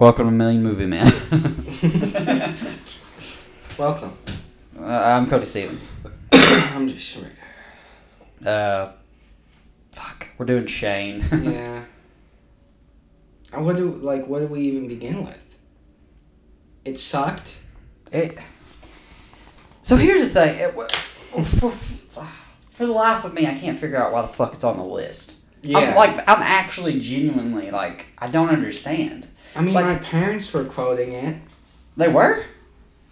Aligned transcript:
Welcome 0.00 0.28
to 0.28 0.32
Million 0.32 0.62
Movie 0.62 0.86
Man. 0.86 1.04
Welcome. 3.76 4.16
uh, 4.80 4.82
I'm 4.86 5.28
Cody 5.28 5.44
Stevens. 5.44 5.92
I'm 6.32 6.88
just 6.88 7.04
sure. 7.04 7.26
Uh, 8.42 8.92
fuck, 9.92 10.28
we're 10.38 10.46
doing 10.46 10.64
Shane. 10.66 11.22
Yeah. 11.42 11.82
Uh, 13.54 13.60
What 13.60 13.76
do 13.76 13.90
like? 13.96 14.26
What 14.26 14.38
do 14.38 14.46
we 14.46 14.60
even 14.62 14.88
begin 14.88 15.22
with? 15.22 15.58
It 16.86 16.98
sucked. 16.98 17.58
It, 18.10 18.38
so 19.82 19.96
here's 19.96 20.22
the 20.22 20.28
thing. 20.30 20.60
It, 20.60 20.72
for, 21.46 21.70
for 21.70 22.86
the 22.86 22.92
life 22.92 23.26
of 23.26 23.34
me, 23.34 23.46
I 23.46 23.52
can't 23.52 23.78
figure 23.78 24.02
out 24.02 24.12
why 24.12 24.22
the 24.22 24.28
fuck 24.28 24.54
it's 24.54 24.64
on 24.64 24.78
the 24.78 24.82
list. 24.82 25.34
I'm 25.62 25.94
like, 25.94 26.16
I'm 26.26 26.40
actually 26.40 26.98
genuinely 27.00 27.70
like, 27.70 28.06
I 28.16 28.28
don't 28.28 28.48
understand. 28.48 29.26
I 29.56 29.62
mean, 29.62 29.74
like- 29.74 29.84
my 29.84 29.94
parents 29.96 30.52
were 30.52 30.64
quoting 30.64 31.12
it. 31.12 31.36
They 31.96 32.08
were 32.08 32.44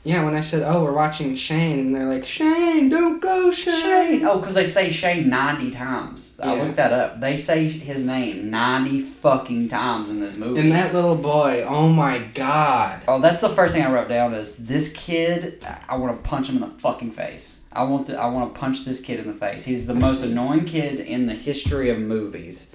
Yeah, 0.04 0.24
when 0.24 0.34
I 0.34 0.40
said, 0.40 0.62
"Oh, 0.62 0.84
we're 0.84 0.92
watching 0.94 1.34
Shane," 1.34 1.78
and 1.80 1.94
they're 1.94 2.06
like, 2.08 2.24
"Shane, 2.24 2.88
don't 2.88 3.20
go, 3.20 3.50
Shane." 3.50 3.74
Shane. 3.82 4.24
Oh, 4.24 4.38
because 4.38 4.54
they 4.54 4.64
say 4.64 4.88
Shane 4.88 5.28
ninety 5.28 5.70
times. 5.70 6.32
I 6.40 6.54
Yeah. 6.54 6.62
looked 6.62 6.76
that 6.76 6.92
up. 6.92 7.20
They 7.20 7.36
say 7.36 7.68
his 7.68 8.04
name 8.04 8.48
ninety 8.48 9.02
fucking 9.02 9.68
times 9.68 10.08
in 10.08 10.20
this 10.20 10.36
movie. 10.36 10.60
And 10.60 10.72
that 10.72 10.94
little 10.94 11.16
boy, 11.16 11.64
oh 11.68 11.88
my 11.88 12.20
god. 12.32 13.02
Oh, 13.06 13.20
that's 13.20 13.42
the 13.42 13.50
first 13.50 13.74
thing 13.74 13.84
I 13.84 13.92
wrote 13.92 14.08
down 14.08 14.32
is 14.32 14.54
this 14.54 14.88
kid. 14.92 15.62
I 15.88 15.96
want 15.96 16.14
to 16.16 16.26
punch 16.26 16.48
him 16.48 16.54
in 16.54 16.60
the 16.62 16.68
fucking 16.78 17.10
face. 17.10 17.58
I 17.72 17.82
want 17.82 18.06
to. 18.06 18.16
I 18.18 18.26
want 18.28 18.54
to 18.54 18.58
punch 18.58 18.84
this 18.86 19.00
kid 19.00 19.18
in 19.20 19.26
the 19.26 19.34
face. 19.34 19.64
He's 19.64 19.86
the 19.86 19.94
most 19.94 20.22
annoying 20.22 20.64
kid 20.64 21.00
in 21.00 21.26
the 21.26 21.34
history 21.34 21.90
of 21.90 21.98
movies. 21.98 22.68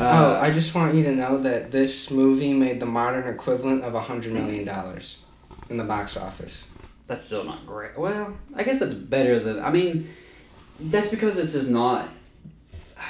Oh, 0.00 0.34
Uh, 0.34 0.40
I 0.42 0.50
just 0.50 0.74
want 0.74 0.94
you 0.94 1.02
to 1.04 1.14
know 1.14 1.38
that 1.42 1.70
this 1.70 2.10
movie 2.10 2.52
made 2.52 2.80
the 2.80 2.86
modern 2.86 3.26
equivalent 3.32 3.84
of 3.84 3.94
a 3.94 4.00
hundred 4.00 4.32
million 4.32 4.64
dollars 4.64 5.18
in 5.68 5.76
the 5.76 5.84
box 5.84 6.16
office. 6.16 6.66
that's 7.06 7.24
still 7.24 7.44
not 7.44 7.66
great. 7.66 7.96
Well, 7.98 8.36
I 8.54 8.62
guess 8.62 8.80
that's 8.80 8.94
better 8.94 9.38
than. 9.38 9.60
I 9.60 9.70
mean, 9.70 10.08
that's 10.78 11.08
because 11.08 11.38
it's 11.38 11.52
just 11.52 11.68
not. 11.68 12.08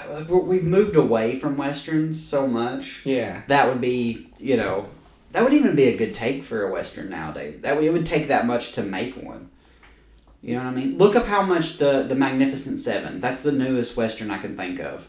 we're- 0.08 0.42
We've 0.42 0.64
moved 0.64 0.96
away 0.96 1.38
from 1.38 1.56
westerns 1.56 2.22
so 2.22 2.46
much. 2.46 3.04
Yeah. 3.04 3.42
That 3.48 3.68
would 3.68 3.80
be, 3.80 4.28
you 4.38 4.56
know, 4.56 4.86
that 5.32 5.42
would 5.44 5.52
even 5.52 5.74
be 5.76 5.84
a 5.84 5.96
good 5.96 6.14
take 6.14 6.42
for 6.44 6.66
a 6.66 6.72
western 6.72 7.10
nowadays. 7.10 7.60
That 7.62 7.76
would, 7.76 7.84
it 7.84 7.92
would 7.92 8.06
take 8.06 8.28
that 8.28 8.46
much 8.46 8.72
to 8.72 8.82
make 8.82 9.16
one. 9.16 9.48
You 10.42 10.54
know 10.54 10.64
what 10.64 10.70
I 10.72 10.74
mean? 10.74 10.96
Look 10.98 11.14
up 11.16 11.26
how 11.26 11.42
much 11.42 11.76
the 11.78 12.02
the 12.02 12.14
Magnificent 12.14 12.78
Seven. 12.80 13.20
That's 13.20 13.42
the 13.42 13.52
newest 13.52 13.96
western 13.96 14.30
I 14.30 14.38
can 14.38 14.56
think 14.56 14.80
of. 14.80 15.06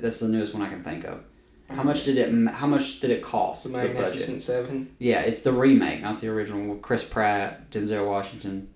That's 0.00 0.20
the 0.20 0.28
newest 0.28 0.54
one 0.54 0.62
I 0.62 0.68
can 0.68 0.82
think 0.82 1.04
of. 1.04 1.20
How 1.68 1.82
mm. 1.82 1.86
much 1.86 2.04
did 2.04 2.16
it? 2.18 2.54
How 2.54 2.66
much 2.66 3.00
did 3.00 3.10
it 3.10 3.22
cost? 3.22 3.64
The 3.64 3.70
the? 3.70 3.78
Magnificent 3.78 4.42
Seven. 4.42 4.94
Yeah, 4.98 5.20
it's 5.20 5.40
the 5.40 5.52
remake, 5.52 6.02
not 6.02 6.20
the 6.20 6.28
original. 6.28 6.74
With 6.74 6.82
Chris 6.82 7.04
Pratt, 7.04 7.70
Denzel 7.70 8.06
Washington. 8.06 8.68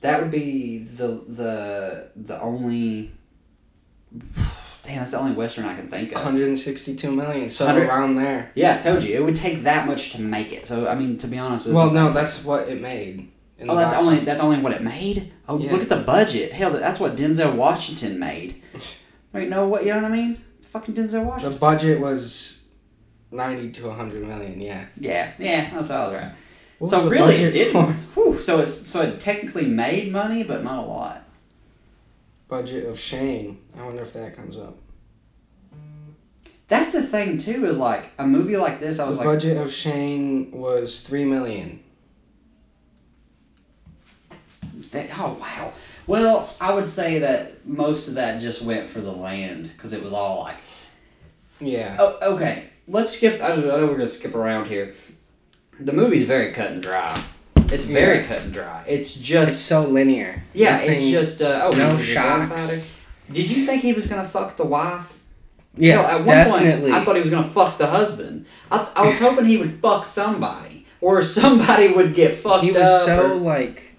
That 0.00 0.20
would 0.20 0.30
be 0.30 0.78
the 0.78 1.22
the 1.26 2.08
the 2.16 2.40
only. 2.40 3.12
Damn, 4.84 4.98
that's 4.98 5.12
the 5.12 5.18
only 5.20 5.36
western 5.36 5.64
I 5.64 5.76
can 5.76 5.86
think 5.86 6.10
of. 6.10 6.16
162 6.16 7.12
million, 7.12 7.48
so 7.48 7.66
100 7.66 7.88
around 7.88 8.16
there. 8.16 8.50
Yeah, 8.56 8.78
I 8.80 8.82
told 8.82 9.04
you 9.04 9.14
it 9.14 9.24
would 9.24 9.36
take 9.36 9.62
that 9.62 9.86
much 9.86 10.10
to 10.10 10.20
make 10.20 10.52
it. 10.52 10.66
So 10.66 10.88
I 10.88 10.96
mean, 10.96 11.18
to 11.18 11.28
be 11.28 11.38
honest 11.38 11.66
with 11.66 11.74
Well, 11.76 11.92
no, 11.92 12.12
that's 12.12 12.44
what 12.44 12.68
it 12.68 12.80
made. 12.80 13.30
Oh, 13.60 13.66
the 13.66 13.74
that's 13.74 13.94
only 13.94 14.18
that's 14.20 14.40
only 14.40 14.58
what 14.58 14.72
it 14.72 14.82
made. 14.82 15.32
Oh, 15.48 15.58
Yeah. 15.58 15.72
look 15.72 15.82
at 15.82 15.88
the 15.88 15.96
budget. 15.96 16.52
Hell, 16.52 16.70
that's 16.72 16.98
what 16.98 17.16
Denzel 17.16 17.54
Washington 17.54 18.18
made. 18.18 18.61
Wait, 19.32 19.48
no, 19.48 19.66
what 19.66 19.84
you 19.84 19.90
know 19.92 20.02
what 20.02 20.12
I 20.12 20.14
mean? 20.14 20.42
It's 20.58 20.66
fucking 20.66 20.94
Denzel 20.94 21.24
Washington. 21.24 21.52
The 21.52 21.58
budget 21.58 22.00
was 22.00 22.62
90 23.30 23.70
to 23.72 23.86
100 23.88 24.26
million, 24.26 24.60
yeah. 24.60 24.86
Yeah, 24.96 25.32
yeah, 25.38 25.70
that's 25.74 25.90
all 25.90 26.12
right. 26.12 26.32
What 26.78 26.90
so 26.90 27.08
really, 27.08 27.36
it 27.36 27.52
didn't. 27.52 27.92
Whew, 28.14 28.40
so 28.40 28.60
it's 28.60 28.74
so 28.74 29.02
it 29.02 29.20
technically 29.20 29.66
made 29.66 30.10
money, 30.10 30.42
but 30.42 30.64
not 30.64 30.84
a 30.84 30.86
lot. 30.86 31.24
Budget 32.48 32.86
of 32.86 32.98
Shane. 32.98 33.58
I 33.78 33.84
wonder 33.84 34.02
if 34.02 34.12
that 34.12 34.36
comes 34.36 34.56
up. 34.56 34.76
That's 36.68 36.92
the 36.92 37.02
thing 37.02 37.38
too. 37.38 37.66
Is 37.66 37.78
like 37.78 38.10
a 38.18 38.26
movie 38.26 38.56
like 38.56 38.80
this. 38.80 38.98
I 38.98 39.06
was 39.06 39.16
the 39.16 39.24
like, 39.24 39.34
budget 39.36 39.56
of 39.58 39.72
Shane 39.72 40.50
was 40.50 41.00
3 41.00 41.24
million. 41.24 41.82
that- 44.90 45.08
oh 45.18 45.36
wow. 45.40 45.72
Well, 46.06 46.52
I 46.60 46.72
would 46.74 46.88
say 46.88 47.20
that 47.20 47.66
most 47.66 48.08
of 48.08 48.14
that 48.14 48.40
just 48.40 48.62
went 48.62 48.88
for 48.88 49.00
the 49.00 49.12
land 49.12 49.70
because 49.72 49.92
it 49.92 50.02
was 50.02 50.12
all 50.12 50.40
like 50.40 50.56
Yeah. 51.60 51.96
Oh, 51.98 52.18
okay. 52.34 52.64
Let's 52.88 53.16
skip. 53.16 53.40
I 53.42 53.54
know 53.56 53.86
we're 53.86 53.92
gonna 53.92 54.06
skip 54.08 54.34
around 54.34 54.66
here. 54.66 54.94
The 55.78 55.92
movie's 55.92 56.24
very 56.24 56.52
cut 56.52 56.70
and 56.72 56.82
dry. 56.82 57.20
It's 57.70 57.84
very 57.84 58.18
Yeah. 58.18 58.26
cut 58.26 58.38
and 58.40 58.52
dry. 58.52 58.82
It's 58.86 59.16
It's 59.16 59.20
just 59.20 59.66
so 59.66 59.82
linear. 59.86 60.42
yeah. 60.52 60.78
It's 60.78 61.02
just 61.02 61.40
uh, 61.40 61.60
oh 61.64 61.70
no 61.76 61.88
he 61.90 61.92
was 61.94 62.10
a 62.10 62.14
gun 62.14 62.48
shocks. 62.48 62.90
Did 63.30 63.50
you 63.50 63.64
think 63.64 63.82
he 63.82 63.92
was 63.92 64.08
gonna 64.08 64.28
fuck 64.28 64.56
the 64.56 64.64
wife? 64.64 65.18
Yeah, 65.74 66.02
Hell, 66.02 66.06
at 66.06 66.16
one 66.26 66.26
definitely. 66.36 66.90
point 66.90 66.94
I 67.00 67.04
thought 67.04 67.14
he 67.14 67.20
was 67.22 67.30
gonna 67.30 67.48
fuck 67.48 67.78
the 67.78 67.86
husband. 67.86 68.44
I, 68.70 68.76
th- 68.78 68.90
I 68.94 69.06
was 69.06 69.18
hoping 69.18 69.46
he 69.46 69.56
would 69.56 69.80
fuck 69.80 70.04
somebody 70.04 70.86
or 71.00 71.22
somebody 71.22 71.88
would 71.88 72.14
get 72.14 72.36
fucked 72.36 72.64
he 72.64 72.72
was 72.72 72.82
up. 72.82 73.06
so, 73.06 73.30
or- 73.30 73.34
like, 73.36 73.91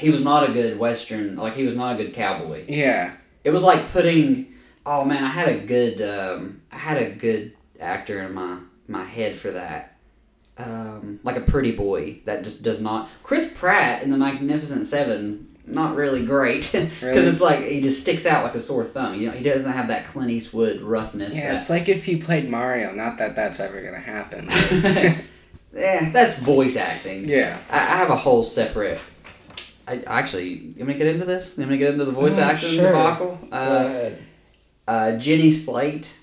he 0.00 0.10
was 0.10 0.22
not 0.22 0.48
a 0.48 0.52
good 0.52 0.78
western. 0.78 1.36
Like 1.36 1.54
he 1.54 1.64
was 1.64 1.76
not 1.76 1.94
a 1.98 2.02
good 2.04 2.12
cowboy. 2.14 2.64
yeah. 2.68 3.14
It 3.44 3.50
was 3.50 3.62
like 3.62 3.90
putting. 3.92 4.54
Oh 4.84 5.04
man, 5.04 5.24
I 5.24 5.28
had 5.28 5.48
a 5.48 5.58
good. 5.58 6.00
Um, 6.02 6.62
I 6.72 6.76
had 6.76 6.96
a 7.00 7.10
good 7.10 7.54
actor 7.78 8.20
in 8.22 8.34
my 8.34 8.58
my 8.88 9.04
head 9.04 9.36
for 9.36 9.50
that. 9.52 9.96
Um, 10.58 11.20
like 11.24 11.36
a 11.36 11.40
pretty 11.40 11.72
boy 11.72 12.18
that 12.26 12.44
just 12.44 12.62
does 12.62 12.80
not. 12.80 13.08
Chris 13.22 13.50
Pratt 13.54 14.02
in 14.02 14.10
the 14.10 14.18
Magnificent 14.18 14.84
Seven, 14.84 15.56
not 15.66 15.96
really 15.96 16.26
great 16.26 16.62
because 16.72 17.02
Really? 17.02 17.18
it's 17.26 17.40
like 17.40 17.64
he 17.64 17.80
just 17.80 18.02
sticks 18.02 18.26
out 18.26 18.44
like 18.44 18.54
a 18.54 18.58
sore 18.58 18.84
thumb. 18.84 19.14
You 19.14 19.28
know, 19.28 19.32
he 19.32 19.42
doesn't 19.42 19.72
have 19.72 19.88
that 19.88 20.04
Clint 20.06 20.30
Eastwood 20.30 20.82
roughness. 20.82 21.34
Yeah, 21.34 21.52
that- 21.52 21.60
it's 21.62 21.70
like 21.70 21.88
if 21.88 22.06
you 22.08 22.22
played 22.22 22.50
Mario. 22.50 22.92
Not 22.92 23.16
that 23.18 23.34
that's 23.36 23.58
ever 23.58 23.80
going 23.80 23.94
to 23.94 24.00
happen. 24.00 24.48
yeah, 25.74 26.10
that's 26.10 26.34
voice 26.34 26.76
acting. 26.76 27.26
yeah. 27.26 27.58
I, 27.70 27.78
I 27.78 27.96
have 27.96 28.10
a 28.10 28.16
whole 28.16 28.42
separate. 28.42 29.00
I 29.90 30.02
actually, 30.06 30.48
you 30.48 30.74
want 30.84 30.90
to 30.90 30.94
get 30.98 31.06
into 31.08 31.24
this? 31.24 31.56
You 31.56 31.62
want 31.62 31.70
me 31.72 31.76
to 31.78 31.84
get 31.84 31.92
into 31.94 32.04
the 32.04 32.12
voice 32.12 32.38
Uh, 32.38 32.42
acting 32.42 32.70
sure. 32.70 32.86
debacle? 32.86 33.38
Go 33.50 33.56
Uh, 33.56 33.60
ahead. 33.86 34.18
Uh, 34.86 35.12
Jenny 35.18 35.50
Slate 35.50 36.18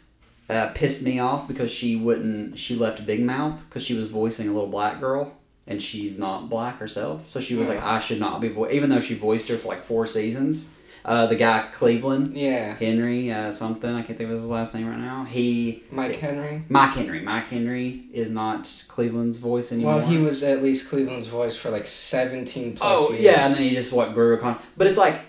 uh, 0.50 0.68
pissed 0.74 1.02
me 1.02 1.20
off 1.20 1.48
because 1.48 1.72
she 1.72 1.96
wouldn't. 1.96 2.58
She 2.58 2.76
left 2.76 3.06
Big 3.06 3.22
Mouth 3.24 3.64
because 3.68 3.84
she 3.84 3.94
was 3.94 4.08
voicing 4.08 4.48
a 4.50 4.54
little 4.54 4.70
black 4.70 5.00
girl, 5.00 5.34
and 5.66 5.82
she's 5.82 6.18
not 6.18 6.50
black 6.50 6.80
herself. 6.80 7.28
So 7.30 7.40
she 7.40 7.56
was 7.56 7.68
like, 7.68 7.82
I 7.84 8.00
should 8.00 8.20
not 8.20 8.40
be 8.42 8.50
vo-, 8.50 8.70
even 8.70 8.90
though 8.90 9.00
she 9.00 9.14
voiced 9.16 9.48
her 9.50 9.56
for 9.58 9.70
like 9.70 9.84
four 9.86 10.06
seasons. 10.06 10.70
Uh, 11.08 11.26
the 11.26 11.36
guy 11.38 11.66
Cleveland 11.72 12.36
Yeah. 12.36 12.74
Henry 12.76 13.32
uh, 13.32 13.50
something 13.50 13.90
I 13.90 14.02
can't 14.02 14.18
think 14.18 14.30
of 14.30 14.36
his 14.36 14.50
last 14.50 14.74
name 14.76 14.88
right 14.90 15.00
now. 15.00 15.24
He 15.24 15.84
Mike 15.90 16.18
Henry. 16.18 16.64
Mike 16.68 16.96
Henry. 16.96 17.22
Mike 17.22 17.46
Henry 17.46 18.04
is 18.12 18.30
not 18.30 18.70
Cleveland's 18.90 19.38
voice 19.38 19.72
anymore. 19.72 19.96
Well, 19.98 20.06
he 20.08 20.18
was 20.18 20.44
at 20.44 20.62
least 20.62 20.90
Cleveland's 20.90 21.28
voice 21.30 21.56
for 21.56 21.70
like 21.70 21.88
17 21.88 22.76
plus 22.76 23.00
Oh 23.00 23.12
years. 23.12 23.22
yeah, 23.24 23.46
and 23.46 23.56
then 23.56 23.64
he 23.64 23.70
just 23.74 23.94
what 23.94 24.14
grew 24.14 24.34
a 24.34 24.38
con. 24.38 24.60
But 24.76 24.88
it's 24.88 24.98
like, 24.98 25.22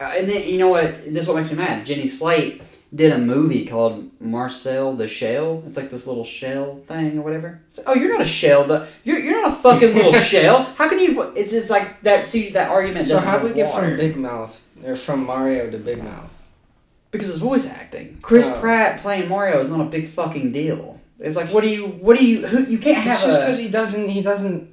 uh, 0.00 0.04
and 0.16 0.26
then 0.28 0.48
you 0.48 0.56
know 0.56 0.68
what? 0.68 1.04
This 1.04 1.24
is 1.24 1.28
what 1.28 1.36
makes 1.36 1.50
me 1.50 1.56
mad. 1.56 1.84
Jenny 1.84 2.06
Slate 2.06 2.62
did 2.94 3.12
a 3.12 3.18
movie 3.18 3.66
called 3.66 4.10
Marcel 4.20 4.94
the 4.94 5.08
Shell. 5.08 5.64
It's 5.66 5.76
like 5.76 5.90
this 5.90 6.06
little 6.06 6.24
shell 6.24 6.80
thing 6.86 7.18
or 7.18 7.22
whatever. 7.22 7.60
Like, 7.76 7.88
oh, 7.88 7.94
you're 7.94 8.10
not 8.10 8.20
a 8.22 8.26
shell. 8.26 8.64
The 8.64 8.86
you're 9.04 9.18
you're 9.18 9.42
not 9.42 9.52
a 9.52 9.56
fucking 9.56 9.94
little 9.94 10.12
shell. 10.32 10.64
How 10.76 10.88
can 10.88 10.98
you? 10.98 11.22
It's 11.34 11.50
just 11.50 11.70
like 11.70 12.00
that. 12.02 12.26
See 12.26 12.50
that 12.50 12.70
argument. 12.70 13.08
So 13.08 13.18
how 13.18 13.38
do 13.38 13.48
we 13.48 13.54
get 13.54 13.68
water. 13.68 13.88
from 13.88 13.96
Big 13.96 14.16
Mouth 14.16 14.62
or 14.84 14.96
from 14.96 15.24
Mario 15.26 15.70
to 15.70 15.78
Big 15.78 16.02
Mouth? 16.02 16.32
Because 17.10 17.28
it's 17.28 17.38
voice 17.38 17.66
acting. 17.66 18.18
Chris 18.22 18.46
Oh. 18.46 18.60
Pratt 18.60 19.00
playing 19.00 19.28
Mario 19.28 19.58
is 19.60 19.68
not 19.68 19.80
a 19.80 19.84
big 19.84 20.06
fucking 20.08 20.52
deal. 20.52 21.00
It's 21.18 21.36
like, 21.36 21.48
what 21.48 21.62
do 21.62 21.68
you? 21.68 21.86
What 21.86 22.18
do 22.18 22.24
you? 22.24 22.46
Who, 22.46 22.64
you 22.64 22.78
can't 22.78 22.98
have 22.98 23.16
It's 23.16 23.26
just 23.26 23.40
because 23.40 23.58
he 23.58 23.68
doesn't 23.68 24.08
he 24.08 24.22
doesn't 24.22 24.70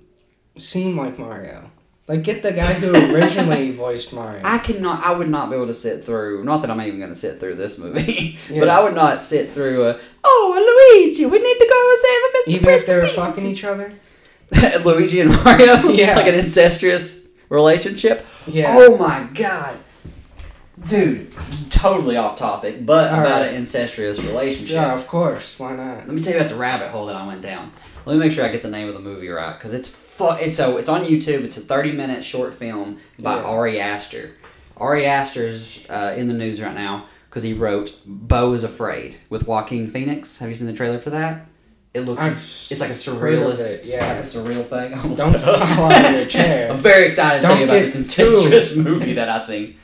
seem 0.57 0.97
like 0.97 1.17
Mario. 1.17 1.71
Like 2.07 2.23
get 2.23 2.43
the 2.43 2.51
guy 2.51 2.73
who 2.73 3.15
originally 3.15 3.71
voiced 3.75 4.11
Mario. 4.11 4.41
I 4.43 4.57
cannot. 4.57 5.05
I 5.05 5.13
would 5.13 5.29
not 5.29 5.49
be 5.49 5.55
able 5.55 5.67
to 5.67 5.73
sit 5.73 6.03
through. 6.05 6.43
Not 6.43 6.61
that 6.61 6.69
I'm 6.69 6.81
even 6.81 6.99
going 6.99 7.13
to 7.13 7.17
sit 7.17 7.39
through 7.39 7.55
this 7.55 7.77
movie, 7.77 8.37
but 8.49 8.67
I 8.67 8.81
would 8.83 8.93
not 8.93 9.21
sit 9.21 9.51
through 9.51 9.85
a. 9.87 9.99
Oh, 10.23 10.99
Luigi, 11.05 11.25
we 11.25 11.39
need 11.39 11.57
to 11.59 11.67
go 11.69 11.95
save 12.01 12.55
Mr. 12.55 12.59
Even 12.61 12.73
if 12.73 12.85
they 12.85 12.95
were 12.95 13.01
Prince 13.01 13.15
fucking 13.15 13.45
each 13.45 13.63
other. 13.63 13.93
Luigi 14.85 15.21
and 15.21 15.31
Mario, 15.31 15.89
Yeah. 15.89 16.15
like 16.17 16.27
an 16.27 16.35
incestuous 16.35 17.27
relationship. 17.49 18.25
Yeah. 18.47 18.75
Oh 18.77 18.97
my 18.97 19.27
god, 19.33 19.79
dude, 20.87 21.33
totally 21.69 22.17
off 22.17 22.37
topic, 22.37 22.85
but 22.85 23.11
All 23.13 23.21
about 23.21 23.41
right. 23.41 23.49
an 23.49 23.55
incestuous 23.55 24.19
relationship. 24.21 24.75
Yeah, 24.75 24.93
of 24.93 25.07
course. 25.07 25.57
Why 25.57 25.73
not? 25.75 25.99
Let 25.99 26.07
me 26.09 26.21
tell 26.21 26.33
you 26.33 26.39
about 26.39 26.49
the 26.49 26.55
rabbit 26.57 26.89
hole 26.89 27.05
that 27.07 27.15
I 27.15 27.25
went 27.25 27.41
down. 27.41 27.71
Let 28.05 28.13
me 28.15 28.19
make 28.19 28.31
sure 28.33 28.43
I 28.45 28.49
get 28.49 28.61
the 28.61 28.69
name 28.69 28.87
of 28.89 28.93
the 28.93 28.99
movie 28.99 29.29
right 29.29 29.53
because 29.57 29.73
it's 29.73 29.87
fu- 30.17 30.31
It's 30.45 30.55
so 30.57 30.77
it's 30.77 30.89
on 30.89 31.03
YouTube. 31.05 31.43
It's 31.43 31.57
a 31.57 31.61
thirty 31.61 31.91
minute 31.91 32.23
short 32.23 32.53
film 32.53 32.99
by 33.21 33.35
Yeah. 33.35 33.43
Ari 33.43 33.79
Aster. 33.79 34.31
Ari 34.77 35.05
Aster's 35.05 35.85
uh, 35.89 36.13
in 36.17 36.27
the 36.27 36.33
news 36.33 36.61
right 36.61 36.73
now 36.75 37.05
because 37.29 37.43
he 37.43 37.53
wrote 37.53 37.95
"Beau 38.05 38.53
is 38.53 38.63
Afraid" 38.63 39.17
with 39.29 39.47
Joaquin 39.47 39.87
Phoenix. 39.87 40.37
Have 40.39 40.49
you 40.49 40.55
seen 40.55 40.67
the 40.67 40.73
trailer 40.73 40.99
for 40.99 41.09
that? 41.11 41.45
It 41.93 42.01
looks. 42.01 42.23
I've 42.23 42.37
it's 42.37 42.79
like 42.79 42.89
a 42.89 42.93
surrealist. 42.93 43.83
it, 43.83 43.85
yeah. 43.91 44.07
Like 44.07 44.17
a 44.17 44.21
surreal 44.27 44.65
thing. 44.65 44.93
Almost- 44.95 45.19
Don't 45.21 45.37
fall 45.37 45.91
out 45.91 46.05
of 46.05 46.15
your 46.15 46.25
chair. 46.25 46.71
I'm 46.71 46.77
very 46.77 47.05
excited 47.05 47.41
to 47.41 47.47
tell 47.47 47.57
you 47.57 47.65
about 47.65 47.73
this 47.81 47.95
incestuous 47.95 48.75
movie 48.87 49.13
that 49.13 49.29
I 49.29 49.37
seen. 49.37 49.75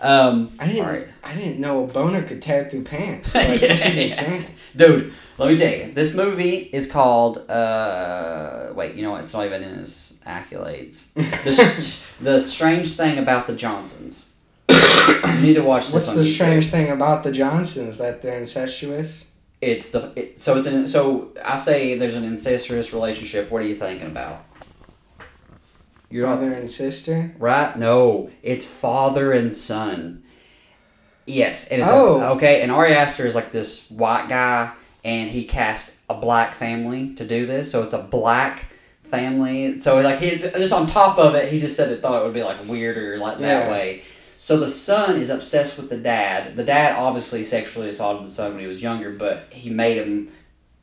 Um, 0.00 0.52
I 0.58 0.66
didn't. 0.66 0.84
Alright. 0.84 1.08
I 1.22 1.34
didn't 1.34 1.60
know 1.60 1.84
a 1.84 1.86
boner 1.86 2.22
could 2.22 2.42
tear 2.42 2.68
through 2.68 2.82
pants. 2.84 3.32
Like, 3.34 3.60
this 3.60 3.86
is 3.86 3.96
Yeah. 3.96 4.02
insane. 4.04 4.46
Dude, 4.76 5.12
let 5.38 5.48
me 5.50 5.56
tell 5.56 5.72
you, 5.72 5.92
this 5.92 6.14
movie 6.14 6.56
is 6.72 6.86
called. 6.90 7.48
Uh, 7.50 8.72
wait, 8.74 8.94
you 8.94 9.02
know 9.02 9.12
what? 9.12 9.22
It's 9.22 9.32
not 9.32 9.46
even 9.46 9.62
in 9.62 9.78
his 9.78 10.18
accolades. 10.26 11.12
The, 11.14 11.98
the 12.24 12.40
strange 12.40 12.92
thing 12.96 13.18
about 13.18 13.46
the 13.46 13.54
Johnsons. 13.54 14.34
you 14.68 15.40
need 15.40 15.54
to 15.54 15.62
watch 15.62 15.86
this. 15.86 15.94
What's 15.94 16.08
on 16.08 16.16
the 16.16 16.22
YouTube. 16.22 16.34
strange 16.34 16.66
thing 16.68 16.90
about 16.90 17.22
the 17.22 17.30
Johnsons? 17.30 17.98
That 17.98 18.22
they're 18.22 18.38
incestuous. 18.38 19.30
It's 19.60 19.90
the 19.90 20.12
it, 20.16 20.40
so 20.40 20.56
it's 20.56 20.66
an, 20.66 20.88
so 20.88 21.32
I 21.44 21.56
say 21.56 21.96
there's 21.96 22.16
an 22.16 22.24
incestuous 22.24 22.92
relationship. 22.92 23.50
What 23.50 23.62
are 23.62 23.66
you 23.66 23.76
thinking 23.76 24.08
about? 24.08 24.44
You're 26.10 26.26
Brother 26.26 26.52
and 26.52 26.70
sister. 26.70 27.34
right. 27.38 27.76
No, 27.78 28.30
it's 28.42 28.66
father 28.66 29.32
and 29.32 29.54
son. 29.54 30.23
Yes, 31.26 31.68
and 31.68 31.82
it's 31.82 31.90
a- 31.90 31.94
Oh. 31.94 32.20
okay. 32.36 32.62
And 32.62 32.70
Ari 32.70 32.94
Aster 32.94 33.26
is 33.26 33.34
like 33.34 33.50
this 33.52 33.88
white 33.90 34.28
guy, 34.28 34.70
and 35.04 35.30
he 35.30 35.44
cast 35.44 35.92
a 36.10 36.14
black 36.14 36.54
family 36.54 37.14
to 37.14 37.24
do 37.24 37.46
this. 37.46 37.70
So 37.70 37.82
it's 37.82 37.94
a 37.94 37.98
black 37.98 38.66
family. 39.04 39.78
So 39.78 40.00
like 40.00 40.18
he's 40.18 40.42
just 40.42 40.72
on 40.72 40.86
top 40.86 41.18
of 41.18 41.34
it, 41.34 41.50
he 41.50 41.58
just 41.60 41.76
said 41.76 41.90
it 41.90 42.02
thought 42.02 42.20
it 42.20 42.24
would 42.24 42.34
be 42.34 42.42
like 42.42 42.66
weirder 42.66 43.18
like 43.18 43.38
that 43.38 43.66
Yeah. 43.66 43.70
way. 43.70 44.02
So 44.36 44.58
the 44.58 44.68
son 44.68 45.16
is 45.16 45.30
obsessed 45.30 45.76
with 45.78 45.88
the 45.88 45.96
dad. 45.96 46.56
The 46.56 46.64
dad 46.64 46.96
obviously 46.96 47.44
sexually 47.44 47.88
assaulted 47.88 48.26
the 48.26 48.30
son 48.30 48.52
when 48.52 48.60
he 48.60 48.66
was 48.66 48.82
younger, 48.82 49.10
but 49.10 49.44
he 49.50 49.70
made 49.70 49.96
him. 49.96 50.30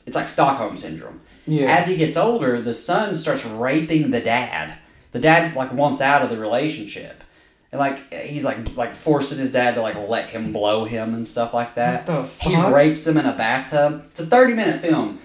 It's 0.06 0.16
like 0.16 0.28
Stockholm 0.28 0.78
syndrome. 0.78 1.22
Yeah. 1.46 1.76
As 1.78 1.88
he 1.88 1.96
gets 1.98 2.18
older, 2.18 2.62
the 2.62 2.74
son 2.74 3.14
starts 3.14 3.46
raping 3.46 4.10
the 4.12 4.22
dad. 4.22 4.76
The 5.12 5.20
dad 5.20 5.56
like 5.56 5.74
wants 5.74 6.02
out 6.02 6.22
of 6.22 6.30
the 6.30 6.38
relationship, 6.38 7.24
and 7.72 7.80
like 7.80 8.14
he's 8.14 8.44
like 8.44 8.76
like 8.76 8.94
forcing 8.94 9.38
his 9.38 9.52
dad 9.52 9.76
to 9.76 9.82
like 9.82 9.96
let 10.08 10.30
him 10.30 10.52
blow 10.54 10.86
him 10.86 11.14
and 11.14 11.28
stuff 11.28 11.54
like 11.54 11.76
that. 11.76 12.06
He 12.40 12.56
rapes 12.74 13.08
him 13.08 13.18
in 13.18 13.26
a 13.26 13.34
bathtub. 13.34 14.04
It's 14.08 14.20
a 14.20 14.26
thirty 14.26 14.54
minute 14.54 14.82
film. 14.82 15.20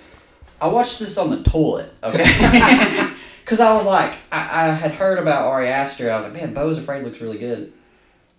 I 0.60 0.68
watched 0.68 0.98
this 0.98 1.18
on 1.18 1.30
the 1.30 1.42
toilet, 1.42 1.92
okay? 2.02 3.12
Because 3.46 3.60
I 3.60 3.74
was 3.74 3.86
like, 3.86 4.16
I, 4.32 4.70
I 4.70 4.72
had 4.72 4.90
heard 4.90 5.20
about 5.20 5.46
Ari 5.46 5.68
Aster. 5.68 6.10
I 6.10 6.16
was 6.16 6.24
like, 6.24 6.34
man, 6.34 6.52
Beau's 6.52 6.78
Afraid 6.78 7.04
looks 7.04 7.20
really 7.20 7.38
good. 7.38 7.72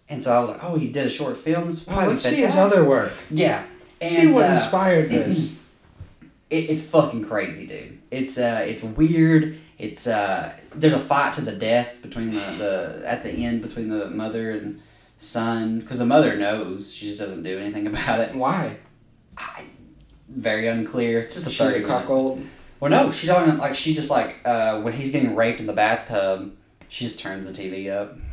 And 0.10 0.22
so 0.22 0.36
I 0.36 0.40
was 0.42 0.50
like, 0.50 0.62
oh, 0.62 0.76
he 0.78 0.90
did 0.90 1.06
a 1.06 1.10
short 1.10 1.38
film. 1.38 1.68
This 1.68 1.88
Oh, 1.88 1.96
let's 1.96 2.24
see 2.24 2.36
his 2.36 2.58
other 2.58 2.84
work. 2.84 3.14
Yeah. 3.32 3.64
And, 4.02 4.12
see 4.12 4.28
what 4.28 4.50
uh, 4.50 4.56
inspired 4.56 5.10
this. 5.10 5.58
it, 6.50 6.56
it's 6.72 6.82
fucking 6.82 7.26
crazy, 7.26 7.66
dude. 7.66 8.00
It's 8.12 8.38
uh, 8.38 8.66
it's 8.68 8.84
weird. 8.84 9.58
It's 9.78 10.08
uh, 10.08 10.54
there's 10.74 10.94
a 10.94 11.00
fight 11.00 11.34
to 11.34 11.42
the 11.42 11.52
death 11.52 12.02
between 12.02 12.32
the, 12.32 12.40
the 12.58 13.04
at 13.06 13.24
the 13.24 13.30
end 13.32 13.62
between 13.62 13.90
the 13.90 14.10
mother 14.10 14.52
and 14.52 14.82
son 15.18 15.80
because 15.80 16.00
the 16.00 16.06
mother 16.06 16.36
knows 16.36 16.94
she 16.94 17.08
just 17.08 17.20
doesn't 17.20 17.44
do 17.44 17.60
anything 17.60 17.86
about 17.94 18.20
it. 18.20 18.36
Why? 18.36 18.78
I, 19.38 19.66
very 20.30 20.68
unclear. 20.68 21.20
It's 21.20 21.36
just 21.36 21.48
a 21.48 21.50
She's 21.52 21.74
a 21.74 21.82
cuckold. 21.84 22.44
Well, 22.80 22.92
no, 22.92 23.12
she's 23.12 23.30
on 23.30 23.58
like 23.58 23.76
she 23.76 23.94
just 23.94 24.10
like 24.10 24.38
uh, 24.46 24.82
when 24.82 24.94
he's 24.94 25.12
getting 25.12 25.36
raped 25.36 25.60
in 25.60 25.68
the 25.68 25.74
bathtub, 25.74 26.56
she 26.90 27.06
just 27.06 27.20
turns 27.20 27.52
the 27.52 27.54
TV 27.54 27.92
up. 27.92 28.18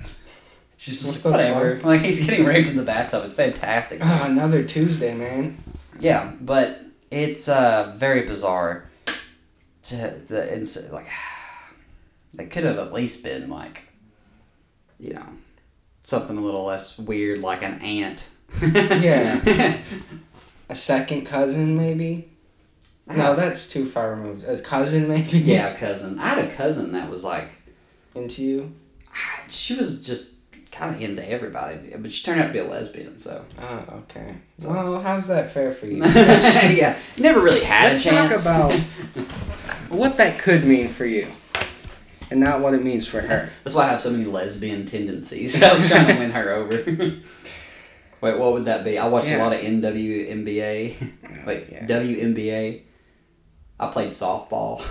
She's 0.77 1.01
just 1.01 1.25
like, 1.25 1.33
whatever. 1.33 1.81
Like 1.81 2.03
he's 2.03 2.27
getting 2.27 2.45
raped 2.45 2.69
in 2.69 2.77
the 2.77 2.83
bathtub. 2.83 3.25
It's 3.25 3.33
fantastic. 3.33 4.01
Ah, 4.03 4.25
another 4.27 4.63
Tuesday, 4.65 5.15
man. 5.15 5.57
Yeah, 5.99 6.33
but 6.41 6.83
it's 7.11 7.49
uh 7.49 7.95
very 7.97 8.23
bizarre. 8.27 8.91
To 9.85 10.21
the 10.27 10.53
ins- 10.55 10.91
like, 10.91 11.07
they 12.35 12.47
could 12.47 12.65
have 12.65 12.79
at 12.79 12.93
least 12.93 13.23
been 13.23 13.49
like, 13.51 13.83
you 14.99 15.15
know, 15.15 15.27
something 16.05 16.37
a 16.37 16.41
little 16.41 16.65
less 16.65 16.99
weird, 16.99 17.41
like 17.41 17.63
an 17.63 17.81
aunt. 17.81 18.25
Yeah. 18.63 19.79
A 20.69 20.75
second 20.75 21.27
cousin, 21.27 21.77
maybe. 21.77 22.31
No, 23.07 23.35
that's 23.37 23.69
too 23.69 23.85
far 23.85 24.11
removed. 24.15 24.45
A 24.45 24.59
cousin, 24.61 25.09
maybe. 25.09 25.39
yeah, 25.39 25.75
cousin. 25.77 26.19
I 26.19 26.29
had 26.31 26.39
a 26.47 26.51
cousin 26.55 26.93
that 26.93 27.11
was 27.11 27.23
like, 27.23 27.51
Into 28.15 28.43
you. 28.43 28.75
she 29.51 29.77
was 29.77 30.05
just 30.05 30.29
kind 30.73 30.95
of 30.95 31.01
into 31.03 31.29
everybody, 31.29 31.93
but 31.99 32.11
she 32.11 32.25
turned 32.25 32.41
out 32.41 32.47
to 32.49 32.53
be 32.55 32.59
a 32.61 32.65
lesbian. 32.65 33.19
So 33.19 33.45
Oh, 33.61 33.85
okay. 34.05 34.37
Well, 34.61 35.01
how's 35.01 35.27
that 35.29 35.53
fair 35.53 35.71
for 35.71 35.87
you? 35.87 35.99
yeah, 36.05 36.99
never 37.19 37.41
really 37.41 37.63
had 37.63 37.93
Let's 37.93 38.07
a 38.07 38.09
chance. 38.11 38.45
talk 38.45 38.73
about 38.73 38.81
what 39.91 40.17
that 40.17 40.39
could 40.39 40.65
mean 40.65 40.89
for 40.89 41.05
you, 41.05 41.29
and 42.35 42.41
not 42.43 42.61
what 42.61 42.75
it 42.75 42.83
means 42.83 43.07
for 43.07 43.21
her. 43.21 43.49
That's 43.65 43.75
why 43.77 43.85
I 43.85 43.89
have 43.91 44.01
so 44.01 44.11
many 44.11 44.25
lesbian 44.25 44.87
tendencies. 44.87 45.63
I 45.63 45.73
was 45.73 45.89
trying 45.89 46.09
to 46.09 46.19
win 46.19 46.33
her 46.33 46.51
over. 46.51 46.77
Wait, 48.21 48.39
what 48.39 48.53
would 48.55 48.65
that 48.65 48.83
be? 48.85 48.99
I 48.99 49.07
watched 49.07 49.29
a 49.29 49.39
lot 49.39 49.53
of 49.53 49.61
NWNBA. 49.61 51.47
Wait, 51.47 51.67
Yeah. 51.71 51.87
WNBA. 51.87 52.83
I 53.79 53.87
played 53.91 54.09
softball. 54.11 54.83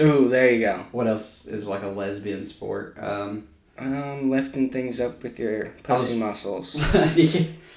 Ooh, 0.00 0.28
there 0.28 0.50
you 0.52 0.60
go. 0.60 0.84
what 0.92 1.06
else 1.06 1.46
is 1.46 1.66
like 1.66 1.82
a 1.82 1.88
lesbian 1.88 2.44
sport? 2.46 2.96
Um, 3.00 3.48
Um, 3.78 4.30
lifting 4.30 4.70
things 4.70 5.00
up 5.00 5.22
with 5.22 5.38
your 5.38 5.72
pussy 5.82 6.16
muscles. 6.16 6.76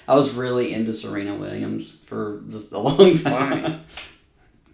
I 0.10 0.16
was 0.16 0.32
really 0.32 0.74
into 0.74 0.94
Serena 0.94 1.36
Williams 1.36 1.96
for 2.06 2.44
just 2.50 2.72
a 2.72 2.80
long 2.80 3.16
time. 3.16 3.62
Because 3.62 3.82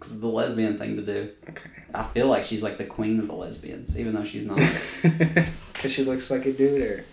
it's 0.06 0.16
the 0.18 0.26
lesbian 0.26 0.78
thing 0.78 0.96
to 0.96 1.02
do. 1.02 1.30
Okay. 1.48 1.70
I 1.94 2.02
feel 2.04 2.26
like 2.28 2.44
she's 2.44 2.62
like 2.62 2.78
the 2.78 2.84
queen 2.84 3.18
of 3.20 3.26
the 3.28 3.34
lesbians, 3.34 3.98
even 3.98 4.14
though 4.14 4.24
she's 4.24 4.44
not. 4.44 4.60
Because 5.72 5.92
she 5.92 6.04
looks 6.04 6.30
like 6.30 6.46
a 6.46 6.52
dude, 6.52 6.80
or 6.82 7.04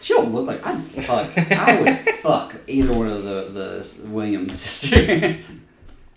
She 0.00 0.12
don't 0.12 0.32
look 0.32 0.46
like 0.46 0.64
I'd 0.66 0.82
fuck. 0.82 1.36
I 1.38 1.80
would 1.80 2.14
fuck 2.22 2.56
either 2.66 2.92
one 2.92 3.08
of 3.08 3.22
the 3.24 3.48
the 3.52 4.08
Williams 4.08 4.54
sisters. 4.60 5.44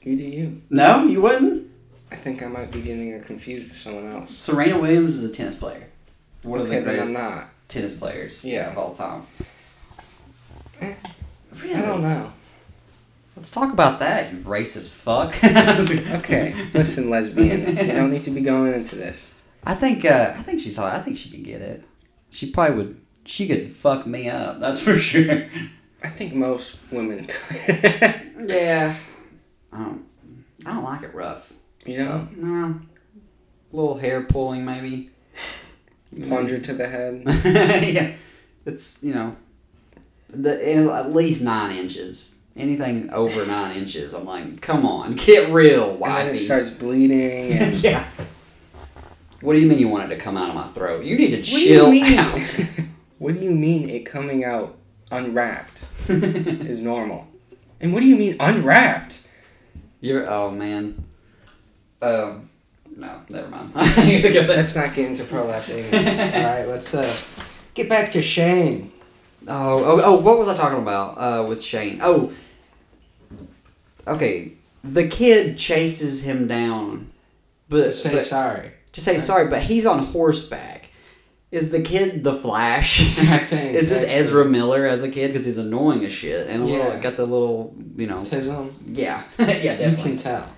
you 0.01 0.17
do 0.17 0.23
you. 0.23 0.61
no, 0.69 1.05
you 1.05 1.21
wouldn't. 1.21 1.69
I 2.11 2.15
think 2.17 2.43
I 2.43 2.47
might 2.47 2.69
be 2.71 2.81
getting 2.81 3.11
her 3.11 3.19
confused 3.19 3.69
with 3.69 3.77
someone 3.77 4.11
else. 4.11 4.31
Serena 4.37 4.77
Williams 4.77 5.15
is 5.15 5.23
a 5.23 5.33
tennis 5.33 5.55
player. 5.55 5.87
One 6.43 6.59
of 6.59 6.67
the 6.67 6.81
greatest 6.81 7.07
I'm 7.07 7.13
not. 7.13 7.45
tennis 7.69 7.93
players 7.95 8.43
Yeah. 8.43 8.71
of 8.71 8.77
all 8.77 8.93
time. 8.93 9.25
Eh, 10.81 10.93
Really? 11.61 11.75
I 11.75 11.81
don't 11.85 12.01
know. 12.01 12.33
Let's 13.35 13.49
talk 13.49 13.71
about 13.71 13.99
that, 13.99 14.31
you 14.33 14.39
racist 14.39 14.89
fuck. 14.89 15.33
Okay, 16.19 16.69
listen, 16.73 17.09
lesbian. 17.09 17.61
You 17.77 17.93
don't 17.93 18.11
need 18.11 18.23
to 18.25 18.31
be 18.31 18.41
going 18.41 18.73
into 18.73 18.95
this. 18.95 19.33
I 19.63 19.73
think 19.73 20.03
uh, 20.05 20.33
I 20.37 20.41
think 20.43 20.59
she's 20.59 20.75
hot. 20.77 20.93
I 20.95 21.01
think 21.01 21.17
she 21.17 21.29
could 21.29 21.43
get 21.43 21.61
it. 21.61 21.83
She 22.29 22.51
probably 22.51 22.75
would. 22.77 23.01
She 23.25 23.47
could 23.47 23.71
fuck 23.71 24.05
me 24.07 24.29
up. 24.29 24.59
That's 24.59 24.79
for 24.79 24.97
sure. 25.09 25.47
I 26.03 26.09
think 26.09 26.33
most 26.33 26.77
women. 26.91 27.27
Yeah. 28.39 28.95
I 29.71 29.77
don't. 29.77 30.05
I 30.65 30.73
don't 30.73 30.83
like 30.83 31.03
it 31.03 31.13
rough. 31.13 31.53
you 31.85 31.99
know, 31.99 32.27
No. 32.35 32.81
A 33.71 33.75
little 33.75 33.97
hair 33.97 34.23
pulling 34.23 34.65
maybe. 34.65 35.09
plunger 36.27 36.59
to 36.59 36.73
the 36.73 36.87
head. 36.87 37.23
yeah. 37.93 38.13
It's 38.65 38.97
you 39.01 39.13
know, 39.13 39.35
the 40.29 40.91
at 40.91 41.13
least 41.13 41.41
nine 41.41 41.75
inches. 41.77 42.35
Anything 42.55 43.09
over 43.11 43.45
nine 43.45 43.77
inches, 43.77 44.13
I'm 44.13 44.25
like, 44.25 44.59
come 44.61 44.85
on, 44.85 45.11
get 45.15 45.51
real, 45.51 45.95
wifey. 45.95 46.27
And 46.29 46.37
it 46.37 46.39
starts 46.39 46.69
bleeding. 46.69 47.57
And 47.57 47.75
yeah. 47.77 48.07
What 49.41 49.53
do 49.53 49.59
you 49.59 49.67
mean 49.67 49.79
you 49.79 49.87
want 49.87 50.11
it 50.11 50.15
to 50.15 50.21
come 50.21 50.37
out 50.37 50.49
of 50.49 50.55
my 50.55 50.67
throat? 50.67 51.03
You 51.03 51.17
need 51.17 51.31
to 51.31 51.37
What 51.37 51.45
chill 51.45 51.89
mean? 51.91 52.19
out. 52.19 52.59
what 53.17 53.33
do 53.33 53.39
you 53.39 53.51
mean 53.51 53.89
it 53.89 54.05
coming 54.05 54.43
out 54.43 54.77
unwrapped 55.09 55.81
is 56.07 56.79
normal? 56.81 57.27
And 57.79 57.93
what 57.93 58.01
do 58.01 58.05
you 58.05 58.15
mean 58.17 58.35
unwrapped? 58.39 59.21
You're 59.99 60.29
oh 60.29 60.51
man. 60.51 61.03
Um, 62.01 62.49
no, 62.95 63.21
never 63.29 63.47
mind. 63.47 63.71
You 64.07 64.21
go 64.21 64.41
back. 64.47 64.57
Let's 64.57 64.75
not 64.75 64.93
get 64.93 65.07
into 65.07 65.23
prolapse 65.23 65.69
All 65.69 65.79
right, 66.43 66.65
let's 66.67 66.93
uh 66.93 67.15
get 67.73 67.87
back 67.89 68.11
to 68.11 68.21
Shane. 68.21 68.90
Oh, 69.47 69.83
oh, 69.83 70.01
oh, 70.03 70.15
what 70.19 70.37
was 70.37 70.47
I 70.47 70.55
talking 70.55 70.79
about 70.79 71.17
uh, 71.17 71.45
with 71.47 71.63
Shane? 71.63 71.99
Oh, 72.01 72.31
okay. 74.07 74.53
The 74.83 75.07
kid 75.07 75.57
chases 75.57 76.21
him 76.23 76.47
down, 76.47 77.11
but, 77.69 77.83
To 77.85 77.91
say 77.91 78.11
but- 78.13 78.23
sorry. 78.25 78.71
to 78.93 79.01
say 79.01 79.17
sorry, 79.19 79.47
but 79.47 79.61
he's 79.63 79.85
on 79.85 79.99
horseback. 79.99 80.89
Is 81.51 81.69
the 81.69 81.81
kid 81.81 82.23
the 82.23 82.33
Flash? 82.33 83.01
I 83.19 83.37
think, 83.39 83.75
Is 83.75 83.89
this. 83.89 84.05
Ezra 84.07 84.45
Miller 84.45 84.85
as 84.85 85.03
a 85.03 85.09
kid? 85.09 85.33
Because 85.33 85.45
he's 85.45 85.57
annoying 85.57 86.03
as 86.05 86.13
shit, 86.13 86.47
and 86.47 86.63
a 86.63 86.65
little, 86.65 86.97
got 87.01 87.17
the 87.17 87.25
little, 87.25 87.75
you 87.97 88.07
know, 88.07 88.21
Tism. 88.21 88.71
yeah, 88.87 89.23
yeah, 89.37 89.47
You 89.57 89.63
definitely. 89.63 90.03
can 90.03 90.17
tell. 90.17 90.49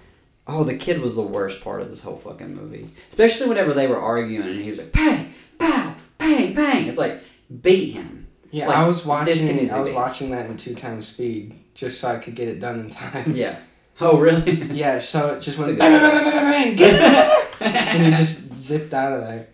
Oh, 0.45 0.63
the 0.63 0.75
kid 0.75 1.01
was 1.01 1.15
the 1.15 1.23
worst 1.23 1.61
part 1.61 1.81
of 1.81 1.89
this 1.89 2.03
whole 2.03 2.17
fucking 2.17 2.53
movie. 2.53 2.89
Especially 3.09 3.47
whenever 3.49 3.73
they 3.73 3.87
were 3.87 3.97
arguing 3.99 4.47
and 4.47 4.61
he 4.61 4.69
was 4.69 4.77
like, 4.77 4.91
bang, 4.91 5.33
pow, 5.57 5.95
bang, 6.19 6.53
bang. 6.53 6.87
It's 6.87 6.99
like, 6.99 7.23
beat 7.61 7.93
him. 7.93 8.22
Yeah, 8.53 8.67
Like, 8.67 8.77
I 8.77 8.87
was 8.87 9.03
watching. 9.03 9.69
I 9.71 9.79
was 9.79 9.89
be. 9.89 9.95
watching 9.95 10.29
that 10.29 10.45
in 10.45 10.57
two 10.57 10.75
times 10.75 11.07
speed 11.07 11.55
just 11.73 11.99
so 11.99 12.09
I 12.09 12.17
could 12.19 12.35
get 12.35 12.47
it 12.49 12.59
done 12.59 12.79
in 12.81 12.89
time. 12.91 13.35
Yeah. 13.35 13.57
Oh, 13.99 14.19
really? 14.19 14.61
Yeah, 14.73 14.99
so 14.99 15.33
it 15.33 15.41
just 15.41 15.57
That's 15.57 15.69
went 15.69 15.77
a 15.77 15.79
bang, 15.79 15.99
bang, 15.99 16.23
bang, 16.23 16.75
bang, 16.75 16.75
bang, 16.77 17.41
bang, 17.59 17.75
and 17.95 18.05
he 18.05 18.11
just 18.11 18.61
zipped 18.61 18.93
out 18.93 19.13
of 19.13 19.21
there. 19.21 19.47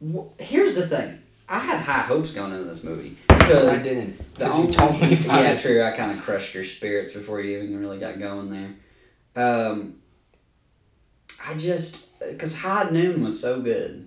Well, 0.00 0.32
Here's 0.38 0.74
the 0.74 0.86
thing. 0.88 1.20
I 1.48 1.60
had 1.60 1.80
high 1.80 2.02
hopes 2.02 2.32
going 2.32 2.52
into 2.52 2.64
this 2.64 2.82
movie 2.82 3.16
I 3.30 3.34
because 3.38 3.82
didn't. 3.84 4.18
the 4.34 4.46
Because 4.46 4.66
you 4.66 4.72
told 4.72 5.00
me 5.00 5.12
about 5.14 5.42
yeah, 5.44 5.52
it. 5.52 5.60
true. 5.60 5.82
I 5.84 5.92
kind 5.92 6.10
of 6.18 6.24
crushed 6.24 6.52
your 6.54 6.64
spirits 6.64 7.12
before 7.12 7.40
you 7.40 7.58
even 7.58 7.78
really 7.78 7.98
got 7.98 8.18
going 8.18 8.50
there. 8.50 8.74
Um, 9.36 9.96
I 11.46 11.54
just 11.54 12.18
because 12.18 12.56
High 12.58 12.90
Noon 12.90 13.22
was 13.22 13.38
so 13.40 13.60
good. 13.60 14.05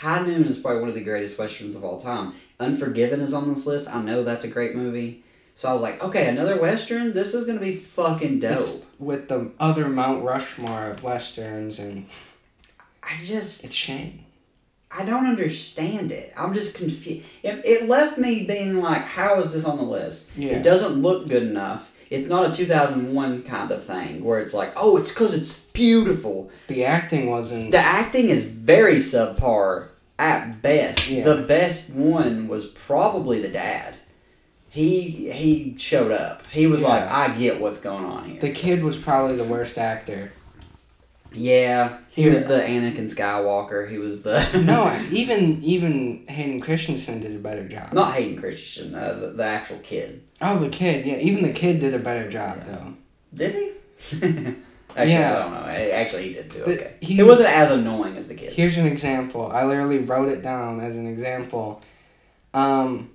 High 0.00 0.22
Noon 0.22 0.44
is 0.44 0.56
probably 0.56 0.80
one 0.80 0.88
of 0.88 0.94
the 0.94 1.02
greatest 1.02 1.36
westerns 1.36 1.74
of 1.74 1.84
all 1.84 1.98
time. 1.98 2.32
Unforgiven 2.60 3.20
is 3.20 3.34
on 3.34 3.52
this 3.52 3.66
list. 3.66 3.88
I 3.88 4.00
know 4.00 4.22
that's 4.22 4.44
a 4.44 4.48
great 4.48 4.76
movie. 4.76 5.24
So 5.56 5.68
I 5.68 5.72
was 5.72 5.82
like, 5.82 6.00
okay, 6.00 6.28
another 6.28 6.60
western. 6.60 7.12
This 7.12 7.34
is 7.34 7.44
gonna 7.44 7.58
be 7.58 7.74
fucking 7.74 8.38
dope. 8.38 8.60
It's 8.60 8.82
with 9.00 9.28
the 9.28 9.50
other 9.58 9.88
Mount 9.88 10.22
Rushmore 10.22 10.84
of 10.84 11.02
westerns, 11.02 11.80
and 11.80 12.06
I 13.02 13.16
just 13.24 13.64
it's 13.64 13.74
shame. 13.74 14.24
I 14.88 15.04
don't 15.04 15.26
understand 15.26 16.12
it. 16.12 16.32
I'm 16.36 16.54
just 16.54 16.76
confused. 16.76 17.26
It, 17.42 17.64
it 17.64 17.88
left 17.88 18.18
me 18.18 18.44
being 18.44 18.80
like, 18.80 19.04
how 19.04 19.40
is 19.40 19.52
this 19.52 19.64
on 19.64 19.78
the 19.78 19.82
list? 19.82 20.30
Yeah. 20.36 20.52
It 20.52 20.62
doesn't 20.62 21.02
look 21.02 21.28
good 21.28 21.42
enough. 21.42 21.90
It's 22.10 22.28
not 22.28 22.48
a 22.48 22.52
2001 22.52 23.42
kind 23.42 23.70
of 23.70 23.84
thing 23.84 24.24
where 24.24 24.40
it's 24.40 24.54
like, 24.54 24.72
oh, 24.76 24.96
it's 24.96 25.10
because 25.10 25.34
it's 25.34 25.64
beautiful. 25.66 26.50
The 26.68 26.84
acting 26.84 27.28
wasn't. 27.30 27.70
The 27.70 27.78
acting 27.78 28.28
is 28.30 28.44
very 28.44 28.96
subpar 28.96 29.88
at 30.18 30.62
best. 30.62 31.08
Yeah. 31.08 31.24
The 31.24 31.42
best 31.42 31.90
one 31.90 32.48
was 32.48 32.64
probably 32.66 33.40
the 33.42 33.48
dad. 33.48 33.96
He 34.70 35.30
he 35.32 35.74
showed 35.78 36.10
up. 36.12 36.46
He 36.48 36.66
was 36.66 36.82
Yeah. 36.82 36.88
like, 36.88 37.10
I 37.10 37.28
get 37.36 37.60
what's 37.60 37.80
going 37.80 38.04
on 38.04 38.24
here. 38.30 38.40
the 38.40 38.50
kid 38.52 38.82
was 38.82 38.96
probably 38.96 39.36
the 39.36 39.44
worst 39.44 39.78
actor. 39.78 40.32
Yeah, 41.32 41.98
he 42.14 42.28
was 42.28 42.46
the 42.46 42.54
Anakin 42.60 43.04
Skywalker. 43.14 43.88
He 43.90 43.98
was 43.98 44.22
the 44.22 44.40
No, 44.64 44.90
even 45.10 45.62
even 45.62 46.24
Hayden 46.28 46.60
Christensen 46.60 47.20
did 47.20 47.34
a 47.36 47.38
better 47.38 47.68
job. 47.68 47.92
not 47.92 48.14
Hayden 48.14 48.38
Christensen, 48.40 48.94
uh, 48.94 49.12
the, 49.14 49.26
the 49.30 49.44
actual 49.44 49.78
kid. 49.78 50.22
Oh, 50.40 50.58
the 50.58 50.68
kid. 50.70 51.04
Yeah, 51.06 51.16
even 51.16 51.42
the 51.42 51.52
kid 51.52 51.80
did 51.80 51.94
a 51.94 51.98
better 51.98 52.30
job 52.30 52.58
Yeah. 52.58 52.64
though. 52.64 52.94
Did 53.34 53.54
he? 53.54 53.72
Actually, 54.96 55.12
Yeah. 55.12 55.36
I 55.36 55.42
don't 55.42 55.52
know. 55.52 55.92
Actually, 55.92 56.28
he 56.28 56.32
did 56.34 56.48
do 56.48 56.58
The- 56.64 56.72
okay. 56.74 56.94
he- 57.00 57.14
He, 57.16 57.22
wasn't 57.22 57.50
as 57.50 57.70
annoying 57.70 58.16
as 58.16 58.26
the 58.26 58.34
kid. 58.34 58.52
Here's 58.52 58.76
an 58.78 58.86
example. 58.86 59.50
I 59.52 59.64
literally 59.64 59.98
wrote 59.98 60.28
it 60.28 60.42
down 60.42 60.80
as 60.80 60.96
an 60.96 61.06
example. 61.06 61.82
Um. 62.54 63.10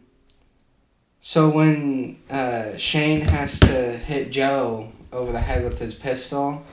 So 1.25 1.49
when 1.49 2.19
uh, 2.29 2.75
Shane 2.77 3.21
has 3.21 3.57
to 3.61 3.97
hit 3.97 4.29
Joe 4.29 4.91
over 5.11 5.31
the 5.31 5.39
head 5.39 5.63
with 5.63 5.79
his 5.79 5.95
pistol, 5.95 6.63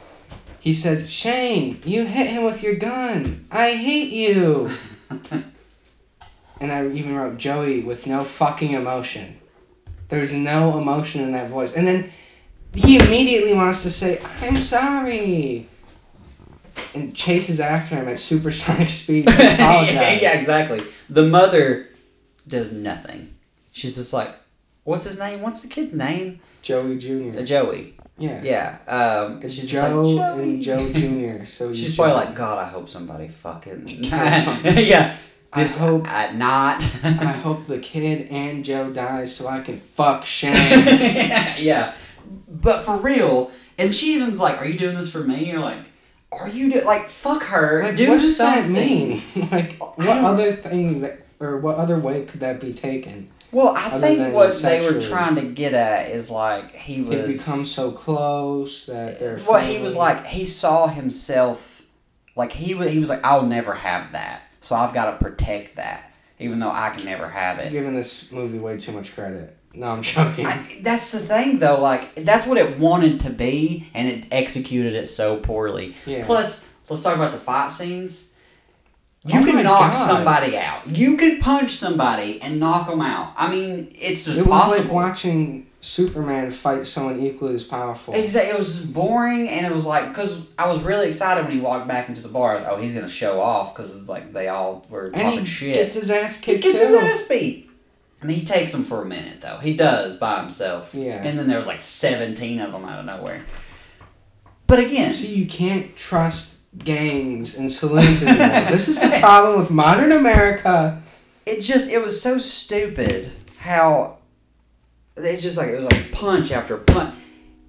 he 0.61 0.73
says, 0.73 1.11
"Shane, 1.11 1.83
you 1.85 2.05
hit 2.05 2.29
him 2.29 2.45
with 2.45 2.63
your 2.63 2.75
gun. 2.75 3.47
I 3.51 3.73
hate 3.73 4.13
you." 4.13 4.71
and 6.61 6.71
I 6.71 6.87
even 6.89 7.17
wrote 7.17 7.39
Joey 7.39 7.81
with 7.81 8.07
no 8.07 8.23
fucking 8.25 8.73
emotion. 8.73 9.39
There's 10.09 10.33
no 10.33 10.79
emotion 10.79 11.23
in 11.23 11.33
that 11.33 11.49
voice. 11.49 11.73
And 11.73 11.87
then 11.87 12.13
he 12.75 12.97
immediately 12.99 13.55
wants 13.55 13.83
to 13.85 13.91
say, 13.91 14.21
I'm 14.41 14.61
sorry. 14.61 15.69
And 16.95 17.15
chases 17.15 17.61
after 17.61 17.97
him 17.97 18.09
at 18.09 18.19
supersonic 18.19 18.89
speed 19.01 19.27
yeah, 19.29 20.39
exactly. 20.39 20.83
The 21.09 21.25
mother 21.25 21.89
does 22.47 22.73
nothing. 22.73 23.35
She's 23.73 23.97
just 23.97 24.13
like, 24.13 24.35
what's 24.85 25.05
his 25.05 25.19
name? 25.19 25.43
What's 25.43 25.63
the 25.63 25.69
kid's 25.69 25.95
name? 25.95 26.41
Joey 26.63 26.97
Uh, 26.97 27.01
Jr. 27.01 27.43
Joey. 27.43 27.95
Yeah. 28.21 28.43
Yeah. 28.43 28.77
Um, 28.87 29.41
It's 29.43 29.55
she's 29.55 29.71
Joe 29.71 30.01
like, 30.03 30.39
and 30.39 30.63
Joe 30.63 30.93
Jr. 30.93 31.45
So 31.47 31.73
She's 31.73 31.89
he's 31.89 31.97
probably 31.97 32.15
like, 32.15 32.35
God, 32.37 32.59
I 32.59 32.67
hope 32.69 32.89
somebody 32.89 33.29
fucking. 33.29 33.89
Yeah. 34.05 35.17
I 35.53 35.63
This 35.65 35.77
hope- 35.77 36.07
uh, 36.07 36.31
not. 36.33 36.83
I 37.03 37.33
hope 37.33 37.67
the 37.67 37.79
kid 37.79 38.29
and 38.31 38.65
Joe 38.65 38.93
dies 38.93 39.35
so 39.35 39.49
I 39.49 39.61
can 39.61 39.81
fuck 39.81 40.25
Shane. 40.25 40.53
yeah, 41.59 41.95
but 42.49 42.85
for 42.85 42.97
real, 42.97 43.51
and 43.77 43.93
she 43.93 44.15
even's 44.15 44.39
like, 44.39 44.61
"Are 44.61 44.65
you 44.65 44.79
doing 44.79 44.95
this 44.95 45.11
for 45.11 45.19
me?" 45.25 45.51
Or 45.53 45.59
like, 45.59 45.79
"Are 46.31 46.49
you 46.49 46.71
do 46.71 46.83
like 46.85 47.09
fuck 47.09 47.43
her? 47.45 47.83
like, 47.83 47.97
do 47.97 48.11
what 48.11 48.21
does 48.21 48.37
something." 48.37 48.75
that 48.75 48.87
mean? 48.87 49.23
like, 49.51 49.73
what 49.97 50.19
other 50.25 50.53
thing 50.55 51.01
that, 51.01 51.19
or 51.41 51.57
what 51.59 51.77
other 51.77 51.99
way 51.99 52.25
could 52.27 52.39
that 52.41 52.61
be 52.61 52.73
taken? 52.73 53.29
Well, 53.53 53.75
I 53.77 53.87
Other 53.87 54.01
think 54.01 54.19
than 54.19 54.33
what 54.33 54.55
they 54.63 54.81
were 54.81 54.93
sexually. 54.93 55.07
trying 55.09 55.35
to 55.37 55.43
get 55.43 55.75
at 55.75 56.11
is 56.11 56.31
like 56.31 56.73
he 56.75 57.03
was. 57.03 57.11
They've 57.17 57.29
become 57.39 57.67
so 57.67 57.91
close 57.91 58.87
that 58.87 59.19
they're. 59.19 59.41
well, 59.49 59.59
he 59.61 59.79
was 59.79 59.95
family. 59.95 60.15
like 60.15 60.27
he 60.27 60.45
saw 60.45 60.87
himself, 60.87 61.83
like 62.37 62.53
he 62.53 62.75
was. 62.75 62.93
He 62.93 62.99
was 62.99 63.09
like, 63.09 63.25
"I'll 63.25 63.43
never 63.47 63.75
have 63.75 64.13
that, 64.13 64.43
so 64.61 64.77
I've 64.77 64.95
got 64.95 65.11
to 65.13 65.17
protect 65.25 65.77
that, 65.77 66.13
even 66.39 66.59
though 66.61 66.71
I 66.71 66.91
can 66.91 67.05
never 67.05 67.29
have 67.29 67.59
it." 67.59 67.73
giving 67.73 67.95
this 67.95 68.31
movie 68.31 68.59
way 68.59 68.79
too 68.79 68.93
much 68.93 69.15
credit. 69.15 69.57
No, 69.75 69.89
I'm 69.89 70.03
joking. 70.15 70.47
I, 70.47 70.79
that's 70.83 71.11
the 71.13 71.19
thing, 71.21 71.59
though. 71.59 71.81
Like 71.81 72.15
that's 72.17 72.47
what 72.47 72.57
it 72.59 72.79
wanted 72.79 73.21
to 73.21 73.31
be, 73.31 73.89
and 73.95 74.07
it 74.09 74.25
executed 74.31 74.95
it 74.95 75.09
so 75.09 75.37
poorly. 75.39 75.97
yeah. 76.07 76.25
Plus, 76.25 76.67
let's 76.89 77.03
talk 77.03 77.17
about 77.17 77.33
the 77.33 77.39
fight 77.39 77.71
scenes. 77.73 78.30
You 79.25 79.41
Oh 79.41 79.45
can 79.45 79.63
knock 79.63 79.93
God. 79.93 80.07
somebody 80.07 80.57
out. 80.57 80.87
You 80.97 81.17
could 81.19 81.41
punch 81.41 81.73
somebody 81.73 82.41
and 82.41 82.59
knock 82.59 82.89
them 82.89 83.03
out. 83.03 83.35
I 83.37 83.51
mean, 83.51 83.95
it's 83.99 84.25
just 84.25 84.39
it 84.39 84.47
was 84.47 84.51
possible. 84.63 84.85
like 84.85 84.93
watching 84.93 85.67
Superman 85.83 86.51
fight 86.51 86.87
someone 86.87 87.21
equally 87.21 87.55
as 87.55 87.65
powerful. 87.65 88.15
Exactly. 88.15 88.51
It 88.53 88.59
was 88.59 88.81
boring, 88.81 89.49
and 89.49 89.67
it 89.67 89.73
was 89.73 89.85
like 89.85 90.09
because 90.09 90.47
I 90.59 90.73
was 90.73 90.83
really 90.83 91.09
excited 91.09 91.45
when 91.45 91.53
he 91.55 91.61
walked 91.61 91.87
back 91.87 92.09
into 92.09 92.23
the 92.23 92.29
bar. 92.29 92.53
I 92.53 92.55
was, 92.55 92.65
oh, 92.69 92.77
he's 92.77 92.95
gonna 92.95 93.09
show 93.11 93.41
off 93.43 93.75
because 93.75 93.95
it's 93.95 94.09
like 94.09 94.33
they 94.33 94.49
all 94.49 94.87
were 94.89 95.07
and 95.07 95.15
talking 95.15 95.39
he 95.41 95.45
shit. 95.45 95.75
gets 95.75 95.95
his 95.95 96.11
ass 96.11 96.41
kicked. 96.41 96.65
he 96.65 96.73
gets 96.73 96.83
his 96.83 96.95
ass 96.95 97.23
beat, 97.29 97.69
and 98.23 98.31
he 98.31 98.43
takes 98.45 98.73
him 98.73 98.85
for 98.85 99.03
a 99.03 99.07
minute 99.07 99.43
though. 99.43 99.59
He 99.59 99.75
does 99.75 100.17
by 100.17 100.41
himself. 100.41 100.95
Yeah. 100.95 101.23
And 101.23 101.39
then 101.39 101.47
there 101.47 101.59
was 101.59 101.67
like 101.67 101.83
seventeen 101.83 102.59
of 102.61 102.73
them 102.73 102.87
out 102.87 103.01
of 103.01 103.05
nowhere. 103.05 103.43
But 104.67 104.79
again, 104.79 105.13
See, 105.13 105.35
you 105.35 105.47
can't 105.47 105.95
trust 105.97 106.57
gangs 106.79 107.57
and 107.57 107.71
saloons 107.71 108.23
anymore. 108.23 108.71
this 108.71 108.89
is 108.89 109.01
the 109.01 109.09
problem 109.21 109.61
with 109.61 109.71
modern 109.71 110.13
America. 110.13 111.03
it 111.47 111.61
just 111.61 111.91
it 111.91 112.03
was 112.03 112.21
so 112.21 112.39
stupid 112.39 113.31
how 113.59 114.19
it's 115.17 115.43
just 115.43 115.57
like 115.57 115.69
it 115.69 115.75
was 115.77 115.85
like 115.85 116.13
punch 116.13 116.51
after 116.53 116.77
punch. 116.79 117.15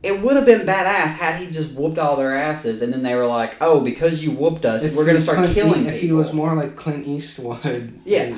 It 0.03 0.20
would 0.22 0.36
have 0.36 0.46
been 0.46 0.62
badass 0.62 1.17
had 1.17 1.39
he 1.39 1.51
just 1.51 1.72
whooped 1.74 2.00
all 2.00 2.15
their 2.15 2.36
asses, 2.36 2.81
and 2.81 2.91
then 2.91 3.03
they 3.03 3.13
were 3.13 3.27
like, 3.27 3.55
"Oh, 3.62 3.81
because 3.81 4.24
you 4.24 4.31
whooped 4.31 4.65
us, 4.65 4.84
If 4.84 4.96
we're 4.96 5.05
gonna 5.05 5.22
start 5.22 5.38
Clint 5.39 5.53
killing 5.53 5.86
E- 5.86 5.89
If 5.89 6.01
he 6.01 6.12
was 6.12 6.31
more 6.34 6.55
like 6.55 6.75
Clint 6.75 7.05
Eastwood, 7.08 8.00
Yeah. 8.05 8.36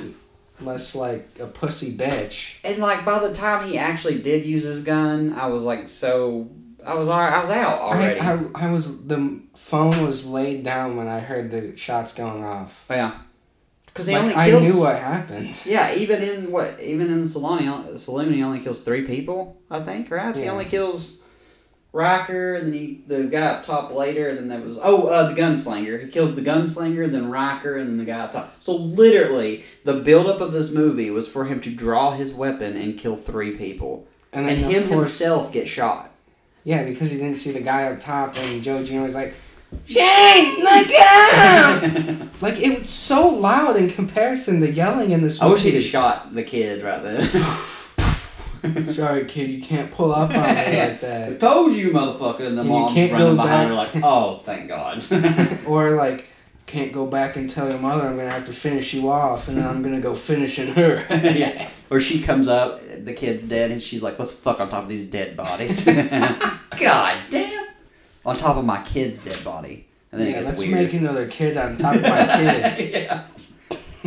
less 0.59 0.93
like 0.95 1.27
a 1.39 1.45
pussy 1.45 1.95
bitch. 1.95 2.53
And 2.65 2.79
like 2.79 3.05
by 3.05 3.19
the 3.25 3.33
time 3.33 3.67
he 3.69 3.77
actually 3.77 4.19
did 4.19 4.43
use 4.45 4.63
his 4.63 4.81
gun, 4.81 5.33
I 5.37 5.47
was 5.47 5.63
like 5.63 5.87
so 5.89 6.49
I 6.85 6.95
was 6.95 7.07
I 7.09 7.39
was 7.39 7.49
out 7.49 7.79
already. 7.81 8.19
I, 8.19 8.33
I, 8.33 8.39
I 8.55 8.71
was 8.71 9.05
the 9.05 9.41
phone 9.55 10.05
was 10.05 10.25
laid 10.25 10.63
down 10.63 10.95
when 10.97 11.07
I 11.07 11.19
heard 11.19 11.51
the 11.51 11.75
shots 11.77 12.13
going 12.13 12.43
off. 12.43 12.85
yeah, 12.89 13.19
because 13.85 14.07
he 14.07 14.13
Like, 14.13 14.23
only 14.23 14.35
I 14.35 14.59
knew 14.59 14.79
what 14.79 14.97
happened. 14.97 15.55
Yeah, 15.65 15.95
even 15.95 16.21
in 16.21 16.51
what 16.51 16.79
even 16.79 17.09
in 17.11 17.21
the 17.21 17.27
salon, 17.27 17.59
he 17.59 17.67
only, 17.67 17.97
saloon, 17.97 18.33
he 18.33 18.43
only 18.43 18.59
kills 18.59 18.81
three 18.81 19.05
people. 19.05 19.61
I 19.69 19.79
think 19.81 20.09
right. 20.11 20.35
He 20.35 20.47
only 20.49 20.65
kills 20.65 21.21
Ryker, 21.93 22.55
and 22.55 22.67
then 22.67 22.73
he 22.73 23.03
the 23.05 23.25
guy 23.25 23.41
up 23.41 23.65
top 23.65 23.91
later, 23.91 24.27
and 24.29 24.37
then 24.37 24.47
there 24.47 24.61
was 24.61 24.79
oh 24.81 25.07
uh, 25.07 25.31
the 25.31 25.39
gunslinger. 25.39 26.03
He 26.03 26.09
kills 26.09 26.35
the 26.35 26.41
gunslinger, 26.41 27.09
then 27.11 27.29
Ryker, 27.29 27.77
and 27.77 27.87
then 27.87 27.97
the 27.97 28.05
guy 28.05 28.19
up 28.21 28.31
top. 28.31 28.55
So 28.59 28.75
literally, 28.75 29.63
the 29.83 29.95
buildup 29.99 30.41
of 30.41 30.51
this 30.51 30.71
movie 30.71 31.11
was 31.11 31.27
for 31.27 31.45
him 31.45 31.61
to 31.61 31.71
draw 31.73 32.11
his 32.15 32.33
weapon 32.33 32.75
and 32.75 32.97
kill 32.97 33.15
three 33.15 33.51
people, 33.57 34.07
And 34.31 34.49
and 34.49 34.57
him 34.57 34.87
course, 34.87 34.89
himself 34.89 35.51
get 35.51 35.67
shot. 35.67 36.12
Yeah, 36.63 36.83
because 36.83 37.11
he 37.11 37.17
didn't 37.17 37.35
see 37.37 37.51
the 37.51 37.61
guy 37.61 37.85
up 37.85 37.99
top, 37.99 38.37
and 38.37 38.63
Joe 38.63 38.83
Jr. 38.83 39.01
was 39.01 39.13
like, 39.15 39.33
Shane, 39.85 40.59
look 40.59 40.87
out! 41.01 41.81
like, 42.41 42.59
it 42.59 42.79
was 42.81 42.89
so 42.89 43.27
loud 43.27 43.75
in 43.75 43.89
comparison, 43.89 44.59
the 44.59 44.71
yelling 44.71 45.11
in 45.11 45.21
this 45.23 45.41
I 45.41 45.47
wish 45.47 45.63
he'd 45.63 45.73
have 45.73 45.83
shot 45.83 46.33
the 46.33 46.43
kid 46.43 46.83
right 46.83 47.01
then. 47.03 47.29
Sorry, 48.93 49.25
kid, 49.25 49.49
you 49.49 49.61
can't 49.61 49.91
pull 49.91 50.13
up 50.13 50.29
on 50.29 50.35
me 50.35 50.39
like 50.41 50.67
I 50.67 50.93
that. 51.01 51.39
told 51.41 51.73
you, 51.73 51.91
motherfucker! 51.91 52.47
And 52.47 52.57
the 52.57 52.61
And 52.61 52.69
you 52.69 52.75
mom's 52.79 52.93
can't 52.93 53.11
running 53.11 53.27
go 53.27 53.35
behind 53.35 53.69
back. 53.75 53.91
her 53.91 53.99
like, 53.99 54.03
"Oh, 54.05 54.37
thank 54.45 54.69
God." 54.69 55.03
or, 55.67 55.95
like, 55.97 56.25
can't 56.65 56.91
go 56.91 57.05
back 57.05 57.35
and 57.35 57.49
tell 57.49 57.69
your 57.69 57.79
mother 57.79 58.07
I'm 58.07 58.15
gonna 58.17 58.29
have 58.29 58.45
to 58.45 58.53
finish 58.53 58.93
you 58.93 59.11
off, 59.11 59.47
and 59.47 59.57
then 59.57 59.67
I'm 59.67 59.81
gonna 59.81 59.99
go 59.99 60.13
finishing 60.15 60.73
her. 60.73 61.05
yeah. 61.09 61.69
Or 61.89 61.99
she 61.99 62.21
comes 62.21 62.47
up, 62.47 62.81
the 63.05 63.13
kid's 63.13 63.43
dead, 63.43 63.71
and 63.71 63.81
she's 63.81 64.01
like, 64.01 64.17
"Let's 64.17 64.33
fuck 64.33 64.59
on 64.59 64.69
top 64.69 64.83
of 64.83 64.89
these 64.89 65.03
dead 65.03 65.35
bodies." 65.37 65.85
God 65.85 67.17
damn! 67.29 67.67
On 68.25 68.37
top 68.37 68.57
of 68.57 68.65
my 68.65 68.81
kid's 68.83 69.19
dead 69.19 69.43
body, 69.43 69.87
and 70.11 70.21
then 70.21 70.29
yeah, 70.29 70.33
it 70.33 70.45
gets 70.45 70.49
let's 70.49 70.59
weird. 70.61 70.73
make 70.73 70.93
another 70.93 71.27
kid 71.27 71.57
on 71.57 71.77
top 71.77 71.95
of 71.95 72.01
my 72.01 72.25
kid. 72.37 72.93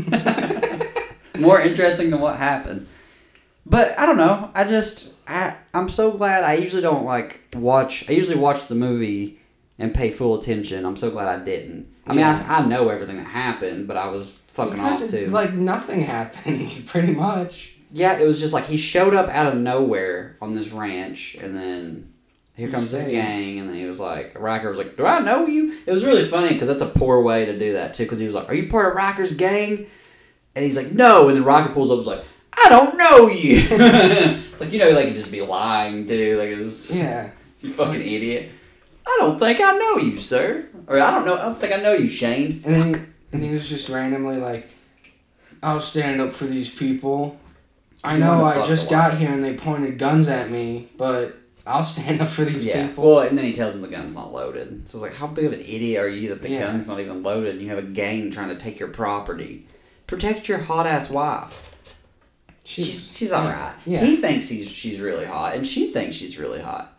yeah. 0.09 0.83
More 1.39 1.61
interesting 1.61 2.11
than 2.11 2.21
what 2.21 2.37
happened. 2.39 2.87
But 3.67 3.99
I 3.99 4.07
don't 4.07 4.17
know. 4.17 4.51
I 4.55 4.65
just 4.65 5.13
I 5.29 5.57
I'm 5.75 5.89
so 5.89 6.13
glad. 6.13 6.45
I 6.45 6.55
usually 6.55 6.83
don't 6.83 7.05
like 7.05 7.41
watch. 7.55 8.09
I 8.09 8.13
usually 8.13 8.39
watch 8.39 8.69
the 8.69 8.75
movie 8.75 9.41
and 9.79 9.93
pay 9.93 10.11
full 10.11 10.39
attention. 10.39 10.87
I'm 10.87 10.97
so 10.97 11.11
glad 11.11 11.29
I 11.29 11.45
didn't. 11.45 11.93
I 12.07 12.11
mean, 12.11 12.21
Yeah. 12.21 12.45
I, 12.49 12.59
I 12.63 12.67
know 12.67 12.89
everything 12.89 13.17
that 13.17 13.27
happened, 13.27 13.89
but 13.89 13.97
I 13.97 14.09
was 14.09 14.33
fucking 14.49 14.75
because 14.75 15.03
off 15.05 15.11
too. 15.11 15.29
like 15.29 15.53
nothing 15.53 16.03
happened, 16.03 16.71
pretty 16.87 17.13
much. 17.13 17.73
yeah, 17.93 18.19
it 18.19 18.27
was 18.27 18.39
just 18.41 18.53
like 18.53 18.67
he 18.67 18.77
showed 18.77 19.15
up 19.15 19.29
out 19.29 19.47
of 19.53 19.59
nowhere 19.59 20.37
on 20.41 20.55
this 20.55 20.69
ranch, 20.69 21.37
and 21.41 21.57
then 21.57 22.13
here 22.55 22.71
comes 22.71 22.91
this 22.93 23.05
gang, 23.05 23.59
and 23.59 23.69
then 23.69 23.77
he 23.77 23.85
was 23.85 23.99
like, 24.01 24.39
Ryker 24.39 24.69
was 24.71 24.79
like, 24.79 24.97
"Do 24.97 25.05
I 25.05 25.19
know 25.19 25.47
you?" 25.47 25.77
It 25.87 25.93
was 25.93 26.05
really 26.05 26.29
funny 26.29 26.51
because 26.55 26.69
that's 26.69 26.83
a 26.83 26.87
poor 26.87 27.21
way 27.23 27.45
to 27.47 27.59
do 27.59 27.75
that 27.75 27.93
too. 27.95 28.05
Because 28.05 28.19
he 28.19 28.25
was 28.27 28.35
like, 28.35 28.49
"Are 28.49 28.55
you 28.55 28.69
part 28.71 28.89
of 28.89 28.95
Ryker's 28.97 29.33
gang?" 29.33 29.87
And 30.55 30.65
he's 30.65 30.77
like, 30.77 30.93
"No," 30.93 31.29
and 31.29 31.37
then 31.37 31.45
Ryker 31.45 31.73
pulls 31.75 31.91
up, 31.91 31.99
and 31.99 32.07
was 32.07 32.07
like, 32.07 32.25
"I 32.55 32.69
don't 32.71 32.97
know 32.97 33.29
you." 33.29 33.59
it's 33.71 34.61
like 34.61 34.73
you 34.73 34.79
know, 34.79 34.91
like 34.91 35.13
just 35.13 35.31
be 35.31 35.43
lying 35.43 36.07
too. 36.07 36.39
Like 36.39 36.49
it 36.51 36.59
was. 36.59 36.91
Yeah. 36.95 37.31
You 37.63 37.73
fucking 37.73 38.01
idiot. 38.03 38.51
I 39.07 39.17
don't 39.21 39.39
think 39.39 39.61
I 39.61 39.73
know 39.77 39.97
you, 39.99 40.21
sir. 40.21 40.67
Or 40.87 40.99
I 41.01 41.11
don't 41.11 41.25
know. 41.27 41.35
I 41.37 41.43
don't 41.43 41.61
think 41.61 41.73
I 41.73 41.77
know 41.77 41.93
you, 41.93 42.09
Shane. 42.09 42.63
And 42.65 42.75
then 42.75 42.95
he, 42.95 43.01
and 43.33 43.45
he 43.45 43.51
was 43.51 43.69
just 43.69 43.89
randomly 43.89 44.37
like, 44.37 44.69
"I'll 45.63 45.81
stand 45.81 46.21
up 46.21 46.33
for 46.33 46.45
these 46.45 46.71
people." 46.71 47.39
I 48.05 48.19
know 48.19 48.45
I 48.45 48.65
just 48.67 48.89
got 48.91 49.19
here 49.19 49.31
and 49.31 49.43
they 49.43 49.55
pointed 49.55 49.99
guns 49.99 50.29
at 50.29 50.49
me, 50.51 50.89
but 50.97 51.37
I'll 51.67 51.83
stand 51.83 52.21
up 52.21 52.29
for 52.29 52.45
these 52.45 52.65
Yeah. 52.65 52.87
people. 52.89 53.05
Well, 53.05 53.19
and 53.21 53.37
then 53.37 53.45
he 53.45 53.53
tells 53.53 53.75
him 53.75 53.81
the 53.83 53.89
gun's 53.89 54.15
not 54.15 54.33
loaded. 54.33 54.89
So 54.89 54.99
it's 54.99 55.03
like, 55.03 55.15
how 55.17 55.27
big 55.27 55.47
of 55.47 55.53
an 55.53 55.61
idiot 55.61 56.01
are 56.01 56.09
you 56.09 56.29
that 56.29 56.41
the 56.43 56.51
Yeah. 56.51 56.61
gun's 56.67 56.87
not 56.87 57.01
even 57.01 57.25
loaded 57.25 57.55
and 57.55 57.63
you 57.63 57.69
have 57.71 57.79
a 57.79 57.83
gang 57.83 58.31
trying 58.31 58.49
to 58.51 58.55
take 58.57 58.79
your 58.79 58.91
property? 58.91 59.67
Protect 60.07 60.49
your 60.49 60.59
hot 60.59 60.87
ass 60.87 61.11
wife. 61.11 61.53
She's 62.63 63.17
she's 63.17 63.33
all 63.33 63.47
right. 63.47 63.75
Yeah. 63.85 64.05
He 64.05 64.17
thinks 64.17 64.49
he's 64.49 64.69
she's 64.69 65.01
really 65.01 65.25
hot, 65.25 65.55
and 65.55 65.67
she 65.67 65.93
thinks 65.93 66.15
she's 66.17 66.39
really 66.39 66.61
hot. 66.61 66.96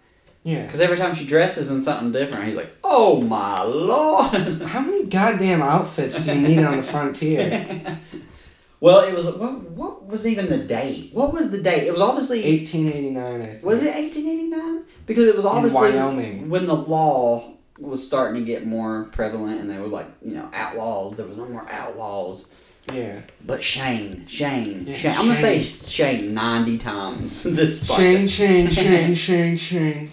Yeah. 0.47 0.63
Because 0.63 0.79
every 0.79 0.95
time 0.95 1.13
she 1.13 1.25
dresses 1.25 1.69
in 1.69 1.81
something 1.81 2.13
different, 2.13 2.45
he's 2.45 2.55
like, 2.55 2.73
"Oh 2.81 3.19
my 3.19 3.63
lord." 3.63 4.61
How 4.65 4.79
many 4.79 5.03
goddamn 5.07 5.61
outfits 5.61 6.23
do 6.23 6.33
you 6.33 6.39
need 6.39 6.59
on 6.63 6.77
the 6.77 6.83
frontier? 6.83 7.99
well, 8.79 9.01
it 9.01 9.13
was 9.13 9.25
what? 9.35 9.61
What 9.71 10.05
was 10.07 10.25
even 10.25 10.47
the 10.47 10.59
date? 10.59 11.09
What 11.13 11.33
was 11.33 11.51
the 11.51 11.57
date? 11.57 11.85
It 11.85 11.91
was 11.91 11.99
obviously 11.99 12.43
1889, 12.49 13.41
I 13.41 13.45
think. 13.45 13.65
Was 13.65 13.83
it 13.83 13.93
1889? 13.93 14.83
Because 15.05 15.27
it 15.27 15.35
was 15.35 15.43
obviously 15.43 15.91
Wyoming. 15.91 16.49
when 16.49 16.65
the 16.65 16.75
law 16.75 17.51
was 17.77 18.07
starting 18.07 18.39
to 18.39 18.45
get 18.45 18.65
more 18.65 19.09
prevalent, 19.11 19.59
and 19.59 19.69
they 19.69 19.79
were 19.79 19.87
like, 19.87 20.07
you 20.23 20.33
know, 20.35 20.49
outlaws. 20.53 21.17
There 21.17 21.25
was 21.25 21.35
no 21.37 21.49
more 21.49 21.67
outlaws. 21.69 22.47
Yeah. 22.93 23.19
But 23.45 23.61
Shane, 23.61 24.25
Shane, 24.27 24.85
Yeah, 24.87 24.95
Shane. 24.95 25.11
I'm 25.11 25.27
gonna 25.27 25.35
say 25.35 25.59
Shane. 25.61 26.19
Shane 26.19 26.33
90 26.33 26.77
times 26.77 27.43
this 27.59 27.85
fucking- 27.85 28.27
Shane, 28.27 28.69
Shane, 28.69 28.69
Shane, 28.69 29.13
Shane, 29.13 29.57
Shane. 29.57 30.11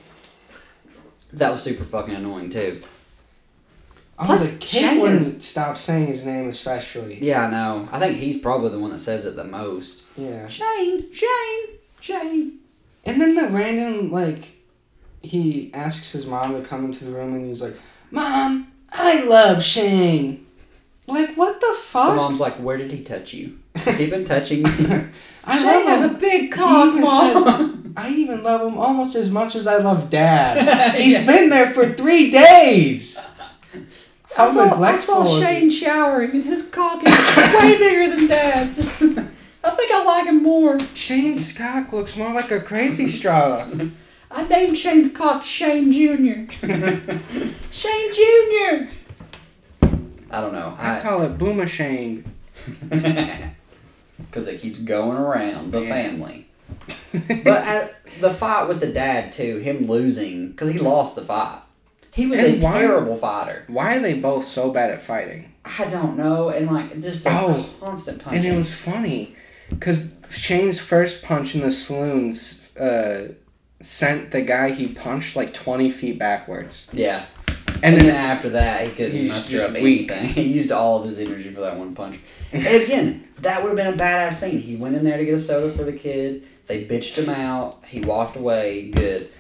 That 1.35 1.50
was 1.53 1.62
super 1.62 1.85
fucking 1.85 2.14
annoying 2.14 2.49
too. 2.50 2.81
Oh, 4.19 4.25
Plus, 4.26 4.53
the 4.53 4.59
kid 4.61 4.69
Shane 4.81 5.00
wouldn't 5.00 5.43
stop 5.43 5.76
saying 5.76 6.07
his 6.07 6.25
name, 6.25 6.49
especially. 6.49 7.19
Yeah, 7.21 7.47
I 7.47 7.50
know. 7.50 7.88
I 7.91 7.99
think 7.99 8.17
he's 8.19 8.37
probably 8.38 8.71
the 8.71 8.79
one 8.79 8.93
that 8.93 9.00
says 9.00 9.26
it 9.26 9.35
the 9.35 9.43
most. 9.45 10.03
Yeah. 10.17 10.47
Shane, 10.47 11.12
Shane, 11.12 11.64
Shane. 11.99 12.59
And 13.05 13.21
then 13.21 13.35
the 13.35 13.49
random, 13.49 14.12
like, 14.12 14.45
he 15.23 15.73
asks 15.75 16.12
his 16.12 16.26
mom 16.26 16.53
to 16.55 16.67
come 16.67 16.85
into 16.85 17.05
the 17.05 17.11
room 17.11 17.35
and 17.35 17.45
he's 17.47 17.61
like, 17.61 17.76
Mom, 18.12 18.71
I 18.93 19.23
love 19.25 19.64
Shane. 19.64 20.47
Like, 21.09 21.35
what 21.37 21.61
the 21.61 21.67
The 21.67 21.79
fuck? 21.81 22.14
mom's 22.17 22.41
like, 22.41 22.55
"Where 22.57 22.79
did 22.79 22.91
he 22.93 23.03
touch 23.03 23.35
you? 23.35 23.59
Has 23.75 23.99
he 23.99 24.09
been 24.09 24.25
touching 24.25 24.59
you?" 24.64 24.64
I 25.45 25.59
Shane 25.59 25.67
love 25.67 25.85
has 25.87 26.05
him. 26.11 26.14
a 26.17 26.19
big 26.19 26.50
cock, 26.53 26.95
mom. 26.95 27.81
I 27.97 28.11
even 28.11 28.43
love 28.43 28.61
him 28.67 28.79
almost 28.79 29.15
as 29.15 29.31
much 29.31 29.55
as 29.55 29.67
I 29.67 29.77
love 29.79 30.11
Dad. 30.11 30.95
He's 31.01 31.13
Yeah. 31.15 31.27
been 31.27 31.49
there 31.49 31.71
for 31.73 31.93
three 31.93 32.31
days. 32.31 33.17
How 34.35 34.49
I 34.49 34.53
saw, 34.53 34.83
I 34.83 34.97
saw 34.97 35.23
is 35.23 35.39
Shane 35.41 35.71
showering, 35.71 36.33
and 36.33 36.45
his 36.45 36.68
cock 36.68 37.03
is 37.07 37.12
way 37.12 37.79
bigger 37.79 38.16
than 38.16 38.27
Dad's. 38.27 38.88
I 39.01 39.71
think 39.71 39.92
I 39.92 40.05
like 40.05 40.27
him 40.27 40.42
more. 40.42 40.79
Shane's 40.95 41.53
cock 41.53 41.92
looks 41.92 42.16
more 42.16 42.33
like 42.33 42.51
a 42.51 42.59
crazy 42.61 43.07
straw. 43.09 43.64
I 44.31 44.49
named 44.49 44.77
Shane's 44.77 45.12
cock 45.12 45.45
Shane 45.45 45.92
Jr. 45.92 46.53
Shane 47.71 48.12
Jr. 48.12 48.88
I 50.33 50.40
don't 50.40 50.53
know. 50.53 50.75
I 50.77 50.99
I 50.99 51.01
call 51.01 51.23
it 51.23 51.38
Boomer 51.38 51.68
Shane. 51.68 52.25
because 52.90 54.49
it 54.49 54.61
keeps 54.61 54.81
going 54.81 55.16
around 55.16 55.71
the 55.71 55.83
Yeah. 55.83 55.88
family. 55.90 56.49
But 57.13 57.63
at 57.65 58.05
the 58.21 58.31
fight 58.31 58.69
with 58.69 58.81
the 58.81 58.87
dad 58.89 59.33
too, 59.33 59.59
him 59.59 59.87
losing 59.87 60.49
because 60.51 60.71
he 60.73 60.79
lost 60.79 61.15
the 61.17 61.23
fight. 61.23 61.61
He 62.11 62.27
was 62.27 62.39
And 62.39 62.63
a 62.63 62.65
why- 62.67 62.79
terrible 62.81 63.17
fighter. 63.17 63.65
Why 63.69 63.97
are 63.97 64.01
they 64.01 64.15
both 64.21 64.45
so 64.45 64.71
bad 64.71 64.91
at 64.91 65.03
fighting? 65.03 65.53
I 65.65 65.85
don't 65.87 66.17
know, 66.17 66.51
and 66.51 66.71
like 66.71 67.01
just 67.01 67.27
Oh, 67.27 67.69
constant 67.81 68.23
punching. 68.23 68.45
And 68.45 68.55
it 68.55 68.57
was 68.57 68.73
funny, 68.73 69.35
because 69.71 70.11
Shane's 70.31 70.79
first 70.79 71.23
punch 71.23 71.55
in 71.55 71.63
the 71.63 71.71
saloons 71.71 72.69
uh, 72.77 73.29
sent 73.81 74.31
the 74.31 74.43
guy 74.43 74.71
he 74.73 74.89
punched 74.89 75.37
like 75.37 75.55
20 75.55 75.91
feet 75.91 76.19
backwards. 76.19 76.89
yeah. 76.93 77.25
And 77.83 77.97
And 77.97 78.07
then 78.07 78.15
after 78.15 78.51
that, 78.51 78.87
he 78.87 78.91
couldn't 78.93 79.29
muster 79.29 79.61
up 79.63 79.73
weak. 79.73 80.11
anything. 80.11 80.29
He 80.45 80.53
used 80.55 80.71
all 80.73 81.01
of 81.01 81.07
his 81.07 81.19
energy 81.19 81.53
for 81.53 81.61
that 81.63 81.77
one 81.77 81.95
punch. 81.95 82.19
And 82.53 82.67
again, 82.67 83.29
that 83.41 83.63
would 83.63 83.71
have 83.71 83.77
been 83.77 83.93
a 83.93 83.97
badass 83.97 84.35
scene. 84.35 84.61
He 84.61 84.77
went 84.77 84.95
in 84.97 85.05
there 85.05 85.17
to 85.19 85.25
get 85.25 85.35
a 85.35 85.39
soda 85.39 85.71
for 85.77 85.83
the 85.85 85.93
kid. 85.93 86.45
They 86.66 86.85
bitched 86.87 87.16
him 87.16 87.29
out. 87.31 87.85
He 87.87 88.00
walked 88.00 88.37
away. 88.37 88.90
Good. 88.90 89.31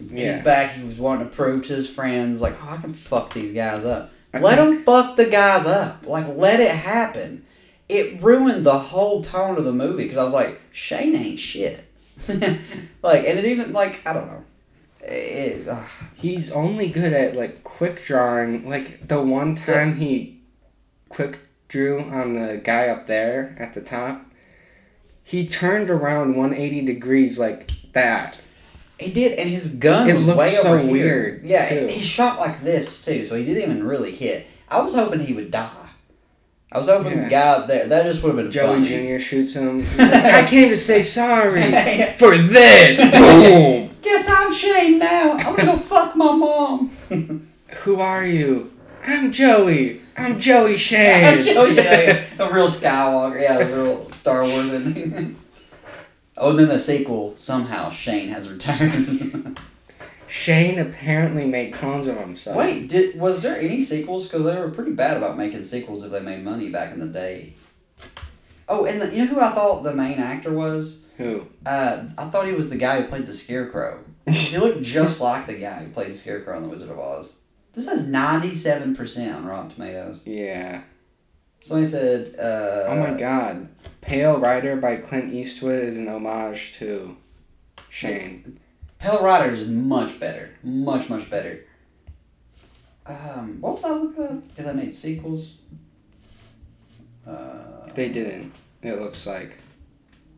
Yeah. 0.00 0.34
He's 0.36 0.44
back. 0.44 0.72
He 0.72 0.84
was 0.86 0.96
wanting 0.98 1.28
to 1.28 1.34
prove 1.34 1.66
to 1.66 1.74
his 1.74 1.88
friends, 1.88 2.40
like, 2.40 2.56
oh, 2.62 2.70
I 2.70 2.76
can 2.78 2.94
fuck 2.94 3.32
these 3.34 3.52
guys 3.52 3.84
up. 3.84 4.12
I 4.32 4.40
let 4.40 4.58
think- 4.58 4.76
them 4.76 4.84
fuck 4.84 5.16
the 5.16 5.26
guys 5.26 5.66
up. 5.66 6.06
Like, 6.06 6.26
let 6.28 6.60
it 6.60 6.70
happen. 6.70 7.44
It 7.88 8.20
ruined 8.22 8.64
the 8.64 8.78
whole 8.78 9.22
tone 9.22 9.56
of 9.58 9.64
the 9.64 9.72
movie 9.72 10.02
because 10.04 10.16
I 10.18 10.24
was 10.24 10.32
like, 10.32 10.60
Shane 10.72 11.14
ain't 11.14 11.38
shit. 11.38 11.84
like, 12.28 13.24
and 13.26 13.38
it 13.38 13.44
even, 13.44 13.72
like, 13.72 14.00
I 14.06 14.12
don't 14.12 14.26
know. 14.26 14.44
It, 15.02 15.68
ugh. 15.68 15.88
he's 16.16 16.50
only 16.50 16.88
good 16.88 17.12
at 17.12 17.36
like 17.36 17.62
quick 17.62 18.02
drawing. 18.02 18.68
Like 18.68 19.06
the 19.06 19.22
one 19.22 19.56
So- 19.56 19.72
time 19.74 19.94
he 19.96 20.40
quick 21.08 21.38
drew 21.68 22.00
on 22.02 22.32
the 22.32 22.56
guy 22.56 22.88
up 22.88 23.06
there 23.06 23.54
at 23.60 23.74
the 23.74 23.80
top, 23.82 24.25
he 25.26 25.46
turned 25.46 25.90
around 25.90 26.36
180 26.36 26.82
degrees 26.86 27.38
like 27.38 27.70
that. 27.92 28.36
He 28.98 29.10
did, 29.10 29.32
and 29.38 29.48
his 29.50 29.74
gun 29.74 30.08
It 30.08 30.14
was 30.14 30.24
way 30.24 30.46
so 30.46 30.68
over 30.68 30.78
here. 30.78 30.90
weird, 30.92 31.44
Yeah, 31.44 31.68
too. 31.68 31.86
he 31.88 32.00
shot 32.02 32.38
like 32.38 32.62
this 32.62 33.02
too, 33.04 33.24
so 33.26 33.34
he 33.36 33.44
didn't 33.44 33.62
even 33.64 33.84
really 33.86 34.12
hit. 34.12 34.46
I 34.70 34.80
was 34.80 34.94
hoping 34.94 35.20
he 35.20 35.32
would 35.34 35.50
die. 35.50 35.68
I 36.72 36.78
was 36.78 36.88
hoping 36.88 37.12
Yeah. 37.18 37.24
the 37.24 37.30
guy 37.30 37.40
up 37.48 37.66
there. 37.66 37.86
That 37.88 38.04
just 38.04 38.22
would 38.22 38.30
have 38.30 38.36
been 38.36 38.50
Joey. 38.50 38.84
Jr. 38.84 39.18
shoots 39.18 39.54
him. 39.54 39.80
He's 39.80 39.98
like, 39.98 40.12
I 40.12 40.46
came 40.46 40.68
to 40.70 40.76
say 40.76 41.02
sorry 41.02 41.60
for 42.16 42.36
this. 42.38 42.96
Boom. 43.18 43.90
Guess 44.02 44.28
I'm 44.28 44.52
Shane 44.52 44.98
now. 44.98 45.32
I'm 45.32 45.56
gonna 45.56 45.72
go 45.72 45.76
fuck 45.78 46.14
my 46.16 46.32
mom. 46.34 46.90
Who 47.82 48.00
are 48.00 48.24
you? 48.24 48.72
I'm 49.04 49.30
Joey. 49.32 50.00
I'm 50.16 50.40
Joey 50.40 50.76
Shane. 50.78 51.24
I'm 51.24 51.42
Shane. 51.42 51.54
Joey, 51.54 51.74
yeah, 51.76 52.24
a 52.38 52.52
real 52.52 52.68
Skywalker. 52.68 53.40
Yeah, 53.42 53.58
the 53.62 53.76
real 53.76 54.10
Star 54.26 54.42
Wars 54.42 54.72
ending. 54.72 55.36
oh, 56.36 56.50
and 56.50 56.58
then 56.58 56.66
the 56.66 56.80
sequel 56.80 57.36
somehow 57.36 57.90
Shane 57.90 58.26
has 58.26 58.48
returned. 58.48 59.56
Shane 60.26 60.80
apparently 60.80 61.46
made 61.46 61.72
clones 61.72 62.08
of 62.08 62.16
himself. 62.16 62.56
Wait, 62.56 62.88
did 62.88 63.20
was 63.20 63.42
there 63.42 63.56
any 63.56 63.80
sequels? 63.80 64.26
Because 64.26 64.44
they 64.44 64.56
were 64.56 64.68
pretty 64.68 64.90
bad 64.90 65.16
about 65.16 65.38
making 65.38 65.62
sequels 65.62 66.02
if 66.02 66.10
they 66.10 66.18
made 66.18 66.42
money 66.42 66.70
back 66.70 66.92
in 66.92 66.98
the 66.98 67.06
day. 67.06 67.54
Oh, 68.68 68.84
and 68.84 69.00
the, 69.00 69.14
you 69.14 69.26
know 69.26 69.26
who 69.26 69.38
I 69.38 69.50
thought 69.50 69.84
the 69.84 69.94
main 69.94 70.18
actor 70.18 70.52
was? 70.52 70.98
Who? 71.18 71.46
Uh, 71.64 72.06
I 72.18 72.24
thought 72.24 72.48
he 72.48 72.52
was 72.52 72.68
the 72.68 72.76
guy 72.76 73.02
who 73.02 73.06
played 73.06 73.26
the 73.26 73.32
Scarecrow. 73.32 74.02
he 74.28 74.58
looked 74.58 74.82
just 74.82 75.20
like 75.20 75.46
the 75.46 75.54
guy 75.54 75.84
who 75.84 75.92
played 75.92 76.10
the 76.10 76.16
Scarecrow 76.16 76.56
in 76.56 76.64
The 76.64 76.68
Wizard 76.68 76.90
of 76.90 76.98
Oz. 76.98 77.34
This 77.74 77.86
has 77.86 78.08
ninety 78.08 78.52
seven 78.52 78.96
percent 78.96 79.36
on 79.36 79.46
Rotten 79.46 79.70
Tomatoes. 79.70 80.22
Yeah. 80.26 80.82
Somebody 81.66 81.88
said. 81.88 82.36
Uh, 82.38 82.84
Oh 82.88 82.96
my 82.96 83.18
god. 83.18 83.68
Pale 84.00 84.38
Rider 84.38 84.76
by 84.76 84.96
Clint 84.98 85.34
Eastwood 85.34 85.82
is 85.82 85.96
an 85.96 86.06
homage 86.06 86.74
to 86.78 87.16
Shane. 87.88 88.60
Pale 89.00 89.20
Rider 89.20 89.50
is 89.50 89.66
much 89.66 90.20
better, 90.20 90.50
much 90.62 91.08
much 91.08 91.28
better. 91.28 91.64
Um, 93.04 93.56
what 93.60 93.74
was 93.74 93.84
I 93.84 93.90
looking 93.90 94.24
up? 94.24 94.42
If 94.56 94.64
they 94.64 94.72
made 94.72 94.94
sequels. 94.94 95.54
Uh, 97.26 97.88
They 97.96 98.10
didn't. 98.10 98.52
It 98.82 99.00
looks 99.00 99.26
like. 99.26 99.58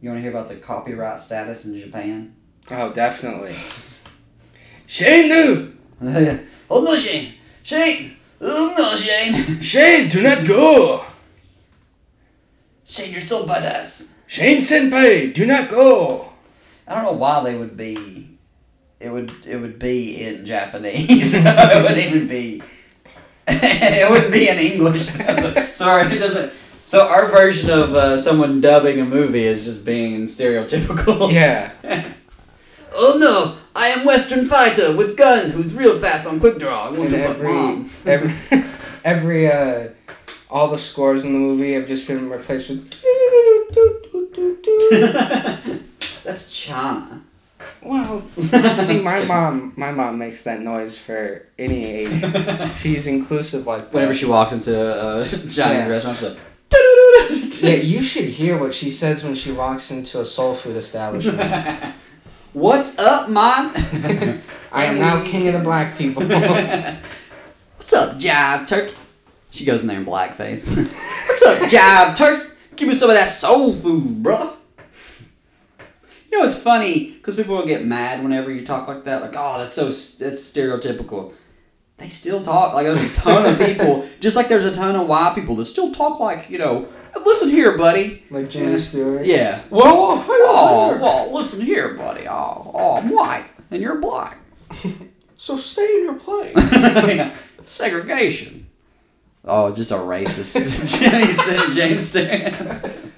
You 0.01 0.09
want 0.09 0.19
to 0.19 0.23
hear 0.23 0.31
about 0.31 0.49
the 0.49 0.57
copyright 0.57 1.21
status 1.21 1.67
in 1.67 1.79
Japan? 1.79 2.35
Oh, 2.71 2.91
definitely. 2.91 3.55
Shane, 4.87 5.29
no! 5.29 5.73
oh 6.71 6.83
no, 6.85 6.97
Shane! 6.97 7.35
Shane! 7.63 8.17
Oh 8.41 8.75
no, 8.79 8.97
Shane! 8.97 9.61
Shane, 9.61 10.09
do 10.09 10.23
not 10.23 10.47
go! 10.47 11.05
Shane, 12.89 13.13
you're 13.13 13.21
so 13.21 13.45
badass. 13.45 14.13
Shane 14.27 14.59
Senpai, 14.63 15.33
do 15.35 15.45
not 15.47 15.69
go! 15.69 16.33
I 16.87 16.95
don't 16.95 17.05
know 17.05 17.13
why 17.13 17.43
they 17.45 17.55
would 17.57 17.77
be. 17.77 18.31
It 18.99 19.11
would 19.11 19.31
it 19.47 19.57
would 19.59 19.79
be 19.79 20.23
in 20.23 20.45
Japanese. 20.45 21.35
it 21.37 21.83
wouldn't 21.83 21.99
even 21.99 22.27
be. 22.27 22.63
it 23.47 24.11
wouldn't 24.11 24.33
be 24.33 24.49
in 24.49 24.59
English. 24.59 25.03
Sorry, 25.75 26.07
it 26.17 26.19
doesn't. 26.19 26.53
So 26.87 27.07
our 27.07 27.27
version 27.31 27.69
of 27.71 27.95
uh, 27.95 28.21
someone 28.21 28.61
dubbing 28.63 28.99
a 29.01 29.05
movie 29.05 29.45
is 29.45 29.65
just 29.65 29.85
being 29.85 30.25
stereotypical. 30.25 31.31
Yeah. 31.33 31.73
oh 32.95 33.19
no, 33.21 33.57
I 33.77 33.89
am 33.89 34.07
Western 34.07 34.47
fighter 34.47 34.97
with 34.97 35.17
gun 35.17 35.51
who's 35.51 35.75
real 35.75 35.99
fast 35.99 36.27
on 36.27 36.41
quick 36.41 36.59
draw. 36.59 36.87
I 36.87 36.91
want 36.91 37.03
And 37.03 37.11
to 37.11 37.19
fuck 37.19 37.37
every 37.37 37.53
mom. 37.53 37.91
every 38.07 38.35
every 39.05 39.53
uh 39.53 39.89
all 40.51 40.69
the 40.69 40.79
scores 40.79 41.25
in 41.25 41.33
the 41.33 41.39
movie 41.39 41.73
have 41.75 41.87
just 41.87 42.07
been 42.07 42.31
replaced 42.31 42.71
with 42.71 42.91
That's 46.25 46.51
China. 46.53 47.23
Well, 47.83 48.23
see, 48.41 49.01
my 49.01 49.25
mom, 49.25 49.73
my 49.77 49.93
mom 49.93 50.19
makes 50.19 50.43
that 50.43 50.61
noise 50.61 50.97
for 50.99 51.47
any 51.59 51.85
age. 51.85 52.77
She's 52.79 53.07
inclusive 53.07 53.67
like 53.67 53.85
that. 53.87 53.95
Whenever 53.95 54.15
she 54.15 54.27
walks 54.27 54.53
into 54.53 54.75
a 55.21 55.25
Chinese 55.25 55.57
Yeah. 55.57 55.87
restaurant, 55.89 56.17
she's 56.19 56.29
like. 56.29 56.39
Yeah, 57.63 57.75
you 57.83 58.03
should 58.03 58.27
hear 58.27 58.57
what 58.59 58.73
she 58.75 58.91
says 58.91 59.25
when 59.25 59.35
she 59.35 59.51
walks 59.53 59.91
into 59.91 60.21
a 60.21 60.25
soul 60.25 60.55
food 60.55 60.77
establishment. 60.77 61.95
What's 62.53 62.97
up, 62.99 63.29
man? 63.31 63.73
I 64.71 64.85
am 64.85 64.99
now 64.99 65.25
king 65.25 65.49
of 65.49 65.55
the 65.55 65.61
black 65.61 65.97
people. 65.99 66.23
What's 66.25 67.93
up, 67.93 68.17
Jive 68.19 68.67
Turkey? 68.67 68.95
She 69.59 69.65
goes 69.65 69.81
in 69.83 69.89
there 69.89 69.99
in 69.99 70.07
blackface. 70.07 70.69
What's 71.27 71.43
up, 71.43 71.59
Jive 71.69 72.15
Turkey? 72.15 72.49
Give 72.77 72.87
me 72.87 72.95
some 72.95 73.11
of 73.11 73.17
that 73.17 73.25
soul 73.25 73.75
food, 73.75 74.23
brother. 74.23 74.53
You 76.31 76.39
know 76.39 76.45
it's 76.47 76.55
funny 76.55 77.11
because 77.11 77.35
people 77.35 77.57
will 77.57 77.67
get 77.67 77.85
mad 77.85 78.23
whenever 78.23 78.53
you 78.53 78.65
talk 78.65 78.87
like 78.87 79.03
that. 79.07 79.21
Like, 79.21 79.35
oh, 79.35 79.59
that's 79.59 79.73
so 79.73 79.87
that's 79.87 80.49
stereotypical. 80.49 81.33
They 81.97 82.09
still 82.09 82.41
talk 82.41 82.73
like 82.73 82.87
there's 82.87 83.03
a 83.03 83.13
ton 83.15 83.53
of 83.53 83.59
people, 83.59 84.09
just 84.21 84.37
like 84.37 84.47
there's 84.47 84.65
a 84.65 84.71
ton 84.71 84.95
of 84.95 85.09
white 85.09 85.35
people 85.35 85.57
that 85.57 85.65
still 85.65 85.91
talk 85.93 86.21
like 86.21 86.49
you 86.49 86.59
know. 86.59 86.87
Listen 87.25 87.49
here, 87.49 87.77
buddy. 87.77 88.23
like 88.31 88.49
Jimmy 88.49 88.79
Stewart. 88.79 89.27
Yeah. 89.27 89.63
Whoa, 89.71 90.23
Oh, 90.29 90.99
well, 91.03 91.35
listen 91.35 91.61
here, 91.63 91.95
buddy. 91.95 92.29
Oh, 92.29 92.71
oh, 92.73 92.95
I'm 92.99 93.09
white 93.11 93.47
and 93.73 93.83
you're 93.83 93.97
black. 93.99 94.39
So 95.41 95.57
stay 95.57 95.87
in 95.99 96.03
your 96.03 96.15
place. 96.15 96.53
Yeah. 96.57 97.37
Segregation. 97.65 98.68
Oh, 99.45 99.73
just 99.73 99.91
a 99.91 99.95
racist 99.95 100.99
Jimmy. 100.99 101.75
James 101.75 102.09
Stan. 102.09 102.93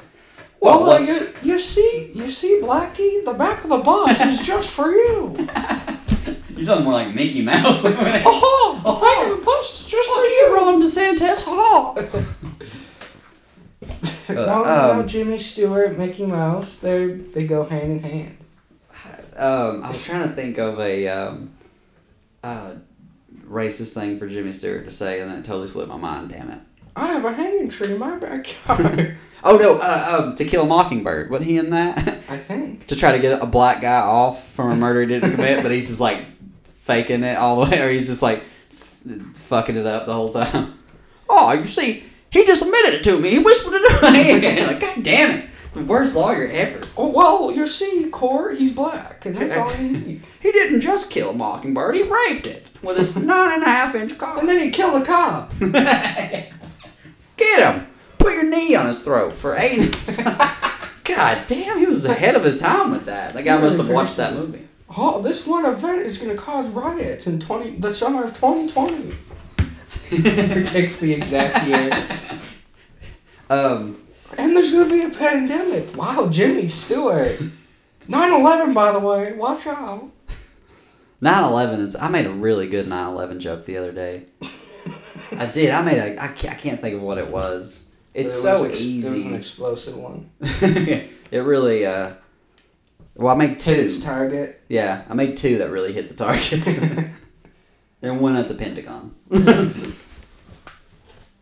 Well, 0.62 0.84
Well, 0.84 1.02
you, 1.02 1.32
you 1.42 1.58
see, 1.58 2.10
you 2.14 2.28
see, 2.28 2.60
Blackie, 2.62 3.24
the 3.24 3.32
back 3.32 3.64
of 3.64 3.70
the 3.70 3.78
bus 3.78 4.20
is 4.20 4.42
just 4.46 4.68
for 4.68 4.90
you. 4.90 5.34
you 6.54 6.62
sound 6.62 6.84
more 6.84 6.92
like 6.92 7.14
Mickey 7.14 7.40
Mouse. 7.40 7.82
Oh, 7.86 7.90
the 8.84 8.92
back 9.00 9.24
of 9.32 9.38
the 9.38 9.42
bus 9.42 9.80
is 9.80 9.86
just 9.86 10.06
for 10.10 10.22
you. 10.22 10.54
Ron 10.54 10.82
DeSantis. 10.82 11.40
Ha! 11.46 11.94
Well, 14.28 14.64
um, 14.64 14.98
now 14.98 15.02
Jimmy 15.06 15.38
Stewart, 15.38 15.96
Mickey 15.96 16.26
Mouse, 16.26 16.78
they 16.78 17.06
they 17.06 17.46
go 17.46 17.64
hand 17.64 17.92
in 17.92 17.98
hand. 18.02 18.36
Um, 19.36 19.82
I 19.82 19.90
was 19.92 20.02
trying 20.04 20.28
to 20.28 20.34
think 20.34 20.58
of 20.58 20.78
a 20.78 21.08
um, 21.08 21.52
uh, 22.44 22.72
racist 23.50 23.92
thing 23.92 24.18
for 24.18 24.28
Jimmy 24.28 24.52
Stewart 24.52 24.84
to 24.84 24.90
say, 24.90 25.20
and 25.20 25.30
then 25.30 25.38
it 25.38 25.44
totally 25.44 25.66
slipped 25.66 25.90
my 25.90 25.96
mind. 25.96 26.30
Damn 26.30 26.50
it. 26.50 26.58
I 26.96 27.06
have 27.08 27.24
a 27.24 27.32
hanging 27.32 27.68
tree 27.68 27.92
in 27.92 27.98
my 27.98 28.16
backyard. 28.16 29.16
Oh 29.42 29.56
no! 29.56 29.78
Uh, 29.78 30.18
um, 30.26 30.34
to 30.34 30.44
Kill 30.44 30.64
a 30.64 30.66
Mockingbird. 30.66 31.30
Wasn't 31.30 31.48
he 31.48 31.56
in 31.56 31.70
that? 31.70 32.20
I 32.28 32.36
think. 32.36 32.86
to 32.88 32.94
try 32.94 33.12
to 33.12 33.18
get 33.18 33.42
a 33.42 33.46
black 33.46 33.80
guy 33.80 33.96
off 34.00 34.46
from 34.52 34.70
a 34.70 34.76
murder 34.76 35.00
he 35.00 35.06
didn't 35.06 35.30
commit, 35.34 35.62
but 35.62 35.72
he's 35.72 35.86
just 35.86 35.98
like 35.98 36.26
faking 36.62 37.24
it 37.24 37.38
all 37.38 37.64
the 37.64 37.70
way, 37.70 37.80
or 37.80 37.88
he's 37.90 38.06
just 38.06 38.20
like 38.20 38.44
f- 38.70 38.98
fucking 39.36 39.76
it 39.78 39.86
up 39.86 40.04
the 40.04 40.12
whole 40.12 40.28
time. 40.30 40.78
Oh, 41.26 41.52
you 41.52 41.64
see, 41.64 42.04
he 42.30 42.44
just 42.44 42.60
admitted 42.60 42.96
it 42.96 43.04
to 43.04 43.18
me. 43.18 43.30
He 43.30 43.38
whispered 43.38 43.72
it 43.76 44.00
to 44.00 44.10
me. 44.12 44.60
like, 44.66 44.80
God 44.80 45.02
damn 45.02 45.38
it, 45.38 45.49
the 45.72 45.82
worst 45.82 46.14
lawyer 46.14 46.46
ever. 46.48 46.86
Oh 46.96 47.08
well, 47.08 47.52
you 47.52 47.66
see, 47.66 48.06
Court, 48.06 48.58
he's 48.58 48.72
black, 48.72 49.24
and 49.26 49.36
that's 49.36 49.56
all 49.56 49.74
you 49.76 49.90
need. 49.98 50.22
He 50.40 50.52
didn't 50.52 50.80
just 50.80 51.10
kill 51.10 51.30
a 51.30 51.32
mockingbird; 51.32 51.94
he 51.94 52.02
raped 52.02 52.46
it 52.46 52.70
with 52.82 52.96
his 52.96 53.14
nine 53.16 53.52
and 53.52 53.62
a 53.62 53.66
half 53.66 53.94
inch 53.94 54.18
cock. 54.18 54.38
And 54.38 54.48
then 54.48 54.60
he 54.60 54.70
killed 54.70 55.02
a 55.02 55.04
cop. 55.04 55.52
Get 55.60 56.52
him! 57.38 57.86
Put 58.18 58.34
your 58.34 58.42
knee 58.42 58.74
on 58.74 58.86
his 58.86 59.00
throat 59.00 59.34
for 59.34 59.56
anus. 59.56 60.18
God 60.18 61.46
damn, 61.46 61.78
he 61.78 61.86
was 61.86 62.04
ahead 62.04 62.34
of 62.34 62.44
his 62.44 62.58
time 62.58 62.90
with 62.90 63.06
that. 63.06 63.32
That 63.34 63.44
guy 63.44 63.56
must 63.58 63.78
have 63.78 63.88
watched 63.88 64.16
that 64.16 64.34
movie. 64.34 64.68
Oh, 64.96 65.22
this 65.22 65.46
one 65.46 65.64
event 65.64 66.02
is 66.02 66.18
going 66.18 66.36
to 66.36 66.40
cause 66.40 66.66
riots 66.68 67.26
in 67.26 67.38
twenty 67.40 67.76
the 67.76 67.92
summer 67.92 68.24
of 68.24 68.36
twenty 68.36 68.68
twenty. 68.70 69.16
Predicts 70.08 70.98
the 70.98 71.14
exact 71.14 71.66
year. 71.66 72.06
Um, 73.48 74.02
And 74.38 74.54
there's 74.56 74.70
going 74.70 74.88
to 74.88 74.94
be 74.94 75.02
a 75.02 75.10
pandemic. 75.10 75.96
Wow, 75.96 76.28
Jimmy 76.28 76.68
Stewart. 76.68 77.38
9-11, 78.08 78.74
by 78.74 78.92
the 78.92 79.00
way. 79.00 79.32
Watch 79.32 79.66
out. 79.66 80.10
9/11. 81.22 81.96
I 82.00 82.08
made 82.08 82.26
a 82.26 82.30
really 82.30 82.66
good 82.66 82.86
9/11 82.86 83.38
joke 83.38 83.64
the 83.66 83.76
other 83.76 83.92
day. 83.92 84.24
I 85.32 85.46
did. 85.46 85.70
I 85.70 85.82
made 85.82 85.98
a. 85.98 86.22
I 86.22 86.28
can't, 86.28 86.54
I 86.54 86.56
can't 86.56 86.80
think 86.80 86.96
of 86.96 87.02
what 87.02 87.18
it 87.18 87.28
was. 87.28 87.84
It's 88.14 88.34
it 88.34 88.40
so 88.40 88.64
ex- 88.64 88.80
It 88.80 88.94
was 88.96 89.04
an 89.04 89.34
explosive 89.34 89.96
one. 89.96 90.30
it 90.40 91.12
really. 91.30 91.84
Uh, 91.86 92.14
well, 93.14 93.34
I 93.34 93.36
made 93.36 93.60
two. 93.60 93.70
Hit 93.70 93.80
its 93.80 94.02
target. 94.02 94.62
Yeah, 94.68 95.04
I 95.08 95.14
made 95.14 95.36
two 95.36 95.58
that 95.58 95.70
really 95.70 95.92
hit 95.92 96.08
the 96.08 96.14
targets, 96.14 96.78
and 98.02 98.20
one 98.20 98.36
at 98.36 98.48
the 98.48 98.54
Pentagon. 98.54 99.14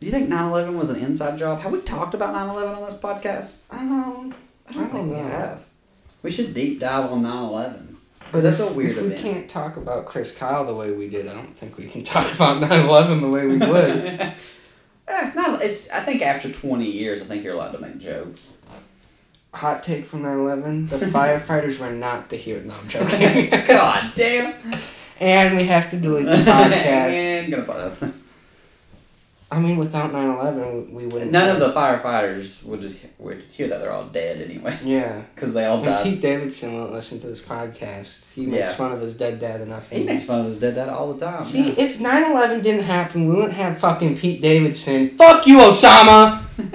Do 0.00 0.06
you 0.06 0.12
think 0.12 0.28
9/11 0.28 0.74
was 0.78 0.90
an 0.90 0.96
inside 0.96 1.38
job? 1.38 1.60
Have 1.60 1.72
we 1.72 1.80
talked 1.80 2.14
about 2.14 2.34
9/11 2.34 2.76
on 2.76 2.84
this 2.84 2.94
podcast? 2.98 3.58
Um, 3.70 4.34
I 4.68 4.72
don't 4.72 4.82
I 4.82 4.86
think 4.86 4.92
don't 4.92 5.10
we 5.10 5.16
know. 5.16 5.28
have. 5.28 5.64
We 6.22 6.30
should 6.30 6.54
deep 6.54 6.80
dive 6.80 7.10
on 7.10 7.22
9/11. 7.22 7.96
But 8.30 8.42
that's 8.42 8.60
a 8.60 8.66
weird 8.72 8.90
if 8.92 9.00
we 9.00 9.06
event. 9.08 9.20
can't 9.22 9.48
talk 9.48 9.76
about 9.78 10.04
Chris 10.06 10.34
Kyle 10.34 10.66
the 10.66 10.74
way 10.74 10.92
we 10.92 11.08
did, 11.08 11.26
I 11.26 11.32
don't 11.32 11.56
think 11.56 11.78
we 11.78 11.86
can 11.86 12.02
talk 12.04 12.30
about 12.34 12.60
9-11 12.60 13.20
the 13.22 13.28
way 13.28 13.46
we 13.46 13.56
would. 13.58 14.32
Eh, 15.10 15.32
not, 15.34 15.62
it's. 15.62 15.88
I 15.88 16.00
think 16.00 16.20
after 16.20 16.52
20 16.52 16.84
years, 16.84 17.22
I 17.22 17.24
think 17.24 17.42
you're 17.42 17.54
allowed 17.54 17.72
to 17.72 17.78
make 17.78 17.96
jokes. 17.98 18.52
Hot 19.54 19.82
take 19.82 20.04
from 20.04 20.22
9-11, 20.22 20.90
the 20.90 20.96
firefighters 21.06 21.78
were 21.80 21.90
not 21.90 22.28
the 22.28 22.36
hero. 22.36 22.60
No, 22.62 22.74
I'm 22.74 22.86
joking. 22.88 23.48
God 23.48 24.12
damn. 24.14 24.52
and 25.18 25.56
we 25.56 25.64
have 25.64 25.88
to 25.92 25.96
delete 25.96 26.26
the 26.26 26.32
podcast. 26.32 27.14
and 27.14 27.50
gonna 27.50 27.62
pause. 27.62 28.04
I 29.50 29.58
mean, 29.60 29.78
without 29.78 30.12
9-11, 30.12 30.92
we 30.92 31.06
wouldn't... 31.06 31.30
None 31.30 31.48
of 31.48 31.58
the 31.58 31.72
firefighters 31.72 32.62
would 32.64 32.94
would 33.18 33.42
hear 33.50 33.66
that 33.68 33.78
they're 33.80 33.90
all 33.92 34.04
dead 34.04 34.42
anyway, 34.42 34.78
Yeah. 34.84 35.22
because 35.34 35.54
they 35.54 35.64
all 35.64 35.76
And 35.78 35.86
died. 35.86 36.02
Pete 36.04 36.20
Davidson 36.20 36.78
won't 36.78 36.92
listen 36.92 37.18
to 37.20 37.26
this 37.28 37.40
podcast. 37.40 38.30
He 38.34 38.44
makes 38.44 38.68
Yeah. 38.68 38.74
fun 38.74 38.92
of 38.92 39.00
his 39.00 39.16
dead 39.16 39.38
dad 39.38 39.62
enough. 39.62 39.88
He 39.88 40.04
makes 40.04 40.24
fun 40.24 40.40
of 40.40 40.44
his 40.46 40.58
dead 40.58 40.74
dad 40.74 40.90
all 40.90 41.14
the 41.14 41.24
time. 41.24 41.42
See, 41.44 41.68
yeah. 41.72 41.80
if 41.84 41.98
9-11 41.98 42.62
didn't 42.62 42.82
happen, 42.84 43.26
we 43.26 43.34
wouldn't 43.36 43.54
have 43.54 43.78
fucking 43.78 44.18
Pete 44.18 44.42
Davidson. 44.42 45.16
Fuck 45.16 45.46
you, 45.46 45.56
Osama! 45.58 46.42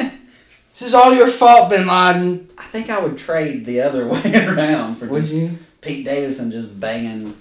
this 0.71 0.81
is 0.81 0.95
all 0.95 1.13
your 1.13 1.27
fault, 1.27 1.69
Bin 1.69 1.85
Laden. 1.85 2.49
I 2.57 2.63
think 2.63 2.89
I 2.89 2.99
would 2.99 3.19
trade 3.19 3.65
the 3.65 3.81
other 3.81 4.07
way 4.09 4.45
around 4.47 4.95
for 4.95 5.05
Would 5.05 5.25
you? 5.29 5.59
Pete 5.81 6.05
Davidson 6.05 6.49
just 6.49 6.79
banging 6.79 7.37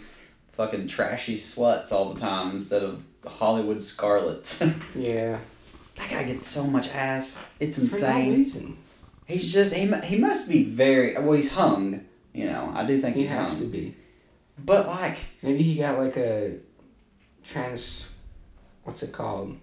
fucking 0.53 0.89
trashy 0.89 1.37
sluts 1.39 1.91
all 1.91 2.13
the 2.13 2.21
time 2.21 2.51
instead 2.51 2.83
of 2.83 3.03
Hollywood 3.27 3.83
Scarlets. 3.83 4.63
Yeah. 4.95 5.39
That 5.97 6.11
guy 6.11 6.23
gets 6.25 6.49
so 6.49 6.65
much 6.67 6.89
ass. 6.89 7.39
It's 7.61 7.77
For 7.77 7.83
no 7.83 7.89
insane. 7.91 8.35
reason. 8.35 8.79
He's 9.27 9.53
just 9.53 9.75
he, 9.75 9.87
he 10.05 10.17
must 10.17 10.49
be 10.49 10.65
very 10.65 11.15
well. 11.19 11.33
He's 11.33 11.53
hung. 11.53 12.05
You 12.33 12.47
know, 12.47 12.73
I 12.75 12.85
do 12.87 12.97
think 12.99 13.15
He 13.17 13.23
he's 13.23 13.31
has 13.31 13.51
hung. 13.51 13.59
to 13.61 13.67
be. 13.67 13.95
But 14.59 14.87
like, 14.87 15.19
Maybe 15.43 15.63
he 15.63 15.77
got 15.77 15.99
like 15.99 16.17
a 16.17 16.57
trans. 17.45 18.05
What's 18.85 19.03
it 19.03 19.13
called? 19.13 19.57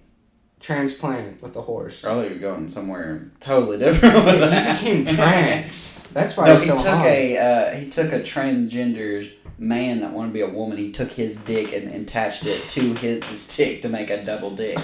Transplant 0.60 1.42
with 1.42 1.56
a 1.56 1.62
horse. 1.62 2.02
probably 2.02 2.30
you're 2.30 2.40
going 2.40 2.68
somewhere 2.68 3.32
totally 3.40 3.78
different 3.78 4.26
with 4.26 4.40
Yeah, 4.40 4.48
that. 4.50 4.80
he 4.80 5.00
became 5.00 5.16
trans. 5.16 5.94
That's 6.14 6.36
why 6.36 6.48
no, 6.48 6.54
he's 6.54 6.64
he 6.64 6.70
so 6.70 6.76
took 6.78 6.86
hung. 6.86 7.06
a 7.06 7.38
uh, 7.38 7.76
he 7.76 7.90
took 7.90 8.12
a 8.12 8.20
transgender 8.20 9.32
man 9.60 10.02
that 10.02 10.14
wanted 10.14 10.30
to 10.30 10.34
be 10.34 10.42
a 10.42 10.48
woman. 10.50 10.78
He 10.78 10.92
took 10.92 11.12
his 11.12 11.38
dick 11.38 11.74
and 11.74 11.92
attached 11.94 12.46
it 12.46 12.62
to 12.70 12.94
his, 12.96 13.24
his 13.26 13.48
dick 13.56 13.82
to 13.84 13.90
make 13.90 14.10
a 14.10 14.24
double 14.24 14.52
dick. 14.52 14.78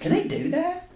Can 0.00 0.12
they 0.12 0.24
do 0.24 0.50
that? 0.50 0.88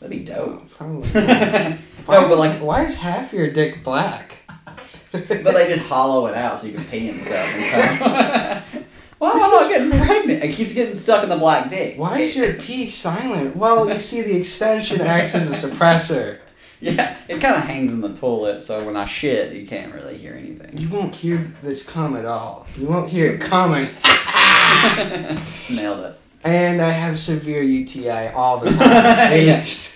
That'd 0.00 0.16
be 0.16 0.24
dope. 0.24 0.62
Oh, 0.62 0.66
probably. 0.76 1.10
no, 1.14 1.26
Not. 1.26 1.78
but 2.06 2.32
is- 2.32 2.38
like, 2.38 2.58
why 2.58 2.84
is 2.84 2.96
half 2.96 3.32
your 3.32 3.50
dick 3.50 3.82
black? 3.84 4.36
but 5.12 5.28
they 5.28 5.68
just 5.74 5.88
hollow 5.88 6.26
it 6.26 6.34
out 6.34 6.58
so 6.58 6.66
you 6.68 6.74
can 6.74 6.84
pee 6.84 7.08
and 7.08 7.20
stuff. 7.20 7.34
And 7.34 8.84
well, 9.18 9.32
I'm 9.34 9.40
not 9.40 9.68
getting 9.68 9.90
pregnant. 9.90 10.44
It 10.44 10.54
keeps 10.54 10.72
getting 10.72 10.96
stuck 10.96 11.22
in 11.22 11.28
the 11.28 11.36
black 11.36 11.68
dick. 11.68 11.98
Why 11.98 12.20
is 12.20 12.36
your 12.36 12.54
pee 12.54 12.86
silent? 12.86 13.56
Well, 13.56 13.92
you 13.92 13.98
see, 13.98 14.22
the 14.22 14.36
extension 14.36 15.00
acts 15.00 15.34
as 15.34 15.50
a 15.50 15.68
suppressor. 15.68 16.38
Yeah, 16.82 17.14
it 17.28 17.40
kind 17.42 17.56
of 17.56 17.64
hangs 17.64 17.92
in 17.92 18.00
the 18.00 18.14
toilet, 18.14 18.62
so 18.64 18.84
when 18.86 18.96
I 18.96 19.04
shit, 19.04 19.52
you 19.52 19.66
can't 19.66 19.92
really 19.92 20.16
hear 20.16 20.32
anything. 20.34 20.78
You 20.78 20.88
won't 20.88 21.14
hear 21.14 21.52
this 21.62 21.84
come 21.84 22.16
at 22.16 22.24
all. 22.24 22.66
You 22.78 22.86
won't 22.86 23.10
hear 23.10 23.26
it 23.26 23.40
coming. 23.40 23.88
Nailed 25.70 26.04
it. 26.06 26.20
And 26.42 26.80
I 26.80 26.90
have 26.90 27.18
severe 27.18 27.62
UTI 27.62 28.28
all 28.28 28.58
the 28.58 28.70
time. 28.70 29.32
Yes. 29.46 29.92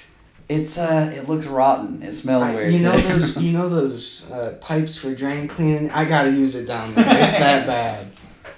It's 0.47 0.77
uh, 0.77 1.11
it 1.17 1.27
looks 1.27 1.47
rotten. 1.47 2.03
It 2.03 2.13
smells 2.13 2.45
I- 2.45 2.55
weird 2.55 2.73
you 2.75 2.81
know 2.81 3.01
too. 3.01 3.09
those 3.09 3.37
you 3.39 3.53
know 3.53 3.67
those 3.69 4.31
uh, 4.31 4.59
pipes 4.61 4.99
for 4.99 5.15
drain 5.15 5.49
cleaning? 5.49 5.91
I 5.91 6.05
gotta 6.05 6.31
use 6.33 6.55
it 6.55 6.67
down 6.67 6.95
there. 6.95 7.07
It's 7.25 7.33
that 7.33 7.67
bad. 7.67 8.09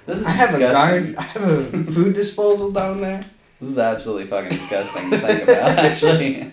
this 0.05 0.19
is 0.21 0.27
I 0.27 0.31
have 0.31 0.49
a 0.49 0.59
disgusting. 0.59 1.13
guard 1.13 1.17
I 1.17 1.23
have 1.23 1.43
a 1.75 1.85
food 1.93 2.13
disposal 2.15 2.73
down 2.73 3.01
there. 3.01 3.23
This 3.61 3.71
is 3.71 3.79
absolutely 3.79 4.27
fucking 4.27 4.59
disgusting 4.59 5.11
to 5.13 5.19
think 5.21 5.43
about. 5.45 5.79
Actually, 5.79 6.53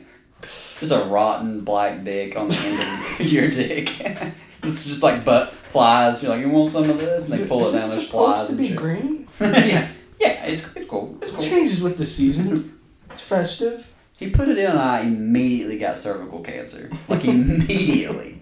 just 0.83 1.01
a 1.01 1.05
rotten 1.05 1.61
black 1.61 2.03
dick 2.03 2.35
on 2.35 2.49
the 2.49 2.57
end 2.57 3.19
of 3.19 3.21
your 3.31 3.49
dick. 3.49 3.99
it's 4.63 4.85
just 4.85 5.03
like 5.03 5.23
butt 5.23 5.53
flies. 5.53 6.21
You're 6.21 6.31
like, 6.31 6.41
you 6.41 6.49
want 6.49 6.71
some 6.71 6.89
of 6.89 6.97
this? 6.97 7.29
And 7.29 7.39
they 7.39 7.47
pull 7.47 7.65
Is 7.65 7.73
it 7.73 7.77
down. 7.77 7.89
There's 7.89 8.05
supposed 8.05 8.35
flies 8.35 8.47
to 8.49 8.55
be 8.55 8.69
green? 8.69 9.27
yeah, 9.41 9.89
yeah. 10.19 10.45
It's 10.45 10.75
it's 10.75 10.89
cool. 10.89 11.17
It's 11.21 11.31
It 11.31 11.41
changes 11.41 11.81
with 11.81 11.97
the 11.97 12.05
season. 12.05 12.79
It's 13.09 13.21
festive. 13.21 13.93
He 14.17 14.29
put 14.29 14.47
it 14.47 14.57
in, 14.57 14.71
and 14.71 14.79
I 14.79 15.01
immediately 15.01 15.77
got 15.77 15.97
cervical 15.97 16.41
cancer. 16.41 16.89
Like 17.07 17.25
immediately. 17.25 18.41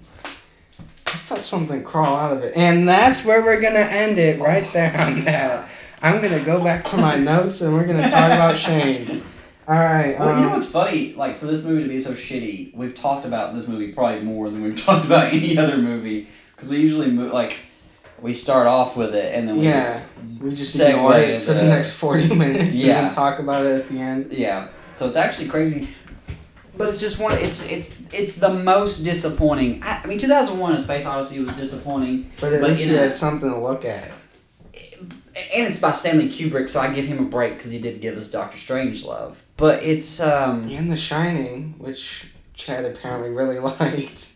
I 1.07 1.11
felt 1.11 1.41
something 1.41 1.83
crawl 1.83 2.15
out 2.15 2.37
of 2.37 2.43
it. 2.43 2.55
And 2.55 2.87
that's 2.87 3.23
where 3.23 3.41
we're 3.41 3.61
gonna 3.61 3.79
end 3.79 4.17
it, 4.17 4.39
right 4.39 4.71
there 4.73 4.99
on 4.99 5.23
that. 5.25 5.69
I'm 6.01 6.21
gonna 6.21 6.43
go 6.43 6.61
back 6.61 6.83
to 6.85 6.97
my 6.97 7.15
notes 7.15 7.61
and 7.61 7.73
we're 7.73 7.85
gonna 7.85 8.09
talk 8.09 8.31
about 8.31 8.57
Shane. 8.57 9.23
Alright, 9.71 10.19
Well, 10.19 10.35
you 10.35 10.41
know 10.41 10.47
um, 10.47 10.53
what's 10.53 10.65
funny? 10.67 11.13
Like 11.13 11.37
for 11.37 11.45
this 11.45 11.63
movie 11.63 11.83
to 11.83 11.87
be 11.87 11.97
so 11.97 12.11
shitty, 12.11 12.75
we've 12.75 12.93
talked 12.93 13.25
about 13.25 13.53
this 13.55 13.67
movie 13.67 13.93
probably 13.93 14.19
more 14.21 14.49
than 14.49 14.61
we've 14.61 14.79
talked 14.85 15.05
about 15.05 15.31
any 15.31 15.57
other 15.57 15.77
movie 15.77 16.27
because 16.55 16.69
we 16.69 16.79
usually 16.79 17.09
move 17.09 17.31
like 17.31 17.57
we 18.19 18.33
start 18.33 18.67
off 18.67 18.97
with 18.97 19.15
it 19.15 19.33
and 19.33 19.47
then 19.47 19.57
we 19.59 19.67
Yeah. 19.67 19.81
just 19.83 20.09
we 20.41 20.53
just 20.55 20.77
segue 20.77 20.89
ignore 20.89 21.17
it 21.19 21.41
for 21.43 21.53
the 21.53 21.63
next 21.63 21.93
40 21.93 22.35
minutes 22.35 22.81
Yeah. 22.81 22.97
and 22.97 23.07
then 23.07 23.13
talk 23.15 23.39
about 23.39 23.65
it 23.65 23.79
at 23.81 23.87
the 23.87 23.97
end. 23.97 24.33
yeah. 24.33 24.67
So 24.95 25.07
it's 25.07 25.15
actually 25.15 25.47
crazy, 25.47 25.87
but 26.77 26.89
it's 26.89 26.99
just 26.99 27.17
one. 27.17 27.37
It's 27.37 27.63
it's 27.63 27.89
it's 28.11 28.33
the 28.35 28.53
most 28.53 28.99
disappointing. 29.03 29.81
I, 29.83 30.01
I 30.03 30.05
mean, 30.05 30.17
two 30.19 30.27
thousand 30.27 30.59
one: 30.59 30.73
A 30.73 30.81
Space 30.81 31.05
Odyssey 31.05 31.39
was 31.39 31.51
disappointing, 31.53 32.29
But 32.41 32.53
at 32.53 32.61
But 32.61 32.71
least 32.71 32.83
you 32.83 32.97
had 32.97 33.13
something 33.13 33.49
to 33.49 33.57
look 33.57 33.83
at. 33.85 34.11
And 35.53 35.67
it's 35.67 35.79
by 35.79 35.91
Stanley 35.93 36.29
Kubrick, 36.29 36.69
so 36.69 36.79
I 36.79 36.91
give 36.93 37.05
him 37.05 37.19
a 37.19 37.23
break 37.29 37.55
because 37.57 37.71
he 37.71 37.79
did 37.79 38.01
give 38.01 38.17
us 38.17 38.27
Doctor 38.29 38.57
Strangelove. 38.57 39.35
But 39.57 39.83
it's 39.83 40.19
um 40.19 40.69
And 40.69 40.91
The 40.91 40.97
Shining, 40.97 41.75
which 41.77 42.25
Chad 42.53 42.85
apparently 42.85 43.29
really 43.29 43.59
liked. 43.79 44.31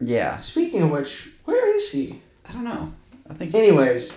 yeah. 0.00 0.38
Speaking 0.38 0.82
of 0.82 0.90
which, 0.90 1.30
where 1.44 1.74
is 1.74 1.90
he? 1.92 2.20
I 2.48 2.52
don't 2.52 2.64
know. 2.64 2.92
I 3.28 3.34
think 3.34 3.54
Anyways, 3.54 4.12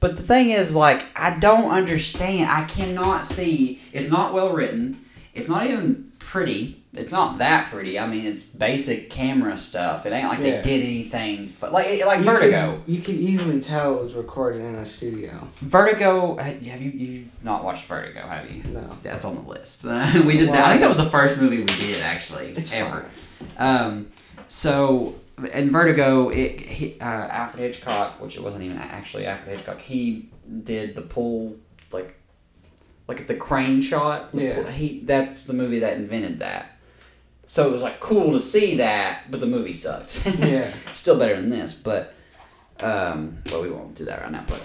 But 0.00 0.16
the 0.16 0.22
thing 0.22 0.50
is, 0.50 0.74
like, 0.76 1.04
I 1.16 1.30
don't 1.38 1.70
understand. 1.70 2.50
I 2.50 2.64
cannot 2.64 3.24
see. 3.24 3.80
It's 3.92 4.10
not 4.10 4.32
well 4.32 4.52
written. 4.52 5.04
It's 5.34 5.48
not 5.48 5.66
even 5.66 6.12
pretty. 6.18 6.82
It's 6.96 7.12
not 7.12 7.38
that 7.38 7.70
pretty. 7.70 7.98
I 7.98 8.06
mean, 8.06 8.24
it's 8.26 8.42
basic 8.42 9.10
camera 9.10 9.56
stuff. 9.56 10.06
It 10.06 10.12
ain't 10.12 10.28
like 10.28 10.38
Yeah. 10.38 10.56
they 10.56 10.62
did 10.62 10.84
anything. 10.84 11.48
Fu- 11.48 11.66
like 11.66 12.04
like 12.04 12.18
you 12.20 12.24
Vertigo. 12.24 12.80
Could, 12.84 12.94
you 12.94 13.00
can 13.02 13.14
easily 13.16 13.60
tell 13.60 13.98
it 13.98 14.04
was 14.04 14.14
recorded 14.14 14.62
in 14.62 14.74
a 14.76 14.84
studio. 14.86 15.46
Vertigo. 15.60 16.36
Have 16.36 16.62
you 16.82 16.90
you've 16.90 17.44
not 17.44 17.62
watched 17.64 17.84
Vertigo? 17.86 18.20
Have 18.20 18.50
you? 18.50 18.62
No. 18.72 18.88
That's 19.02 19.24
on 19.24 19.34
the 19.34 19.42
list. 19.48 19.84
we 20.24 20.36
did 20.36 20.48
that. 20.50 20.64
I 20.66 20.68
think 20.70 20.80
that 20.80 20.88
was 20.88 20.96
the 20.98 21.10
first 21.10 21.36
movie 21.38 21.58
we 21.58 21.64
did 21.64 22.02
actually 22.02 22.54
ever. 22.72 23.04
Um, 23.58 24.10
so 24.48 25.16
in 25.52 25.70
Vertigo, 25.70 26.30
it 26.30 26.60
he, 26.60 26.98
uh, 27.00 27.04
Alfred 27.04 27.62
Hitchcock, 27.62 28.20
which 28.22 28.36
it 28.36 28.42
wasn't 28.42 28.64
even 28.64 28.78
actually 28.78 29.26
Alfred 29.26 29.50
Hitchcock, 29.58 29.80
he 29.80 30.30
did 30.64 30.94
the 30.96 31.02
pull 31.02 31.56
like 31.92 32.14
like 33.08 33.26
the 33.26 33.34
crane 33.34 33.80
shot. 33.80 34.30
Yeah. 34.32 34.70
he 34.70 35.00
that's 35.04 35.44
the 35.44 35.52
movie 35.52 35.80
that 35.80 35.96
invented 35.96 36.38
that. 36.40 36.72
So 37.46 37.66
it 37.66 37.72
was 37.72 37.82
like 37.82 38.00
cool 38.00 38.32
to 38.32 38.40
see 38.40 38.76
that, 38.78 39.30
but 39.30 39.40
the 39.40 39.46
movie 39.46 39.72
sucked. 39.72 40.22
Yeah. 40.38 40.72
Still 40.92 41.18
better 41.18 41.36
than 41.36 41.48
this, 41.50 41.72
but 41.72 42.12
um, 42.80 43.38
well, 43.50 43.62
we 43.62 43.70
won't 43.70 43.94
do 43.94 44.04
that 44.06 44.20
right 44.22 44.32
now. 44.32 44.44
But 44.48 44.60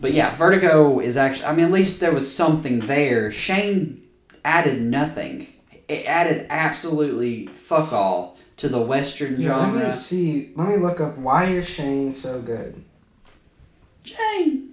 but 0.00 0.12
yeah, 0.12 0.34
Vertigo 0.36 1.00
is 1.00 1.16
actually. 1.16 1.46
I 1.46 1.54
mean, 1.54 1.66
at 1.66 1.72
least 1.72 2.00
there 2.00 2.12
was 2.12 2.32
something 2.32 2.80
there. 2.80 3.30
Shane 3.32 4.02
added 4.44 4.80
nothing. 4.80 5.48
It 5.88 6.06
added 6.06 6.46
absolutely 6.50 7.48
fuck 7.48 7.92
all 7.92 8.38
to 8.58 8.68
the 8.68 8.80
western 8.80 9.40
Yeah, 9.40 9.56
let 9.56 9.72
me 9.74 9.80
genre. 9.80 9.96
see. 9.96 10.52
Let 10.54 10.68
me 10.68 10.76
look 10.76 11.00
up 11.00 11.18
why 11.18 11.46
is 11.46 11.68
Shane 11.68 12.12
so 12.12 12.40
good. 12.40 12.82
Shane. 14.04 14.70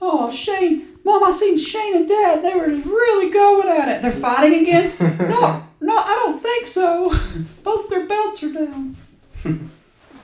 Oh, 0.00 0.30
Shane. 0.30 0.88
Mom, 1.04 1.22
I 1.24 1.30
seen 1.30 1.56
Shane 1.58 1.96
and 1.96 2.08
Dad. 2.08 2.42
They 2.42 2.54
were 2.54 2.66
really 2.68 3.30
going 3.30 3.68
at 3.68 3.88
it. 3.88 4.02
They're 4.02 4.12
fighting 4.12 4.62
again? 4.62 4.92
no, 5.28 5.65
no, 5.86 5.96
I 5.96 6.22
don't 6.24 6.38
think 6.40 6.66
so. 6.66 7.14
Both 7.62 7.88
their 7.88 8.06
belts 8.06 8.42
are 8.42 8.52
down. 8.52 8.96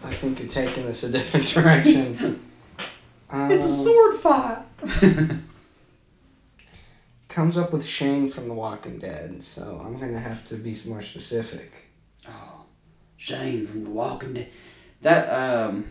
I 0.05 0.13
think 0.13 0.41
you're 0.41 0.49
taking 0.49 0.85
this 0.87 1.03
a 1.05 1.11
different 1.11 1.47
direction. 1.49 2.41
It's 3.35 3.65
a 3.65 3.69
Um, 3.69 3.75
sword 3.75 4.15
fight. 4.17 4.59
Comes 7.29 7.57
up 7.57 7.73
with 7.73 7.83
Shane 7.83 8.29
from 8.29 8.47
The 8.49 8.53
Walking 8.53 8.99
Dead, 8.99 9.43
so 9.43 9.81
I'm 9.83 9.99
gonna 9.99 10.19
have 10.21 10.47
to 10.49 10.55
be 10.57 10.77
more 10.87 11.01
specific. 11.01 11.73
Oh, 12.29 12.67
Shane 13.17 13.67
from 13.67 13.85
The 13.85 13.91
Walking 13.91 14.35
Dead. 14.35 14.49
That 15.01 15.29
um, 15.31 15.87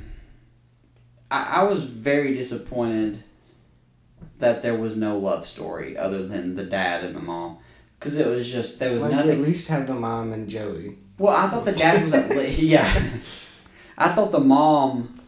I, 1.31 1.61
I 1.61 1.63
was 1.63 1.81
very 1.83 2.35
disappointed 2.35 3.23
that 4.37 4.61
there 4.61 4.75
was 4.77 4.95
no 4.95 5.17
love 5.17 5.47
story 5.47 5.97
other 5.97 6.27
than 6.27 6.55
the 6.55 6.63
dad 6.63 7.03
and 7.03 7.15
the 7.15 7.21
mom, 7.21 7.57
because 8.01 8.17
it 8.17 8.25
was 8.25 8.51
just 8.51 8.79
there 8.79 8.91
was 8.91 9.03
like 9.03 9.11
nothing. 9.11 9.29
at 9.29 9.37
least 9.41 9.67
have 9.67 9.85
the 9.85 9.93
mom 9.93 10.33
and 10.33 10.49
Joey. 10.49 10.97
Well, 11.19 11.35
I 11.37 11.47
thought 11.47 11.65
the 11.65 11.71
dad 11.71 12.01
was 12.01 12.11
at 12.13 12.29
le- 12.29 12.47
yeah. 12.47 13.09
I 13.95 14.09
thought 14.09 14.31
the 14.31 14.39
mom. 14.39 15.19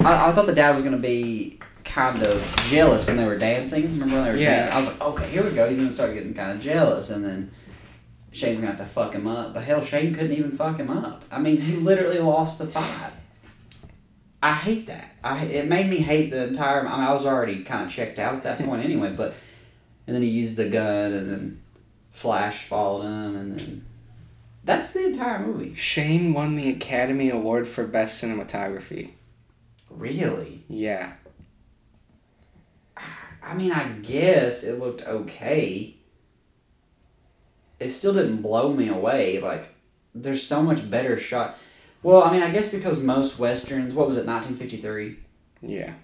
I, 0.00 0.28
I 0.30 0.32
thought 0.32 0.46
the 0.46 0.52
dad 0.54 0.74
was 0.74 0.82
gonna 0.82 0.96
be 0.98 1.60
kind 1.84 2.20
of 2.24 2.56
jealous 2.66 3.06
when 3.06 3.16
they 3.16 3.24
were 3.24 3.38
dancing. 3.38 3.84
Remember 3.84 4.16
when 4.16 4.24
they 4.24 4.30
were 4.32 4.36
Yeah. 4.38 4.70
dancing? 4.70 4.76
I 4.76 4.80
was 4.80 4.88
like, 4.88 5.00
okay, 5.02 5.30
here 5.30 5.44
we 5.44 5.50
go. 5.50 5.68
He's 5.68 5.78
gonna 5.78 5.92
start 5.92 6.14
getting 6.14 6.34
kind 6.34 6.50
of 6.50 6.58
jealous, 6.60 7.10
and 7.10 7.24
then 7.24 7.52
Shane's 8.32 8.58
gonna 8.58 8.72
have 8.72 8.80
to 8.80 8.86
fuck 8.86 9.12
him 9.14 9.28
up. 9.28 9.54
But 9.54 9.62
hell, 9.62 9.82
Shane 9.84 10.12
couldn't 10.12 10.32
even 10.32 10.50
fuck 10.56 10.78
him 10.78 10.90
up. 10.90 11.24
I 11.30 11.38
mean, 11.38 11.60
he 11.60 11.76
literally 11.76 12.18
lost 12.18 12.58
the 12.58 12.66
fight. 12.66 13.12
I 14.42 14.52
hate 14.54 14.88
that. 14.88 15.12
I 15.22 15.44
it 15.44 15.68
made 15.68 15.88
me 15.88 15.98
hate 15.98 16.32
the 16.32 16.48
entire. 16.48 16.80
I, 16.80 16.82
mean, 16.82 17.06
I 17.06 17.12
was 17.12 17.24
already 17.24 17.62
kind 17.62 17.84
of 17.86 17.92
checked 17.92 18.18
out 18.18 18.34
at 18.34 18.42
that 18.42 18.58
point 18.64 18.84
anyway, 18.84 19.12
but 19.12 19.34
and 20.06 20.14
then 20.14 20.22
he 20.22 20.28
used 20.28 20.56
the 20.56 20.68
gun, 20.68 21.12
and 21.12 21.28
then 21.28 21.62
Flash 22.10 22.64
followed 22.64 23.02
him, 23.02 23.36
and 23.36 23.58
then 23.58 23.84
that's 24.64 24.92
the 24.92 25.06
entire 25.06 25.38
movie. 25.38 25.74
Shane 25.74 26.32
won 26.34 26.56
the 26.56 26.70
Academy 26.70 27.30
Award 27.30 27.68
for 27.68 27.86
Best 27.86 28.22
Cinematography. 28.22 29.12
Really? 29.88 30.64
Yeah. 30.68 31.14
I 33.42 33.54
mean, 33.54 33.72
I 33.72 33.88
guess 33.88 34.62
it 34.62 34.78
looked 34.78 35.02
okay. 35.02 35.96
It 37.78 37.88
still 37.88 38.12
didn't 38.12 38.42
blow 38.42 38.72
me 38.72 38.88
away. 38.88 39.40
Like, 39.40 39.74
there's 40.14 40.46
so 40.46 40.62
much 40.62 40.90
better 40.90 41.18
shot. 41.18 41.58
Well, 42.02 42.22
I 42.22 42.32
mean, 42.32 42.42
I 42.42 42.50
guess 42.50 42.68
because 42.68 42.98
most 42.98 43.38
westerns, 43.38 43.94
what 43.94 44.06
was 44.06 44.16
it, 44.16 44.26
1953? 44.26 45.18
Yeah. 45.62 45.94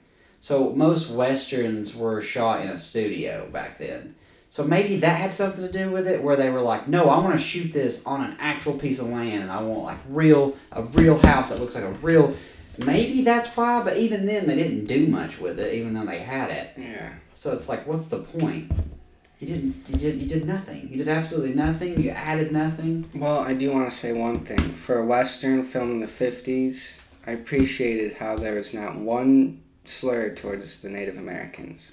So 0.40 0.70
most 0.70 1.09
westerns 1.11 1.94
were 1.94 2.20
shot 2.22 2.61
in 2.61 2.68
a 2.68 2.77
studio 2.77 3.49
back 3.53 3.79
then. 3.79 4.14
So 4.51 4.64
maybe 4.64 4.96
that 4.99 5.20
had 5.20 5.35
something 5.35 5.66
to 5.66 5.72
do 5.72 5.90
with 5.90 6.07
it, 6.07 6.22
where 6.22 6.37
they 6.37 6.51
were 6.51 6.61
like, 6.61 6.88
"No, 6.88 7.09
I 7.11 7.18
want 7.18 7.33
to 7.33 7.44
shoot 7.44 7.72
this 7.72 8.03
on 8.07 8.25
an 8.25 8.37
actual 8.38 8.75
piece 8.75 8.99
of 8.99 9.09
land, 9.09 9.42
and 9.42 9.51
I 9.51 9.61
want 9.62 9.83
like 9.83 9.99
real 10.09 10.57
a 10.72 10.83
real 10.83 11.18
house 11.18 11.51
that 11.51 11.61
looks 11.61 11.75
like 11.75 11.85
a 11.85 11.92
real." 11.92 12.35
Maybe 12.79 13.22
that's 13.22 13.49
why, 13.57 13.83
but 13.83 13.96
even 13.96 14.27
then 14.27 14.46
they 14.46 14.57
didn't 14.57 14.87
do 14.87 15.07
much 15.07 15.40
with 15.40 15.59
it, 15.59 15.75
even 15.75 15.94
though 15.94 16.05
they 16.05 16.18
had 16.18 16.51
it. 16.51 16.70
Yeah. 16.77 17.11
So 17.35 17.53
it's 17.53 17.68
like, 17.68 17.87
what's 17.87 18.09
the 18.09 18.18
point? 18.18 18.70
You 19.40 19.46
didn't. 19.46 19.85
You 19.88 19.99
did. 19.99 20.22
You 20.22 20.29
did 20.29 20.46
nothing. 20.46 20.88
You 20.90 20.96
did 20.96 21.09
absolutely 21.09 21.55
nothing. 21.55 22.01
You 22.01 22.11
added 22.11 22.53
nothing. 22.53 23.11
Well, 23.14 23.40
I 23.40 23.53
do 23.53 23.70
want 23.70 23.90
to 23.90 23.94
say 23.94 24.12
one 24.12 24.40
thing. 24.40 24.72
For 24.72 24.99
a 24.99 25.05
Western 25.05 25.62
film 25.62 25.90
in 25.90 26.01
the 26.01 26.07
50s, 26.07 26.99
I 27.27 27.33
appreciated 27.33 28.14
how 28.14 28.37
there 28.37 28.55
was 28.55 28.72
not 28.72 28.96
one 28.96 29.61
slur 29.88 30.35
towards 30.35 30.81
the 30.81 30.88
Native 30.88 31.16
Americans. 31.16 31.92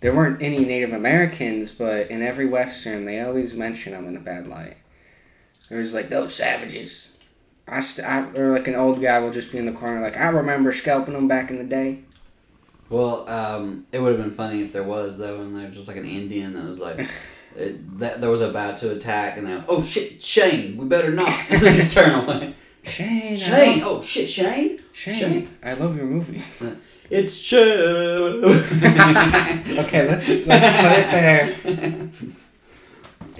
There 0.00 0.14
weren't 0.14 0.42
any 0.42 0.64
Native 0.64 0.92
Americans, 0.92 1.72
but 1.72 2.10
in 2.10 2.22
every 2.22 2.46
Western, 2.46 3.04
they 3.04 3.20
always 3.20 3.54
mention 3.54 3.92
them 3.92 4.06
in 4.06 4.16
a 4.16 4.20
bad 4.20 4.46
light. 4.46 4.76
There 5.68 5.78
was 5.78 5.92
like, 5.92 6.08
those 6.08 6.34
savages. 6.34 7.12
I, 7.66 7.80
st- 7.80 8.06
I 8.06 8.30
Or 8.38 8.52
like 8.52 8.68
an 8.68 8.76
old 8.76 9.02
guy 9.02 9.18
will 9.18 9.32
just 9.32 9.52
be 9.52 9.58
in 9.58 9.66
the 9.66 9.72
corner, 9.72 10.00
like, 10.00 10.16
I 10.16 10.28
remember 10.28 10.72
scalping 10.72 11.14
them 11.14 11.28
back 11.28 11.50
in 11.50 11.58
the 11.58 11.64
day. 11.64 12.04
Well, 12.90 13.28
um, 13.28 13.86
it 13.92 14.00
would 14.00 14.16
have 14.16 14.24
been 14.24 14.34
funny 14.34 14.62
if 14.62 14.72
there 14.72 14.82
was 14.82 15.18
though, 15.18 15.40
and 15.40 15.54
there 15.54 15.66
was 15.66 15.76
just 15.76 15.88
like 15.88 15.98
an 15.98 16.06
Indian 16.06 16.54
that 16.54 16.64
was 16.64 16.78
like, 16.78 17.08
it, 17.56 17.98
that 17.98 18.20
there 18.20 18.30
was 18.30 18.40
about 18.40 18.78
to 18.78 18.92
attack, 18.92 19.36
and 19.36 19.46
then 19.46 19.64
oh 19.68 19.82
shit, 19.82 20.22
Shane, 20.22 20.76
we 20.76 20.86
better 20.86 21.10
not, 21.10 21.28
and 21.50 21.60
they 21.60 21.76
just 21.76 21.94
turn 21.94 22.24
away. 22.24 22.54
Shane. 22.84 23.36
Shane. 23.36 23.82
Oh 23.84 24.02
shit, 24.02 24.30
Shane. 24.30 24.80
Shane. 24.92 25.14
Shane. 25.14 25.56
I 25.62 25.74
love 25.74 25.96
your 25.96 26.06
movie. 26.06 26.42
It's 27.10 27.34
Shane. 27.34 28.44
Okay, 29.78 30.08
let's 30.08 30.28
let's 30.46 30.76
put 30.82 30.92
it 30.98 31.10
there. 31.10 31.56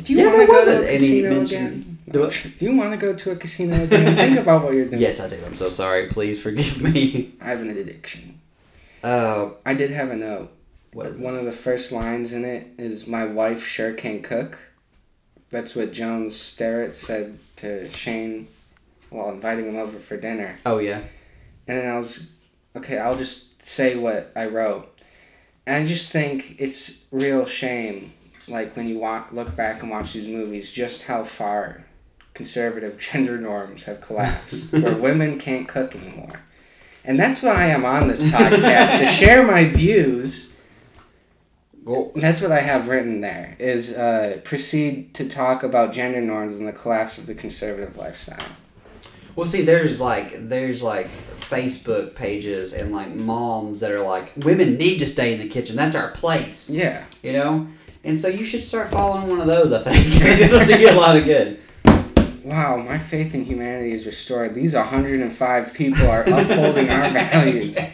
Do 0.02 0.12
you 0.12 0.18
Yeah, 0.18 0.24
want 0.26 0.36
there 0.36 0.40
to 0.40 0.46
go 0.46 0.52
wasn't 0.52 0.80
to 0.80 0.84
a 0.84 0.88
any 0.88 0.98
casino 0.98 1.30
mention- 1.34 1.66
again? 1.66 1.98
Do 2.10 2.20
what? 2.20 2.46
Do 2.58 2.64
you 2.66 2.76
want 2.76 2.90
to 2.92 2.96
go 2.96 3.14
to 3.14 3.30
a 3.32 3.36
casino 3.36 3.82
again? 3.84 4.16
Think 4.16 4.38
about 4.44 4.62
what 4.64 4.72
you're 4.74 4.86
doing. 4.86 5.00
yes, 5.02 5.20
I 5.20 5.28
do. 5.28 5.38
I'm 5.44 5.54
so 5.54 5.68
sorry. 5.68 6.06
Please 6.08 6.40
forgive 6.42 6.80
me. 6.80 7.34
I 7.40 7.46
have 7.46 7.60
an 7.60 7.68
addiction. 7.70 8.40
Uh, 9.02 9.50
I 9.66 9.74
did 9.74 9.90
have 9.90 10.10
a 10.10 10.16
note. 10.16 10.50
what 10.94 11.06
is 11.06 11.20
it? 11.20 11.24
One 11.24 11.34
of 11.36 11.44
the 11.44 11.52
first 11.52 11.92
lines 11.92 12.32
in 12.32 12.44
it 12.46 12.66
is 12.78 13.06
"My 13.06 13.26
wife 13.26 13.62
sure 13.66 13.92
can 13.92 14.22
cook." 14.22 14.56
That's 15.50 15.74
what 15.74 15.92
Joe 15.92 16.28
Starrett 16.30 16.94
said 16.94 17.38
to 17.56 17.90
Shane 17.90 18.48
while 19.10 19.30
inviting 19.30 19.66
him 19.68 19.76
over 19.76 19.98
for 19.98 20.16
dinner. 20.16 20.58
Oh 20.64 20.78
yeah. 20.78 21.00
And 21.66 21.78
then 21.78 21.90
I 21.90 21.98
was, 21.98 22.26
okay, 22.76 22.98
I'll 22.98 23.16
just 23.16 23.47
say 23.68 23.96
what 23.96 24.32
I 24.34 24.46
wrote. 24.46 24.88
And 25.66 25.84
I 25.84 25.86
just 25.86 26.10
think 26.10 26.56
it's 26.58 27.04
real 27.12 27.44
shame, 27.44 28.12
like 28.46 28.74
when 28.76 28.88
you 28.88 28.98
wa- 28.98 29.26
look 29.32 29.54
back 29.54 29.82
and 29.82 29.90
watch 29.90 30.14
these 30.14 30.26
movies, 30.26 30.70
just 30.72 31.02
how 31.02 31.24
far 31.24 31.84
conservative 32.34 32.98
gender 33.12 33.36
norms 33.38 33.84
have 33.84 34.00
collapsed, 34.00 34.72
where 34.72 34.94
women 34.96 35.38
can't 35.38 35.68
cook 35.68 35.94
anymore. 35.94 36.40
And 37.04 37.18
that's 37.18 37.42
why 37.42 37.50
I 37.54 37.66
am 37.66 37.84
on 37.84 38.08
this 38.08 38.20
podcast 38.20 38.98
to 39.00 39.06
share 39.06 39.42
my 39.46 39.64
views. 39.64 40.52
Well, 41.84 42.12
That's 42.14 42.42
what 42.42 42.52
I 42.52 42.60
have 42.60 42.88
written 42.88 43.22
there. 43.22 43.56
Is 43.58 43.92
uh, 43.94 44.40
proceed 44.44 45.14
to 45.14 45.26
talk 45.28 45.62
about 45.62 45.94
gender 45.94 46.20
norms 46.20 46.58
and 46.58 46.68
the 46.68 46.72
collapse 46.72 47.16
of 47.16 47.26
the 47.26 47.34
conservative 47.34 47.96
lifestyle. 47.96 48.44
well, 49.36 49.46
see, 49.46 49.62
there's 49.62 50.00
like 50.00 50.48
there's 50.50 50.82
like 50.82 51.08
Facebook 51.48 52.14
pages 52.14 52.72
and 52.72 52.92
like 52.92 53.14
moms 53.14 53.80
that 53.80 53.90
are 53.90 54.02
like, 54.02 54.32
women 54.36 54.76
need 54.76 54.98
to 54.98 55.06
stay 55.06 55.32
in 55.32 55.38
the 55.38 55.48
kitchen. 55.48 55.76
That's 55.76 55.96
our 55.96 56.10
place. 56.10 56.68
Yeah. 56.68 57.04
You 57.22 57.32
know. 57.32 57.66
And 58.04 58.18
so 58.18 58.28
you 58.28 58.44
should 58.44 58.62
start 58.62 58.90
following 58.90 59.28
one 59.28 59.40
of 59.40 59.46
those. 59.46 59.72
I 59.72 59.82
think 59.82 60.20
it'll 60.40 60.64
do 60.64 60.78
you 60.78 60.90
a 60.90 60.92
lot 60.92 61.16
of 61.16 61.24
good. 61.24 61.60
Wow, 62.44 62.78
my 62.78 62.98
faith 62.98 63.34
in 63.34 63.44
humanity 63.44 63.92
is 63.92 64.06
restored. 64.06 64.54
These 64.54 64.74
105 64.74 65.74
people 65.74 66.06
are 66.06 66.22
upholding 66.22 66.88
our 66.88 67.10
values. 67.10 67.76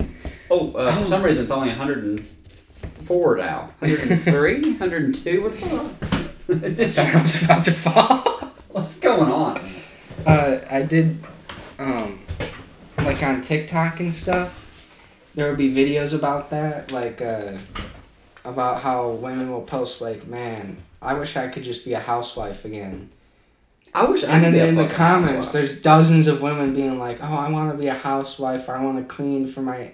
Oh, 0.51 0.73
uh, 0.73 0.95
for 1.01 1.07
some 1.07 1.23
reason 1.23 1.45
it's 1.45 1.53
only 1.53 1.69
104 1.69 3.37
now. 3.38 3.71
103? 3.79 4.73
102? 4.73 5.43
What's 5.43 5.57
going 5.57 5.79
on? 5.79 6.90
Sorry, 6.90 7.09
I 7.09 7.23
was 7.23 7.43
about 7.43 7.64
to 7.64 7.73
fall. 7.73 8.53
What's 8.69 9.01
going 9.01 9.33
on? 9.33 9.59
Uh, 10.27 10.59
I 10.71 10.83
did, 10.83 11.19
um, 11.79 12.21
like 13.05 13.23
on 13.23 13.43
TikTok 13.43 14.01
and 14.01 14.14
stuff, 14.14 14.61
there 15.35 15.49
would 15.49 15.59
be 15.59 15.73
videos 15.75 16.14
about 16.14 16.51
that, 16.51 16.93
like, 16.93 17.21
uh, 17.21 17.53
about 18.45 18.83
how 18.83 19.11
women 19.11 19.51
will 19.51 19.62
post, 19.62 20.01
like, 20.01 20.27
man, 20.27 20.77
I 21.03 21.14
wish 21.14 21.37
I 21.37 21.49
could 21.49 21.64
just 21.64 21.85
be 21.85 21.93
a 21.95 22.01
housewife 22.01 22.64
again. 22.64 23.11
I 23.95 24.05
wish 24.05 24.25
I 24.25 24.29
And 24.33 24.35
could 24.37 24.45
then 24.45 24.53
be 24.55 24.59
a 24.61 24.67
in 24.67 24.75
the 24.77 24.88
comments, 24.88 25.47
housewife. 25.47 25.53
there's 25.53 25.81
dozens 25.83 26.27
of 26.27 26.43
women 26.43 26.75
being 26.75 26.99
like, 26.99 27.19
"Oh, 27.23 27.27
I 27.35 27.49
want 27.51 27.71
to 27.71 27.79
be 27.79 27.87
a 27.87 27.95
housewife. 27.95 28.69
I 28.69 28.83
want 28.83 28.99
to 28.99 29.14
clean 29.14 29.47
for 29.47 29.61
my 29.62 29.93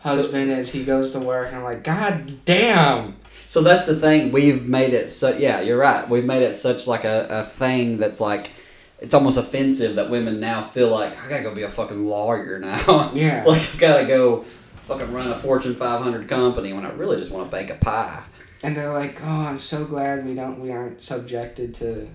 husband 0.00 0.52
as 0.52 0.70
he 0.70 0.84
goes 0.84 1.10
to 1.12 1.18
work." 1.18 1.48
And 1.48 1.56
I'm 1.56 1.64
like, 1.64 1.82
"God 1.82 2.44
damn!" 2.44 3.16
So 3.48 3.60
that's 3.62 3.88
the 3.88 3.96
thing. 3.96 4.30
We've 4.30 4.68
made 4.68 4.94
it 4.94 5.10
so. 5.10 5.36
Yeah, 5.36 5.62
you're 5.62 5.78
right. 5.78 6.08
We've 6.08 6.24
made 6.24 6.42
it 6.42 6.54
such 6.54 6.86
like 6.86 7.02
a, 7.04 7.26
a 7.28 7.44
thing 7.44 7.96
that's 7.96 8.20
like, 8.20 8.50
it's 9.00 9.14
almost 9.14 9.38
offensive 9.38 9.96
that 9.96 10.10
women 10.10 10.40
now 10.40 10.62
feel 10.62 10.88
like 10.90 11.18
I 11.24 11.28
gotta 11.28 11.42
go 11.42 11.54
be 11.54 11.62
a 11.62 11.68
fucking 11.68 12.06
lawyer 12.06 12.58
now. 12.58 13.10
Yeah. 13.14 13.44
like 13.46 13.62
I've 13.62 13.78
gotta 13.78 14.06
go 14.06 14.44
fucking 14.82 15.12
run 15.12 15.30
a 15.30 15.36
Fortune 15.36 15.74
500 15.74 16.28
company 16.28 16.72
when 16.72 16.84
I 16.84 16.90
really 16.90 17.16
just 17.16 17.30
want 17.30 17.50
to 17.50 17.56
bake 17.56 17.70
a 17.70 17.74
pie. 17.76 18.22
And 18.62 18.76
they're 18.76 18.92
like, 18.92 19.22
"Oh, 19.24 19.26
I'm 19.28 19.58
so 19.58 19.84
glad 19.86 20.26
we 20.26 20.34
don't 20.34 20.60
we 20.60 20.70
aren't 20.70 21.00
subjected 21.00 21.72
to 21.76 22.08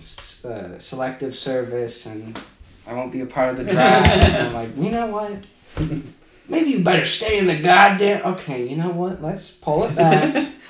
uh, 0.48 0.78
selective 0.78 1.34
service, 1.34 2.06
and 2.06 2.38
I 2.86 2.94
won't 2.94 3.10
be 3.10 3.20
a 3.20 3.26
part 3.26 3.48
of 3.50 3.56
the 3.56 3.64
draft." 3.64 4.08
and 4.08 4.46
I'm 4.48 4.52
like, 4.54 4.76
you 4.76 4.92
know 4.92 5.08
what? 5.08 5.42
Maybe 6.48 6.70
you 6.70 6.84
better 6.84 7.04
stay 7.04 7.38
in 7.38 7.46
the 7.46 7.58
goddamn. 7.58 8.24
Okay, 8.34 8.68
you 8.68 8.76
know 8.76 8.90
what? 8.90 9.20
Let's 9.20 9.50
pull 9.50 9.84
it 9.84 9.96
back. 9.96 10.52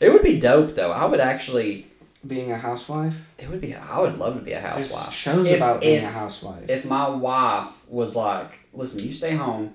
It 0.00 0.12
would 0.12 0.22
be 0.24 0.36
dope 0.40 0.74
though. 0.74 0.90
I 0.90 1.04
would 1.04 1.20
actually. 1.20 1.91
Being 2.26 2.52
a 2.52 2.56
housewife. 2.56 3.20
It 3.38 3.48
would 3.50 3.60
be. 3.60 3.74
I 3.74 3.98
would 3.98 4.16
love 4.18 4.34
to 4.36 4.40
be 4.40 4.52
a 4.52 4.60
There's 4.60 4.92
housewife. 4.92 5.12
shows 5.12 5.46
If- 5.48 5.56
about 5.56 5.80
being 5.80 6.04
a 6.04 6.08
housewife. 6.08 6.68
if 6.68 6.84
my 6.84 7.08
wife 7.08 7.66
was 7.88 8.14
like, 8.14 8.60
"Listen, 8.72 9.00
you 9.00 9.12
stay 9.12 9.34
home, 9.34 9.74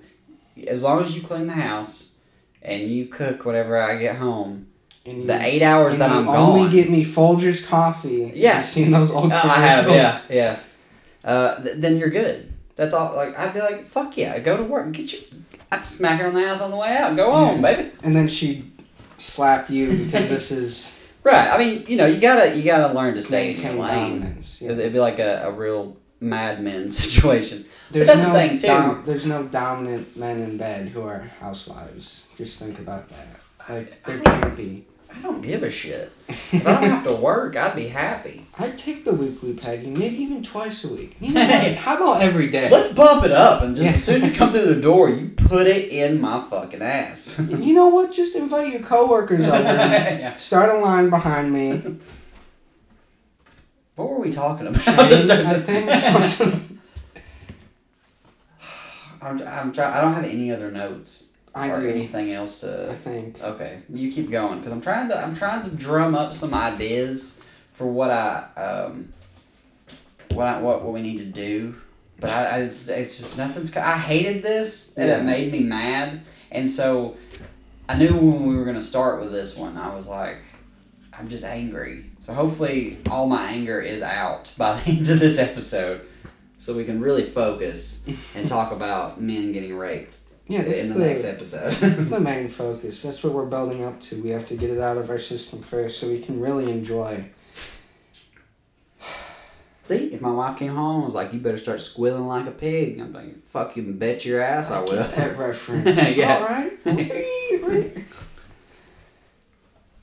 as 0.66 0.82
long 0.82 1.02
as 1.04 1.14
you 1.14 1.20
clean 1.22 1.46
the 1.46 1.52
house, 1.52 2.08
and 2.62 2.82
you 2.82 3.04
cook 3.06 3.44
whatever 3.44 3.76
I 3.80 3.96
get 3.98 4.16
home, 4.16 4.68
and 5.04 5.18
you, 5.18 5.26
the 5.26 5.38
eight 5.44 5.60
hours 5.62 5.96
that 5.98 6.10
I'm 6.10 6.24
gone. 6.24 6.36
only 6.36 6.62
gone." 6.62 6.70
get 6.70 6.88
me 6.90 7.04
Folgers 7.04 7.66
coffee. 7.66 8.32
Yeah. 8.34 8.58
you 8.58 8.64
seen 8.64 8.90
those 8.92 9.10
old? 9.10 9.30
Uh, 9.30 9.36
I 9.44 9.60
have, 9.60 9.90
yeah, 9.90 10.20
yeah. 10.30 10.58
Uh, 11.22 11.62
th- 11.62 11.76
then 11.76 11.98
you're 11.98 12.08
good. 12.10 12.50
That's 12.76 12.94
all. 12.94 13.14
Like 13.14 13.38
I'd 13.38 13.52
be 13.52 13.60
like, 13.60 13.84
"Fuck 13.84 14.16
yeah, 14.16 14.38
go 14.38 14.56
to 14.56 14.62
work, 14.62 14.90
get 14.92 15.12
you." 15.12 15.18
I'd 15.70 15.84
smack 15.84 16.18
her 16.20 16.28
on 16.28 16.32
the 16.34 16.40
ass 16.46 16.62
on 16.62 16.70
the 16.70 16.78
way 16.78 16.96
out. 16.96 17.14
Go 17.14 17.30
on, 17.30 17.60
baby. 17.60 17.90
And 18.02 18.16
then 18.16 18.26
she'd 18.26 18.70
slap 19.18 19.68
you 19.68 20.04
because 20.04 20.30
this 20.30 20.50
is 20.50 20.94
Right. 21.28 21.50
I 21.50 21.58
mean, 21.58 21.84
you 21.88 21.96
know, 21.96 22.06
you 22.06 22.20
gotta 22.20 22.56
you 22.56 22.62
gotta 22.62 22.92
learn 22.94 23.14
to 23.14 23.22
stay 23.22 23.52
in 23.52 23.60
your 23.60 23.72
lane. 23.74 24.20
dominance. 24.20 24.62
Yeah. 24.62 24.72
It'd 24.72 24.92
be 24.92 24.98
like 24.98 25.18
a, 25.18 25.42
a 25.46 25.52
real 25.52 25.96
madman 26.20 26.90
situation. 27.02 27.64
There's 27.90 28.06
that's 28.06 28.22
the 28.22 28.28
no 28.28 28.32
thing, 28.34 28.58
too. 28.58 28.66
dom- 28.66 29.02
there's 29.04 29.26
no 29.26 29.42
dominant 29.44 30.16
men 30.16 30.40
in 30.42 30.56
bed 30.56 30.88
who 30.88 31.02
are 31.02 31.20
housewives. 31.40 32.26
Just 32.36 32.58
think 32.58 32.78
about 32.78 33.08
that. 33.10 33.26
Like 33.68 34.02
there 34.04 34.20
can't 34.20 34.56
be. 34.56 34.86
I 35.18 35.20
don't 35.22 35.40
give 35.42 35.64
a 35.64 35.70
shit. 35.70 36.12
If 36.28 36.64
I 36.64 36.80
don't 36.80 36.90
have 36.90 37.04
to 37.04 37.12
work, 37.12 37.56
I'd 37.56 37.74
be 37.74 37.88
happy. 37.88 38.46
I'd 38.58 38.78
take 38.78 39.04
the 39.04 39.12
weekly 39.12 39.52
Peggy, 39.54 39.90
maybe 39.90 40.16
even 40.18 40.44
twice 40.44 40.84
a 40.84 40.88
week. 40.88 41.16
You 41.18 41.32
know 41.34 41.40
what? 41.44 41.74
How 41.74 41.96
about 41.96 42.22
every 42.22 42.48
day? 42.48 42.70
Let's 42.70 42.92
bump 42.94 43.24
it 43.24 43.32
up, 43.32 43.62
and 43.62 43.74
just 43.74 43.96
as 43.96 44.04
soon 44.04 44.22
as 44.22 44.30
you 44.30 44.34
come 44.38 44.52
through 44.52 44.72
the 44.72 44.80
door, 44.80 45.10
you 45.10 45.30
put 45.30 45.66
it 45.66 45.88
in 45.90 46.20
my 46.20 46.40
fucking 46.48 46.82
ass. 46.82 47.40
And 47.40 47.64
you 47.64 47.74
know 47.74 47.88
what? 47.88 48.12
Just 48.12 48.36
invite 48.36 48.72
your 48.72 48.82
coworkers 48.82 49.44
over. 49.44 49.58
Yeah. 49.58 50.34
Start 50.36 50.76
a 50.76 50.78
line 50.78 51.10
behind 51.10 51.52
me. 51.52 51.96
What 53.96 54.10
were 54.10 54.20
we 54.20 54.30
talking 54.30 54.68
about? 54.68 54.80
Shane, 54.82 54.96
Just- 55.06 55.30
I 55.30 55.58
think 55.58 55.90
something. 55.90 56.78
I'm, 59.20 59.42
I'm 59.42 59.72
trying. 59.72 59.92
I 59.92 60.00
don't 60.00 60.14
have 60.14 60.24
any 60.24 60.52
other 60.52 60.70
notes 60.70 61.30
I 61.54 61.70
or 61.70 61.80
do. 61.80 61.88
anything 61.88 62.32
else 62.32 62.60
to. 62.60 62.90
I 62.90 62.94
think. 62.94 63.42
Okay, 63.42 63.80
you 63.92 64.12
keep 64.12 64.30
going 64.30 64.58
because 64.58 64.72
I'm 64.72 64.80
trying 64.80 65.08
to. 65.08 65.18
I'm 65.18 65.34
trying 65.34 65.62
to 65.68 65.70
drum 65.70 66.14
up 66.14 66.32
some 66.34 66.54
ideas 66.54 67.40
for 67.72 67.86
what 67.86 68.10
I 68.10 68.44
um. 68.56 69.12
What 70.32 70.46
I, 70.46 70.60
what 70.60 70.82
what 70.84 70.92
we 70.92 71.00
need 71.02 71.18
to 71.18 71.24
do, 71.24 71.74
but 72.20 72.30
I, 72.30 72.44
I 72.44 72.58
it's, 72.60 72.86
it's 72.88 73.16
just 73.16 73.36
nothing's. 73.38 73.74
I 73.76 73.96
hated 73.96 74.42
this 74.42 74.94
and 74.96 75.08
Yeah. 75.08 75.18
it 75.20 75.24
made 75.24 75.50
me 75.50 75.60
mad, 75.60 76.20
and 76.52 76.68
so 76.70 77.16
I 77.88 77.96
knew 77.96 78.14
when 78.14 78.46
we 78.46 78.54
were 78.56 78.64
gonna 78.64 78.80
start 78.80 79.20
with 79.20 79.32
this 79.32 79.56
one, 79.56 79.76
I 79.78 79.92
was 79.94 80.06
like, 80.06 80.36
I'm 81.12 81.28
just 81.28 81.44
angry. 81.44 82.10
So 82.20 82.34
hopefully, 82.34 82.98
all 83.10 83.26
my 83.26 83.50
anger 83.50 83.80
is 83.80 84.02
out 84.02 84.50
by 84.58 84.78
the 84.78 84.90
end 84.90 85.08
of 85.08 85.18
this 85.18 85.38
episode, 85.38 86.02
so 86.58 86.74
we 86.74 86.84
can 86.84 87.00
really 87.00 87.24
focus 87.24 88.04
and 88.34 88.46
talk 88.46 88.70
about 88.70 89.20
men 89.20 89.50
getting 89.52 89.74
raped 89.76 90.14
Yeah, 90.48 90.62
this 90.62 90.78
in 90.78 90.82
is 90.84 90.88
the 90.94 90.98
the, 91.00 91.06
next 91.06 91.24
episode. 91.24 91.72
That's 91.80 92.08
the 92.08 92.20
main 92.20 92.48
focus. 92.62 93.02
That's 93.02 93.22
what 93.22 93.34
we're 93.34 93.44
building 93.46 93.84
up 93.84 94.00
to. 94.02 94.20
We 94.22 94.30
have 94.30 94.46
to 94.48 94.56
get 94.56 94.70
it 94.70 94.80
out 94.80 94.96
of 94.96 95.10
our 95.10 95.18
system 95.18 95.60
first 95.62 96.00
so 96.00 96.08
we 96.08 96.20
can 96.20 96.40
really 96.40 96.70
enjoy. 96.72 97.28
See, 99.84 100.12
if 100.12 100.20
my 100.20 100.30
wife 100.30 100.58
came 100.58 100.74
home 100.74 100.96
and 100.96 101.04
was 101.04 101.14
like, 101.14 101.32
"You 101.32 101.40
better 101.40 101.58
start 101.58 101.80
squealing 101.80 102.26
like 102.26 102.46
a 102.46 102.50
pig," 102.50 102.98
I'm 103.00 103.12
like, 103.12 103.46
"Fuck 103.46 103.76
you, 103.76 103.82
bet 103.92 104.24
your 104.24 104.40
ass 104.42 104.70
I 104.70 104.80
will." 104.80 104.96
Get 104.96 105.14
that 105.16 105.38
reference. 105.46 106.16
Yeah. 106.16 106.36
All 106.38 106.44
right. 106.46 108.04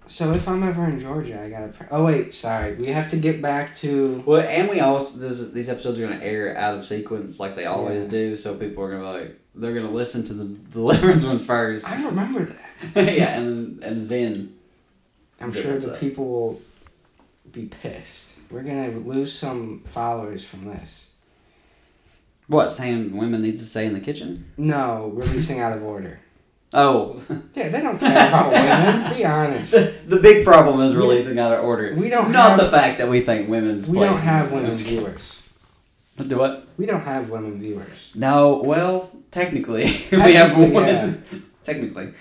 so 0.08 0.32
if 0.34 0.48
I'm 0.48 0.62
ever 0.64 0.86
in 0.86 1.00
Georgia, 1.00 1.42
I 1.42 1.50
gotta. 1.50 1.68
Pr- 1.70 1.84
oh 1.92 2.04
wait, 2.06 2.34
sorry. 2.34 2.76
We 2.76 2.88
have 2.88 3.10
to 3.12 3.18
get 3.18 3.42
back 3.42 3.76
to. 3.78 4.24
Well, 4.26 4.42
and 4.42 4.70
we 4.70 4.80
also 4.80 5.18
this, 5.20 5.50
these 5.52 5.70
episodes 5.70 5.98
are 6.00 6.08
gonna 6.08 6.24
air 6.24 6.56
out 6.58 6.76
of 6.78 6.84
sequence 6.86 7.40
like 7.40 7.56
they 7.56 7.66
always 7.66 8.04
Yeah. 8.06 8.10
do, 8.12 8.36
so 8.36 8.56
people 8.56 8.84
are 8.84 8.92
gonna 8.92 9.02
be 9.20 9.24
like, 9.26 9.40
they're 9.56 9.74
gonna 9.74 9.90
listen 9.92 10.24
to 10.26 10.34
the 10.34 10.46
deliverance 10.72 11.26
one 11.26 11.40
first. 11.40 11.88
I 11.88 12.06
remember 12.06 12.46
that. 12.46 12.96
yeah, 13.16 13.38
and 13.38 13.84
and 13.84 14.10
then 14.10 14.56
I'm 15.40 15.52
sure 15.52 15.74
the 15.74 15.88
episode. 15.94 16.00
people 16.00 16.26
will 16.26 16.62
be 17.52 17.66
pissed. 17.66 18.34
We're 18.52 18.64
gonna 18.64 18.92
lose 19.00 19.34
some 19.34 19.82
followers 19.86 20.44
from 20.44 20.66
this. 20.66 21.10
what? 22.48 22.72
Saying 22.74 23.16
women 23.16 23.42
need 23.42 23.58
to 23.58 23.64
stay 23.66 23.86
in 23.86 23.94
the 23.94 24.00
kitchen? 24.00 24.52
No, 24.58 25.12
releasing 25.14 25.60
out 25.60 25.76
of 25.78 25.84
order. 25.84 26.20
Oh, 26.74 27.24
Yeah, 27.54 27.70
they 27.70 27.80
don't 27.80 27.98
care 27.98 28.28
about 28.28 28.52
women. 28.52 29.14
Be 29.16 29.24
honest. 29.24 29.72
the, 29.72 29.94
the 30.08 30.18
big 30.18 30.44
problem 30.44 30.82
is 30.82 30.94
releasing 30.94 31.40
out 31.40 31.54
of 31.54 31.64
order. 31.64 31.96
We 31.96 32.10
don't 32.10 32.32
Not 32.34 32.60
have 32.60 32.60
the 32.60 32.70
fact 32.70 32.98
that 32.98 33.08
we 33.08 33.22
think 33.22 33.48
women's 33.48 33.90
we 33.90 34.00
don't 34.00 34.18
have 34.18 34.52
women 34.52 34.72
viewers. 34.72 35.40
Do 36.18 36.38
what? 36.38 36.68
We 36.76 36.86
don't 36.86 37.04
have 37.04 37.30
women 37.30 37.62
viewers. 37.62 38.12
No, 38.14 38.62
well, 38.62 39.10
technically, 39.36 39.84
we 40.12 40.34
have 40.34 40.58
one. 40.58 41.24
technically, 41.64 42.14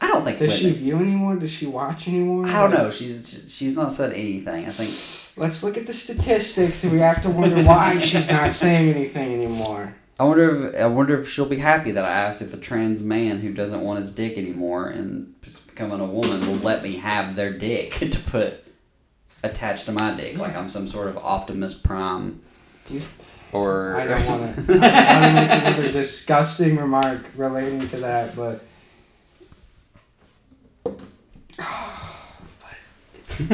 I 0.00 0.08
don't 0.08 0.24
think. 0.24 0.38
Does 0.38 0.56
she 0.56 0.66
women- 0.66 0.78
view 0.78 0.96
anymore? 0.96 1.36
Does 1.36 1.50
she 1.52 1.66
watch 1.66 2.08
anymore? 2.08 2.46
I 2.46 2.62
don't 2.62 2.72
know. 2.72 2.90
She's 2.90 3.46
she's 3.48 3.76
not 3.76 3.92
said 3.92 4.12
anything. 4.12 4.66
I 4.66 4.70
think. 4.70 4.90
Let's 5.36 5.62
look 5.64 5.78
at 5.78 5.86
the 5.86 5.94
statistics, 5.94 6.84
and 6.84 6.92
we 6.92 6.98
have 6.98 7.22
to 7.22 7.30
wonder 7.30 7.62
why 7.62 7.98
she's 8.10 8.28
not 8.28 8.52
saying 8.52 8.90
anything 8.94 9.32
anymore. 9.32 9.94
I 10.18 10.24
wonder 10.24 10.66
if 10.66 10.74
I 10.74 10.86
wonder 10.86 11.18
if 11.18 11.28
she'll 11.28 11.46
be 11.46 11.58
happy 11.58 11.92
that 11.92 12.04
I 12.04 12.10
asked 12.10 12.42
if 12.42 12.52
a 12.52 12.58
trans 12.58 13.02
man 13.02 13.40
who 13.40 13.52
doesn't 13.52 13.80
want 13.80 14.00
his 14.00 14.10
dick 14.10 14.36
anymore 14.36 14.88
and 14.88 15.34
is 15.44 15.58
becoming 15.58 16.00
a 16.00 16.06
woman 16.06 16.46
will 16.46 16.56
let 16.56 16.82
me 16.82 16.96
have 16.96 17.34
their 17.34 17.52
dick 17.52 17.92
to 17.94 18.18
put 18.30 18.64
attached 19.42 19.86
to 19.86 19.92
my 19.92 20.14
dick, 20.14 20.38
like 20.38 20.54
I'm 20.54 20.68
some 20.68 20.86
sort 20.86 21.08
of 21.08 21.16
Optimus 21.18 21.74
Prime 21.74 22.40
You, 22.88 23.02
or. 23.52 23.96
I 24.00 24.06
don't 24.06 24.26
want 24.26 24.66
to. 24.66 24.72
I 24.72 24.76
want 24.76 25.24
to 25.24 25.32
make 25.34 25.50
another 25.60 25.92
disgusting 25.92 26.76
remark 26.76 27.20
relating 27.36 27.86
to 27.88 27.96
that, 27.98 28.34
but. 28.36 28.64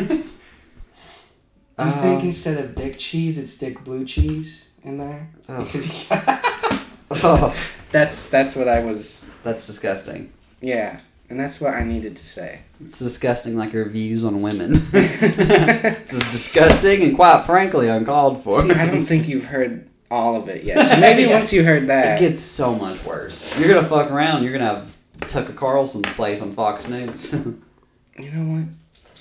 Do 1.78 1.84
you 1.84 1.92
think 1.92 2.20
Um, 2.22 2.26
instead 2.26 2.59
of 2.59 2.74
dick 2.74 2.99
cheese, 2.99 3.38
it's 3.38 3.57
dick 3.57 3.84
blue 3.84 4.05
cheese 4.05 4.66
in 4.82 4.99
there? 4.99 5.28
Oh. 5.49 5.62
Because 5.62 6.07
oh, 7.22 7.55
that's 7.92 8.28
that's 8.28 8.57
what 8.57 8.68
I 8.68 8.84
was. 8.84 9.24
that's 9.44 9.66
disgusting. 9.66 10.32
Yeah, 10.61 11.01
and 11.31 11.39
that's 11.39 11.61
what 11.61 11.74
I 11.74 11.83
needed 11.85 12.16
to 12.16 12.26
say. 12.26 12.61
It's 12.85 12.99
disgusting, 12.99 13.57
like 13.57 13.72
your 13.72 13.89
views 13.89 14.24
on 14.24 14.41
women. 14.43 14.89
it's 14.93 16.12
disgusting 16.31 17.03
and 17.03 17.14
quite 17.16 17.45
frankly 17.45 17.89
uncalled 17.89 18.43
for. 18.45 18.62
See, 18.62 18.72
I 18.72 18.87
don't 18.87 19.03
think 19.03 19.29
you've 19.29 19.45
heard 19.47 19.89
all 20.11 20.37
of 20.37 20.49
it 20.49 20.64
yet. 20.64 20.89
So 20.89 20.97
maybe 21.01 21.22
Yeah. 21.22 21.39
once 21.39 21.53
you 21.53 21.64
heard 21.64 21.89
that. 21.89 22.16
It 22.18 22.20
gets 22.20 22.41
so 22.41 22.74
much 22.74 23.05
worse. 23.05 23.49
You're 23.59 23.68
gonna 23.74 23.87
fuck 23.89 24.11
around. 24.11 24.43
You're 24.43 24.53
gonna 24.53 24.66
have 24.66 24.97
Tucker 25.29 25.53
Carlson's 25.53 26.12
place 26.14 26.41
on 26.41 26.55
Fox 26.55 26.87
News. 26.89 27.33
you 28.18 28.31
know 28.31 28.55
what? 28.61 28.64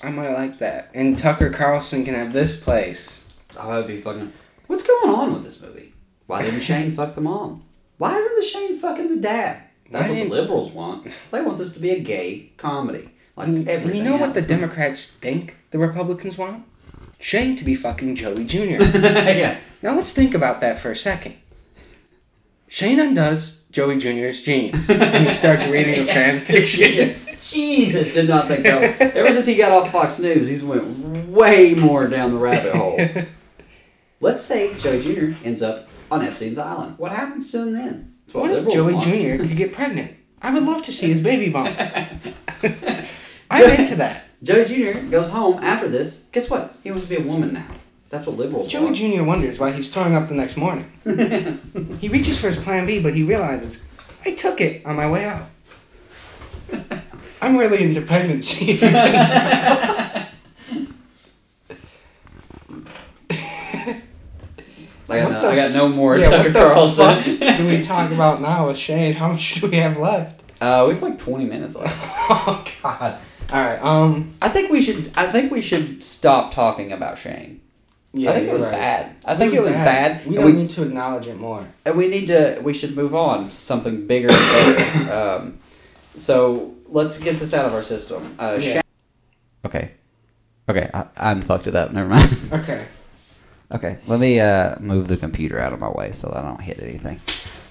I 0.02 0.10
might 0.10 0.32
like 0.32 0.58
that. 0.58 0.90
And 0.94 1.18
Tucker 1.18 1.50
Carlson 1.50 2.04
can 2.04 2.14
have 2.14 2.32
this 2.32 2.58
place. 2.58 3.20
oh, 3.58 3.68
that'd 3.70 3.86
be 3.86 4.00
fucking. 4.00 4.32
What's 4.68 4.82
going 4.84 5.10
on 5.14 5.32
with 5.34 5.42
this 5.42 5.60
movie? 5.60 5.92
Why 6.26 6.42
didn't 6.42 6.60
Shane 6.60 6.92
fuck 6.92 7.14
the 7.14 7.20
mom? 7.20 7.64
Why 7.96 8.14
isn't 8.16 8.36
the 8.38 8.44
Shane 8.46 8.78
fucking 8.78 9.08
the 9.08 9.20
dad? 9.20 9.62
That's 9.90 10.08
what 10.08 10.16
the 10.16 10.28
liberals 10.28 10.70
want. 10.70 11.08
They 11.30 11.40
want 11.40 11.58
this 11.58 11.72
to 11.74 11.80
be 11.80 11.90
a 11.90 12.00
gay 12.00 12.52
comedy, 12.56 13.10
like 13.36 13.48
And, 13.48 13.68
and 13.68 13.94
you 13.94 14.02
know 14.02 14.16
what 14.16 14.34
the. 14.34 14.42
Democrats 14.42 15.06
think 15.06 15.56
the 15.70 15.78
Republicans 15.78 16.36
want? 16.36 16.64
Shane 17.18 17.56
to 17.56 17.64
be 17.64 17.74
fucking 17.74 18.16
Joey 18.16 18.44
Jr. 18.44 18.58
yeah. 18.82 19.58
now 19.82 19.96
let's 19.96 20.12
think 20.12 20.34
about 20.34 20.60
that 20.60 20.78
for 20.78 20.90
a 20.90 20.96
second. 20.96 21.34
Shane 22.68 23.00
undoes 23.00 23.60
Joey 23.70 23.98
Jr.'s 23.98 24.42
jeans 24.42 24.88
and 24.90 25.26
he 25.26 25.30
starts 25.34 25.66
reading 25.66 26.08
a 26.08 26.12
fan 26.12 26.40
fiction. 26.40 27.16
Jesus, 27.40 28.14
did 28.14 28.28
not 28.28 28.46
think 28.46 28.64
that. 28.64 29.00
Ever 29.00 29.32
since 29.32 29.46
he 29.46 29.56
got 29.56 29.72
off 29.72 29.90
Fox 29.90 30.18
News, 30.18 30.46
he's 30.46 30.62
went 30.62 31.28
way 31.28 31.74
more 31.74 32.06
down 32.06 32.32
the 32.32 32.38
rabbit 32.38 32.74
hole. 32.74 33.00
Let's 34.20 34.42
say 34.42 34.74
Joey 34.74 35.00
Jr. 35.00 35.38
ends 35.44 35.62
up 35.62 35.88
on 36.10 36.22
Epstein's 36.22 36.58
island. 36.58 36.98
What 36.98 37.12
happens 37.12 37.50
to 37.52 37.62
him 37.62 37.72
then? 37.72 38.14
What 38.32 38.50
if 38.50 38.68
Joey 38.68 38.94
want. 38.94 39.04
Jr. 39.04 39.42
could 39.42 39.56
get 39.56 39.72
pregnant? 39.72 40.14
I 40.42 40.52
would 40.52 40.62
love 40.62 40.82
to 40.84 40.92
see 40.92 41.08
his 41.08 41.20
baby 41.20 41.50
bump. 41.50 41.76
I'm 43.50 43.70
into 43.80 43.96
that. 43.96 44.24
Joey 44.42 44.64
Jr. 44.66 45.00
goes 45.10 45.28
home 45.30 45.62
after 45.62 45.88
this. 45.88 46.24
Guess 46.32 46.48
what? 46.50 46.74
He 46.82 46.90
wants 46.90 47.04
to 47.04 47.10
be 47.10 47.16
a 47.16 47.26
woman 47.26 47.54
now. 47.54 47.66
That's 48.10 48.26
what 48.26 48.36
liberals 48.36 48.68
Joey 48.68 48.84
want. 48.84 48.96
Jr. 48.96 49.22
wonders 49.24 49.58
why 49.58 49.72
he's 49.72 49.92
throwing 49.92 50.14
up 50.14 50.28
the 50.28 50.34
next 50.34 50.56
morning. 50.56 50.90
He 52.00 52.08
reaches 52.08 52.38
for 52.38 52.46
his 52.46 52.56
plan 52.56 52.86
B, 52.86 53.00
but 53.00 53.14
he 53.14 53.22
realizes, 53.24 53.82
I 54.24 54.32
took 54.32 54.60
it 54.60 54.86
on 54.86 54.94
my 54.96 55.10
way 55.10 55.24
out. 55.24 55.46
I'm 57.42 57.56
really 57.56 57.82
into 57.82 58.00
pregnancy. 58.02 58.70
if 58.70 58.82
you 58.82 58.88
couldn't 58.88 59.28
tell. 59.28 60.28
I 65.48 65.56
got, 65.56 65.70
no, 65.72 65.72
the 65.72 65.78
I 65.78 65.78
got 65.78 65.88
no 65.88 65.88
more 65.88 66.18
yeah, 66.18 66.30
Tucker 66.30 66.52
Carlson. 66.52 67.38
do 67.38 67.66
we 67.66 67.80
talk 67.80 68.10
about 68.10 68.40
now 68.40 68.68
with 68.68 68.76
Shane? 68.76 69.14
How 69.14 69.28
much 69.32 69.60
do 69.60 69.68
we 69.68 69.76
have 69.76 69.96
left? 69.98 70.44
uh, 70.60 70.84
we 70.88 70.94
have 70.94 71.02
like 71.02 71.18
20 71.18 71.44
minutes 71.44 71.76
left. 71.76 71.96
Oh 72.30 72.62
God! 72.82 73.18
All 73.50 73.60
right. 73.64 73.82
Um. 73.82 74.34
I 74.42 74.50
think 74.50 74.70
we 74.70 74.82
should. 74.82 75.10
I 75.16 75.26
think 75.26 75.50
we 75.50 75.62
should 75.62 76.02
stop 76.02 76.52
talking 76.52 76.92
about 76.92 77.16
Shane. 77.18 77.62
Yeah, 78.12 78.30
I 78.30 78.34
think 78.34 78.48
it 78.48 78.52
was 78.52 78.62
right. 78.64 78.72
bad. 78.72 79.16
I 79.24 79.34
think 79.34 79.54
it 79.54 79.62
was 79.62 79.72
bad. 79.72 80.26
We 80.26 80.34
don't 80.36 80.44
we, 80.44 80.52
need 80.52 80.70
to 80.70 80.82
acknowledge 80.82 81.26
it 81.26 81.38
more. 81.38 81.66
and 81.86 81.96
we 81.96 82.08
need 82.08 82.26
to. 82.26 82.60
We 82.62 82.74
should 82.74 82.94
move 82.94 83.14
on 83.14 83.48
to 83.48 83.56
something 83.56 84.06
bigger 84.06 84.28
and 84.30 84.76
better. 84.76 85.12
um, 85.12 85.58
so 86.18 86.74
let's 86.88 87.18
get 87.18 87.38
this 87.38 87.54
out 87.54 87.64
of 87.64 87.72
our 87.74 87.82
system. 87.82 88.36
Uh, 88.38 88.58
Yeah. 88.60 88.72
Shane. 88.72 88.82
Okay. 89.64 89.90
Okay, 90.68 90.90
I, 90.92 91.06
I 91.16 91.40
fucked 91.40 91.66
it 91.66 91.74
up. 91.76 91.92
Never 91.92 92.08
mind. 92.08 92.36
Okay. 92.52 92.86
Okay, 93.70 93.98
let 94.06 94.18
me 94.18 94.40
uh, 94.40 94.76
move 94.80 95.08
the 95.08 95.16
computer 95.16 95.58
out 95.58 95.72
of 95.74 95.80
my 95.80 95.90
way 95.90 96.12
so 96.12 96.28
that 96.28 96.38
I 96.38 96.42
don't 96.42 96.60
hit 96.60 96.82
anything. 96.82 97.20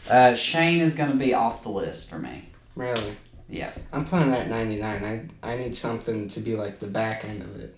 Uh, 0.10 0.36
Shane 0.36 0.80
is 0.80 0.94
going 0.94 1.10
to 1.10 1.16
be 1.18 1.34
off 1.34 1.64
the 1.64 1.70
list 1.70 2.10
for 2.10 2.20
me. 2.20 2.50
Really. 2.76 3.16
Yeah. 3.50 3.72
I'm 3.92 4.06
putting 4.06 4.30
that 4.32 4.42
at 4.42 4.50
99. 4.50 5.32
I 5.44 5.52
I 5.52 5.58
need 5.58 5.76
something 5.76 6.28
to 6.30 6.40
be 6.40 6.56
like 6.56 6.80
the 6.80 6.88
back 6.88 7.26
end 7.26 7.42
of 7.42 7.60
it. 7.60 7.76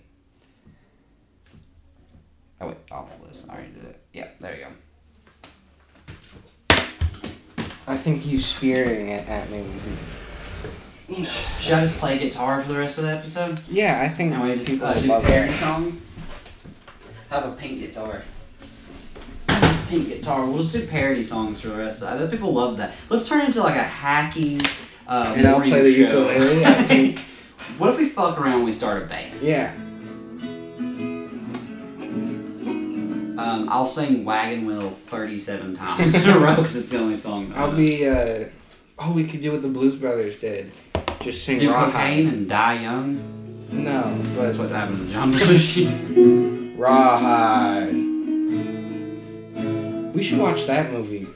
Oh, 2.60 2.68
wait, 2.68 2.76
off 2.90 3.18
the 3.18 3.26
list. 3.26 3.46
I 3.48 3.54
already 3.54 3.72
did 3.72 3.84
it. 3.84 4.00
Yeah, 4.12 4.28
there 4.38 4.54
you 4.56 4.64
go. 4.64 4.68
I 7.86 7.96
think 7.96 8.26
you 8.26 8.38
spearing 8.38 9.08
it 9.08 9.26
at 9.28 9.50
me. 9.50 9.62
would 9.62 11.16
be- 11.16 11.24
Should 11.24 11.74
I 11.74 11.80
just 11.80 11.98
play 11.98 12.18
guitar 12.18 12.60
for 12.60 12.68
the 12.72 12.78
rest 12.78 12.98
of 12.98 13.04
the 13.04 13.10
episode? 13.12 13.60
Yeah, 13.68 14.00
I 14.02 14.08
think 14.08 14.32
And 14.34 14.42
we 14.42 14.54
just 14.54 14.68
uh, 14.68 14.94
do 14.94 15.08
parody 15.08 15.52
songs? 15.54 16.04
Have 17.30 17.44
a 17.46 17.52
pink 17.52 17.78
guitar. 17.78 18.22
Just 19.48 19.88
pink 19.88 20.08
guitar. 20.08 20.44
We'll 20.44 20.58
just 20.58 20.72
do 20.72 20.86
parody 20.86 21.22
songs 21.22 21.60
for 21.60 21.68
the 21.68 21.76
rest 21.76 22.02
of 22.02 22.18
that. 22.18 22.30
People 22.30 22.52
love 22.52 22.76
that. 22.78 22.94
Let's 23.08 23.28
turn 23.28 23.40
it 23.42 23.46
into 23.46 23.62
like 23.62 23.76
a 23.76 23.88
hacky 23.88 24.60
uh, 25.06 25.32
And 25.36 25.46
I'll 25.46 25.60
play 25.60 25.80
the 25.82 25.94
show. 25.94 26.00
ukulele. 26.28 26.64
I 26.64 26.82
think. 26.84 27.18
what 27.78 27.90
if 27.90 27.98
we 27.98 28.08
fuck 28.08 28.38
around 28.38 28.54
and 28.56 28.64
we 28.64 28.72
start 28.72 29.02
a 29.02 29.06
band? 29.06 29.40
Yeah. 29.40 29.72
Um, 33.40 33.68
I'll 33.70 33.86
sing 33.86 34.24
Wagon 34.24 34.66
Wheel 34.66 34.90
37 35.06 35.74
times 35.76 36.14
in 36.14 36.28
a 36.28 36.38
row 36.38 36.56
because 36.56 36.76
it's 36.76 36.90
the 36.90 36.98
only 36.98 37.16
song 37.16 37.52
I'll 37.56 37.74
be. 37.74 38.06
uh 38.06 38.44
Oh, 38.98 39.12
we 39.12 39.24
could 39.26 39.40
do 39.40 39.52
what 39.52 39.62
the 39.62 39.68
Blues 39.68 39.96
Brothers 39.96 40.38
did. 40.40 40.72
Just 41.20 41.42
sing 41.44 41.58
Do 41.58 41.72
cocaine 41.72 42.28
and 42.28 42.46
die 42.46 42.82
young. 42.82 43.66
No, 43.72 44.18
That's 44.34 44.58
what 44.58 44.68
happened 44.70 45.06
to 45.06 45.12
John 45.12 45.32
Belushi. 45.32 46.56
Rawhide. 46.80 47.92
We 50.14 50.22
should 50.22 50.38
watch 50.38 50.66
that 50.66 50.90
movie. 50.90 51.26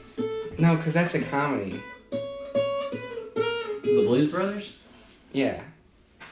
No, 0.57 0.75
because 0.75 0.95
that's 0.95 1.13
a 1.13 1.21
comedy. 1.21 1.79
the 2.11 4.03
Blues 4.07 4.25
Brothers? 4.25 4.73
Yeah. 5.33 5.61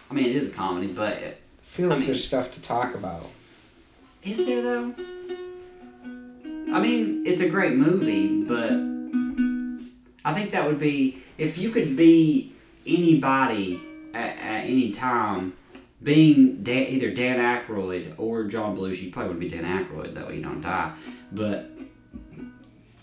I 0.10 0.16
mean, 0.16 0.26
it 0.26 0.36
is 0.36 0.48
a 0.50 0.52
comedy, 0.52 0.88
but 0.88 1.14
it, 1.18 1.40
I 1.60 1.64
feel 1.64 1.86
I 1.86 1.90
like 1.90 2.00
mean- 2.00 2.06
there's 2.08 2.24
stuff 2.24 2.50
to 2.54 2.62
talk 2.64 2.96
about. 2.96 3.30
is 4.24 4.48
there 4.48 4.64
though? 4.64 4.96
I 6.74 6.80
mean, 6.82 7.24
it's 7.28 7.42
a 7.42 7.50
great 7.50 7.74
movie, 7.76 8.42
but 8.42 8.72
I 10.26 10.34
think 10.34 10.50
that 10.54 10.66
would 10.66 10.80
be 10.80 11.22
if 11.38 11.60
you 11.60 11.70
could 11.70 11.96
be 11.96 12.52
anybody 12.88 13.80
at, 14.16 14.40
at 14.40 14.64
any 14.66 14.90
time. 14.92 15.54
Being 16.04 16.64
Dan, 16.64 16.88
either 16.88 17.12
Dan 17.12 17.40
Aykroyd 17.40 18.16
or 18.18 18.44
John 18.44 18.76
Belushi, 18.78 19.04
you 19.04 19.12
probably 19.12 19.30
would 19.30 19.40
be 19.40 19.50
Dan 19.50 19.64
Aykroyd, 19.64 20.14
that 20.16 20.28
way 20.28 20.36
you 20.38 20.42
don't 20.44 20.62
die. 20.62 20.92
But 21.32 21.70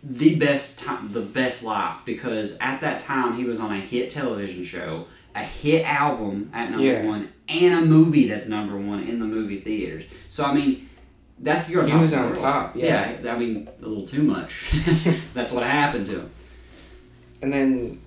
the 0.03 0.35
best 0.37 0.79
time, 0.79 1.13
the 1.13 1.21
best 1.21 1.63
life, 1.63 1.99
because 2.05 2.57
at 2.61 2.81
that 2.83 3.01
time 3.01 3.35
he 3.35 3.45
was 3.45 3.59
on 3.59 3.73
a 3.73 3.81
hit 3.81 4.11
television 4.11 4.63
show, 4.65 5.07
a 5.35 5.43
hit 5.43 5.85
album 5.87 6.51
at 6.53 6.71
number 6.71 6.85
Yeah. 6.87 7.07
one, 7.07 7.29
and 7.49 7.75
a 7.75 7.87
movie 7.87 8.29
that's 8.29 8.47
number 8.47 8.77
one 8.77 9.03
in 9.05 9.19
the 9.19 9.27
movie 9.27 9.61
theaters. 9.61 10.05
So 10.29 10.45
I 10.45 10.53
mean, 10.55 10.89
that's 11.39 11.69
your 11.69 11.87
He 11.87 11.95
was 11.97 12.13
on 12.13 12.25
world. 12.31 12.37
top, 12.37 12.77
yeah. 12.77 13.17
I 13.29 13.39
mean 13.39 13.69
a 13.83 13.87
little 13.87 14.07
too 14.07 14.23
much. 14.23 14.71
that's 15.35 15.53
what 15.53 15.63
happened 15.65 16.07
to 16.07 16.21
him. 16.21 16.31
And 17.43 17.53
then, 17.53 18.01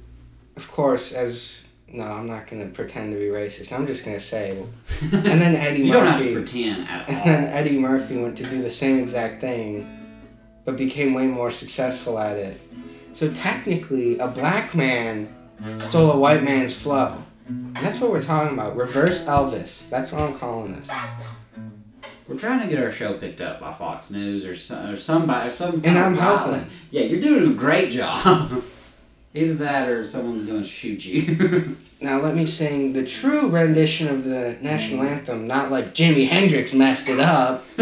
of 0.55 0.69
course, 0.71 1.13
as 1.13 1.62
no, 1.93 2.03
I'm 2.03 2.27
not 2.27 2.47
gonna 2.47 2.65
pretend 2.65 3.13
to 3.13 3.19
be 3.19 3.25
racist. 3.27 3.71
I'm 3.71 3.87
just 3.87 4.03
gonna 4.03 4.19
say, 4.19 4.57
and 5.01 5.23
then 5.23 5.55
Eddie 5.55 5.83
you 5.83 5.93
don't 5.93 6.05
have 6.05 6.19
to 6.19 6.23
Murphy, 6.25 6.33
pretend 6.33 6.87
at 6.87 7.07
and 7.07 7.17
then 7.25 7.43
all. 7.45 7.57
Eddie 7.59 7.77
Murphy 7.77 8.17
went 8.17 8.37
to 8.39 8.49
do 8.49 8.61
the 8.61 8.69
same 8.69 8.99
exact 8.99 9.41
thing, 9.41 9.87
but 10.65 10.75
became 10.75 11.13
way 11.13 11.27
more 11.27 11.51
successful 11.51 12.19
at 12.19 12.35
it. 12.35 12.59
So 13.13 13.31
technically, 13.31 14.17
a 14.17 14.27
black 14.27 14.73
man 14.73 15.33
stole 15.79 16.11
a 16.11 16.17
white 16.17 16.43
man's 16.43 16.73
flow. 16.73 17.23
And 17.47 17.75
that's 17.75 17.99
what 17.99 18.09
we're 18.09 18.21
talking 18.21 18.53
about. 18.57 18.75
Reverse 18.75 19.25
Elvis. 19.25 19.87
That's 19.89 20.11
what 20.11 20.21
I'm 20.21 20.37
calling 20.37 20.75
this. 20.75 20.89
We're 22.27 22.37
trying 22.37 22.61
to 22.61 22.67
get 22.67 22.81
our 22.81 22.89
show 22.89 23.17
picked 23.17 23.41
up 23.41 23.59
by 23.59 23.73
Fox 23.73 24.09
News 24.09 24.45
or 24.45 24.55
some, 24.55 24.89
or 24.89 24.95
somebody 24.95 25.49
or 25.49 25.51
some. 25.51 25.81
And 25.83 25.97
I'm 25.97 26.15
helping. 26.15 26.67
Yeah, 26.89 27.01
you're 27.01 27.19
doing 27.19 27.51
a 27.51 27.55
great 27.55 27.91
job. 27.91 28.63
Either 29.35 29.53
that 29.55 29.89
or 29.89 30.03
someone's 30.03 30.43
gonna 30.43 30.63
shoot 30.63 31.03
you. 31.05 31.75
Now 32.03 32.19
let 32.19 32.35
me 32.35 32.45
sing 32.45 32.91
the 32.91 33.05
true 33.05 33.47
rendition 33.47 34.09
of 34.09 34.25
the 34.25 34.57
national 34.61 35.03
anthem, 35.03 35.47
not 35.47 35.71
like 35.71 35.93
Jimi 35.95 36.27
Hendrix 36.27 36.73
messed 36.73 37.07
it 37.07 37.19
up. 37.19 37.63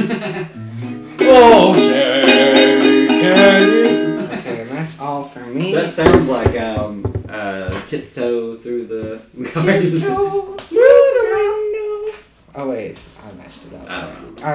oh, 1.19 1.73
say 1.75 3.07
can 3.07 3.61
you- 3.61 4.27
Okay, 4.37 4.63
that's 4.69 4.99
all 4.99 5.23
for 5.27 5.39
me. 5.47 5.73
that 5.73 5.91
sounds 5.91 6.29
like 6.29 6.55
um 6.59 7.03
uh 7.29 7.69
tiptoe 7.87 8.57
through 8.57 8.85
the. 8.85 9.21
Tiptoe 9.43 10.55
through 10.57 10.77
the 11.17 11.25
window. 11.33 12.17
Oh 12.53 12.69
wait, 12.69 12.85
it's- 12.91 13.09
I 13.27 13.33
messed 13.41 13.67
it 13.67 13.73
up. 13.73 13.89
I 13.89 14.01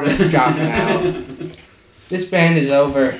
don't 0.01 0.07
know. 0.07 0.25
I'm 0.25 0.31
dropping 0.31 0.71
out. 0.71 1.57
This 2.09 2.29
band 2.31 2.57
is 2.57 2.71
over. 2.71 3.19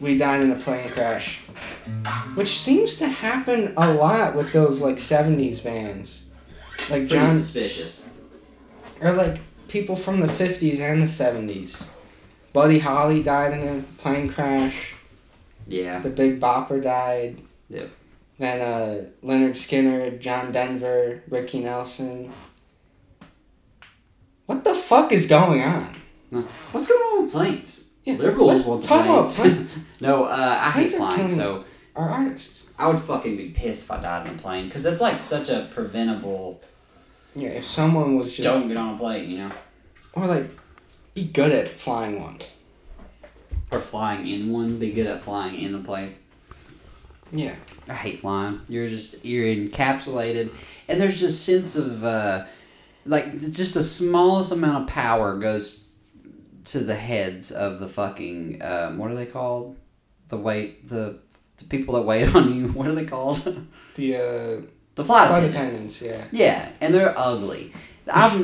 We 0.00 0.18
died 0.18 0.42
in 0.42 0.50
a 0.52 0.56
plane 0.56 0.90
crash. 0.90 1.38
Which 2.34 2.58
seems 2.60 2.96
to 2.96 3.08
happen 3.08 3.72
a 3.76 3.92
lot 3.92 4.34
with 4.34 4.52
those 4.52 4.80
like 4.80 4.96
70s 4.96 5.62
bands. 5.62 6.22
Like 6.78 6.88
Pretty 6.88 7.06
John 7.08 7.36
suspicious. 7.36 8.04
or 9.00 9.12
like 9.12 9.38
people 9.68 9.96
from 9.96 10.20
the 10.20 10.26
50s 10.26 10.80
and 10.80 11.02
the 11.02 11.06
70s. 11.06 11.86
Buddy 12.52 12.78
Holly 12.78 13.22
died 13.22 13.52
in 13.52 13.68
a 13.68 13.82
plane 14.02 14.28
crash. 14.32 14.94
Yeah. 15.66 16.00
The 16.00 16.10
Big 16.10 16.40
Bopper 16.40 16.82
died. 16.82 17.40
Yep. 17.70 17.90
Then 18.38 18.60
uh, 18.60 19.04
Lynyrd 19.24 19.50
Skynyrd, 19.52 20.20
John 20.20 20.52
Denver, 20.52 21.22
Ricky 21.28 21.60
Nelson. 21.60 22.32
What 24.46 24.62
the 24.64 24.74
fuck 24.74 25.10
is 25.12 25.26
going 25.26 25.62
on? 25.62 25.90
What's 26.72 26.86
going 26.86 27.00
on 27.00 27.22
with 27.24 27.32
planes? 27.32 27.84
Yeah, 28.06 28.14
Liberals 28.14 28.52
let's 28.52 28.66
want 28.66 28.82
the 28.82 28.88
talk 28.88 29.04
about 29.04 29.28
planes. 29.28 29.78
no, 30.00 30.24
uh, 30.24 30.58
I 30.62 30.70
hate 30.70 30.94
are 30.94 30.96
flying, 30.96 31.28
so 31.28 31.64
Our 31.94 32.08
artists. 32.08 32.68
I 32.78 32.86
would 32.88 33.00
fucking 33.00 33.36
be 33.36 33.48
pissed 33.50 33.84
if 33.84 33.90
I 33.90 34.00
died 34.00 34.28
in 34.28 34.34
a 34.34 34.38
plane 34.38 34.66
because 34.66 34.82
that's 34.82 35.00
like 35.00 35.18
such 35.18 35.48
a 35.48 35.68
preventable. 35.74 36.60
Yeah, 37.34 37.48
if 37.50 37.64
someone 37.64 38.16
was 38.16 38.28
just 38.28 38.44
Don't 38.44 38.68
get 38.68 38.76
on 38.78 38.94
a 38.94 38.98
plane, 38.98 39.28
you 39.28 39.38
know, 39.38 39.50
or 40.14 40.26
like 40.26 40.48
be 41.14 41.24
good 41.24 41.52
at 41.52 41.68
flying 41.68 42.22
one. 42.22 42.38
or 43.70 43.80
flying 43.80 44.26
in 44.26 44.50
one. 44.52 44.78
Be 44.78 44.92
good 44.92 45.06
at 45.06 45.20
flying 45.22 45.56
in 45.60 45.72
the 45.72 45.80
plane. 45.80 46.14
Yeah. 47.32 47.56
I 47.88 47.94
hate 47.94 48.20
flying. 48.20 48.60
You're 48.68 48.88
just 48.88 49.24
you're 49.24 49.46
encapsulated, 49.46 50.52
and 50.86 51.00
there's 51.00 51.18
just 51.18 51.44
sense 51.44 51.74
of 51.76 52.04
uh, 52.04 52.44
like 53.04 53.40
just 53.50 53.74
the 53.74 53.82
smallest 53.82 54.52
amount 54.52 54.84
of 54.84 54.88
power 54.88 55.36
goes 55.38 55.85
to 56.66 56.80
the 56.80 56.94
heads 56.94 57.50
of 57.50 57.80
the 57.80 57.88
fucking 57.88 58.60
um, 58.62 58.98
what 58.98 59.10
are 59.10 59.14
they 59.14 59.26
called? 59.26 59.76
The 60.28 60.36
wait 60.36 60.88
the 60.88 61.18
the 61.58 61.64
people 61.64 61.94
that 61.94 62.02
wait 62.02 62.34
on 62.34 62.54
you. 62.54 62.68
What 62.68 62.86
are 62.86 62.94
they 62.94 63.04
called? 63.06 63.40
The 63.96 64.14
uh, 64.16 64.60
the 64.94 65.04
flight 65.04 65.28
flight 65.28 65.44
attendants. 65.44 66.00
attendants, 66.00 66.02
yeah. 66.02 66.44
Yeah, 66.46 66.68
and 66.82 66.92
they're 66.92 67.14
ugly. 67.18 67.72
I've 68.08 68.34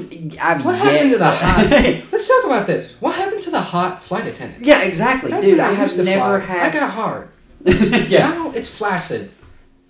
I've 0.41 0.65
What 0.65 0.77
happened 0.79 1.13
to 1.13 1.19
the 1.19 1.31
hot? 1.31 1.67
Let's 2.13 2.27
talk 2.29 2.45
about 2.47 2.67
this. 2.67 2.95
What 3.01 3.15
happened 3.15 3.43
to 3.43 3.51
the 3.51 3.61
hot 3.61 4.03
flight 4.03 4.27
attendant? 4.27 4.65
yeah, 4.65 4.83
exactly, 4.83 5.31
How 5.31 5.41
dude. 5.43 5.61
I 5.61 5.73
have 5.73 5.95
never 5.99 6.41
fly? 6.41 6.47
had. 6.47 6.71
I 6.71 6.73
got 6.73 6.91
hard. 6.91 7.29
yeah, 7.65 8.31
Now 8.31 8.51
it's 8.53 8.69
flaccid. 8.69 9.31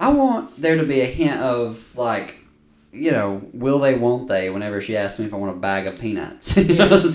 I 0.00 0.08
want 0.10 0.60
there 0.60 0.76
to 0.76 0.82
be 0.84 1.00
a 1.00 1.06
hint 1.06 1.40
of 1.40 1.96
like, 1.96 2.36
you 2.92 3.12
know, 3.12 3.40
will 3.54 3.78
they, 3.78 3.94
won't 3.94 4.26
they? 4.28 4.50
Whenever 4.50 4.80
she 4.80 4.96
asks 4.96 5.18
me 5.20 5.26
if 5.26 5.32
I 5.32 5.36
want 5.36 5.56
a 5.56 5.60
bag 5.60 5.86
of 5.86 5.98
peanuts, 5.98 6.56
You 6.56 6.74
know, 6.74 7.06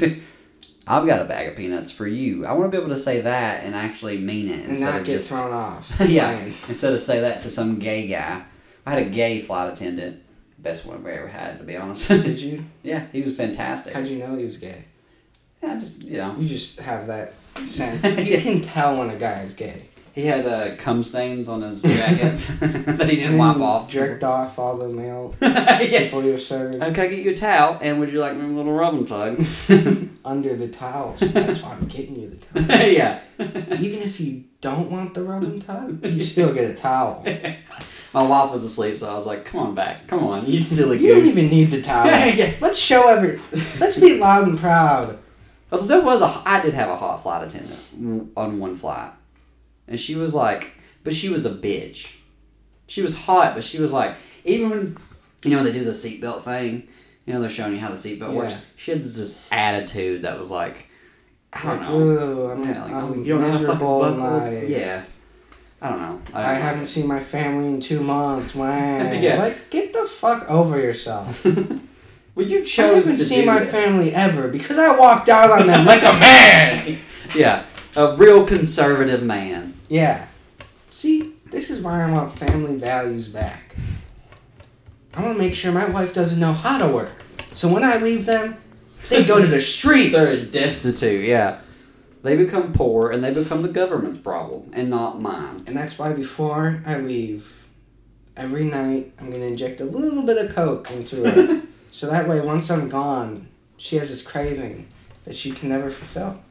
I've 0.88 1.06
got 1.06 1.22
a 1.22 1.26
bag 1.26 1.50
of 1.50 1.56
peanuts 1.56 1.92
for 1.92 2.08
you. 2.08 2.46
I 2.46 2.54
want 2.54 2.72
to 2.72 2.78
be 2.78 2.82
able 2.82 2.94
to 2.96 3.00
say 3.00 3.22
that 3.22 3.64
and 3.64 3.76
actually 3.76 4.18
mean 4.18 4.48
it 4.48 4.62
and 4.62 4.72
instead 4.72 4.86
not 4.86 5.02
of 5.02 5.06
get 5.06 5.14
just 5.14 5.30
thrown 5.30 5.52
off. 5.52 5.92
yeah, 6.06 6.50
instead 6.68 6.94
of 6.94 7.00
say 7.00 7.20
that 7.22 7.40
to 7.40 7.50
some 7.50 7.80
gay 7.80 8.08
guy. 8.08 8.44
I 8.86 8.92
had 8.92 9.06
a 9.06 9.10
gay 9.10 9.42
flight 9.42 9.74
attendant, 9.74 10.24
best 10.60 10.86
one 10.86 11.04
we 11.04 11.12
ever 11.12 11.28
had, 11.28 11.58
to 11.58 11.66
be 11.66 11.76
honest. 11.76 12.08
Did 12.08 12.40
you? 12.40 12.64
yeah, 12.84 13.08
he 13.12 13.22
was 13.22 13.36
fantastic. 13.36 13.94
How'd 13.94 14.08
you 14.08 14.20
know 14.20 14.36
he 14.38 14.46
was 14.46 14.58
gay? 14.58 14.86
Yeah, 15.62 15.78
just 15.78 16.02
you 16.04 16.18
know, 16.18 16.36
You 16.38 16.48
just 16.48 16.80
have 16.80 17.08
that 17.08 17.34
sense. 17.66 18.04
You 18.20 18.40
can 18.40 18.62
tell 18.62 18.98
when 18.98 19.10
a 19.10 19.18
guy 19.18 19.42
is 19.42 19.54
gay. 19.54 19.90
He 20.18 20.26
had 20.26 20.46
uh, 20.48 20.76
cum 20.78 21.04
stains 21.04 21.48
on 21.48 21.62
his 21.62 21.82
jacket 21.84 22.38
that 22.60 23.08
he 23.10 23.16
didn't 23.18 23.34
And 23.34 23.40
wipe 23.40 23.58
off. 23.58 23.90
Jerked 23.90 24.24
off 24.24 24.58
all 24.58 24.78
the 24.78 24.90
male 24.90 25.34
yeah. 25.42 25.78
people 25.78 26.24
you 26.24 26.38
served 26.40 26.82
Uh, 26.82 26.92
can 26.92 27.06
I 27.06 27.08
get 27.08 27.20
you 27.20 27.32
a 27.32 27.36
towel? 27.36 27.78
And 27.82 28.00
would 28.00 28.12
you 28.12 28.20
like 28.20 28.36
me 28.36 28.44
a 28.46 28.48
little 28.48 28.74
rubbing 28.74 29.06
tug? 29.06 29.46
under 30.26 30.56
the 30.56 30.68
towels. 30.68 31.20
That's 31.20 31.62
why 31.62 31.74
I'm 31.74 31.88
getting 31.88 32.16
you 32.20 32.30
the 32.52 32.62
towel. 32.64 32.92
yeah. 32.92 33.20
Even 33.40 34.02
if 34.02 34.20
you 34.20 34.44
don't 34.60 34.90
want 34.90 35.14
the 35.14 35.22
rubbing 35.24 35.60
towel, 35.60 35.92
you 36.06 36.24
still 36.24 36.52
get 36.54 36.72
a 36.72 36.74
towel. 36.74 37.24
My 38.14 38.24
wife 38.24 38.52
was 38.52 38.64
asleep, 38.64 38.98
so 38.98 39.10
I 39.10 39.14
was 39.14 39.26
like, 39.28 39.46
"Come 39.46 39.60
on 39.62 39.76
back, 39.76 40.08
come 40.08 40.24
on, 40.24 40.48
you 40.48 40.58
silly 40.60 40.98
You 40.98 41.16
don't 41.16 41.28
even 41.28 41.50
need 41.50 41.66
the 41.72 41.82
towel. 41.82 42.08
yeah. 42.08 42.54
Let's 42.60 42.80
show 42.80 43.08
every. 43.10 43.40
Let's 43.80 43.98
be 44.00 44.18
loud 44.20 44.48
and 44.48 44.58
proud. 44.58 45.20
But 45.70 45.88
there 45.88 46.02
was 46.02 46.22
a, 46.22 46.42
I 46.46 46.62
did 46.62 46.74
have 46.74 46.90
a 46.90 46.96
hot 46.96 47.22
flight 47.24 47.44
attendant 47.46 48.32
on 48.36 48.60
one 48.60 48.76
flight, 48.76 49.12
and 49.88 50.00
she 50.00 50.16
was 50.16 50.34
like, 50.36 50.72
but 51.04 51.14
she 51.14 51.30
was 51.30 51.46
a 51.46 51.50
bitch. 51.52 52.16
She 52.88 53.02
was 53.02 53.14
hot, 53.14 53.54
but 53.56 53.64
she 53.64 53.80
was 53.80 53.92
like, 53.92 54.16
even 54.46 54.70
when, 54.70 54.98
you 55.44 55.52
know, 55.52 55.58
when 55.58 55.66
they 55.66 55.72
do 55.78 55.84
the 55.84 55.92
seatbelt 55.92 56.44
thing, 56.44 56.88
you 57.26 57.34
know, 57.34 57.42
they're 57.42 57.50
showing 57.50 57.74
you 57.74 57.80
how 57.80 57.90
the 57.90 57.96
seatbelt 57.96 58.34
works. 58.34 58.56
She 58.78 58.92
had 58.92 59.04
this 59.04 59.48
attitude 59.52 60.22
that 60.22 60.38
was 60.40 60.50
like, 60.50 60.86
I 61.54 61.64
don't 61.64 61.80
Like, 61.80 61.90
know. 61.90 62.00
"Ooh, 62.00 62.50
I'm, 62.52 62.64
Yeah, 62.64 62.84
like, 62.84 62.94
I'm 62.94 63.24
you 63.26 63.34
don't 63.38 63.42
know 63.42 63.52
how 63.52 63.76
to. 64.16 64.24
I, 64.24 64.62
Yeah. 64.66 65.04
I 65.82 65.90
don't 65.90 66.00
know. 66.00 66.22
I 66.34 66.42
don't 66.42 66.54
like 66.54 66.62
haven't 66.62 66.88
seen 66.88 67.08
my 67.08 67.20
family 67.20 67.68
in 67.68 67.80
two 67.82 68.00
months. 68.00 68.56
Wow. 68.56 69.12
Yeah. 69.12 69.38
Like, 69.38 69.70
get 69.70 69.94
the 69.94 70.06
fuck 70.06 70.50
over 70.50 70.80
yourself. 70.80 71.46
Would 72.36 72.52
you 72.52 72.60
I 72.60 72.64
chose 72.64 72.96
haven't 73.06 73.18
to 73.18 73.24
seen 73.26 73.46
my 73.46 73.60
this. 73.60 73.72
family 73.72 74.14
ever 74.14 74.48
because 74.48 74.78
I 74.78 74.96
walked 74.98 75.28
out 75.30 75.50
on 75.52 75.68
them 75.68 75.86
like 75.86 76.02
a 76.04 76.14
man. 76.14 77.00
Yeah, 77.36 77.66
a 77.96 78.16
real 78.16 78.46
conservative 78.46 79.22
man. 79.22 79.67
Yeah. 79.88 80.28
See, 80.90 81.36
this 81.52 81.70
is 81.70 81.82
why 81.82 82.04
I 82.04 82.12
want 82.12 82.38
family 82.38 82.76
values 82.76 83.28
back. 83.28 83.76
I 85.14 85.22
want 85.22 85.38
to 85.38 85.44
make 85.44 85.56
sure 85.56 85.72
my 85.72 85.86
wife 85.86 86.14
doesn't 86.14 86.40
know 86.40 86.54
how 86.54 86.78
to 86.78 86.88
work. 86.88 87.24
So 87.54 87.68
when 87.68 87.84
I 87.84 87.98
leave 87.98 88.26
them, 88.26 88.58
they 89.10 89.24
go 89.24 89.42
to 89.42 89.48
the 89.48 89.60
streets. 89.76 90.12
They're 90.12 90.46
destitute. 90.46 91.26
Yeah, 91.26 91.60
they 92.24 92.36
become 92.36 92.74
poor, 92.74 93.12
and 93.12 93.24
they 93.24 93.34
become 93.34 93.62
the 93.62 93.70
government's 93.70 94.20
problem, 94.20 94.70
and 94.74 94.90
not 94.90 95.22
mine. 95.22 95.64
And 95.66 95.76
that's 95.76 95.98
why 95.98 96.14
before 96.14 96.84
I 96.86 96.98
leave, 96.98 97.66
every 98.36 98.64
night 98.66 99.14
I'm 99.20 99.30
going 99.30 99.42
to 99.42 99.48
inject 99.48 99.82
a 99.82 99.86
little 99.86 100.22
bit 100.22 100.38
of 100.38 100.54
coke 100.54 100.92
into 100.92 101.30
her. 101.30 101.64
so 101.92 102.08
that 102.08 102.28
way, 102.28 102.40
once 102.42 102.70
I'm 102.70 102.90
gone, 102.90 103.48
she 103.78 103.98
has 103.98 104.10
this 104.10 104.22
craving 104.22 104.88
that 105.26 105.36
she 105.36 105.52
can 105.52 105.70
never 105.70 105.90
fulfill. 105.90 106.42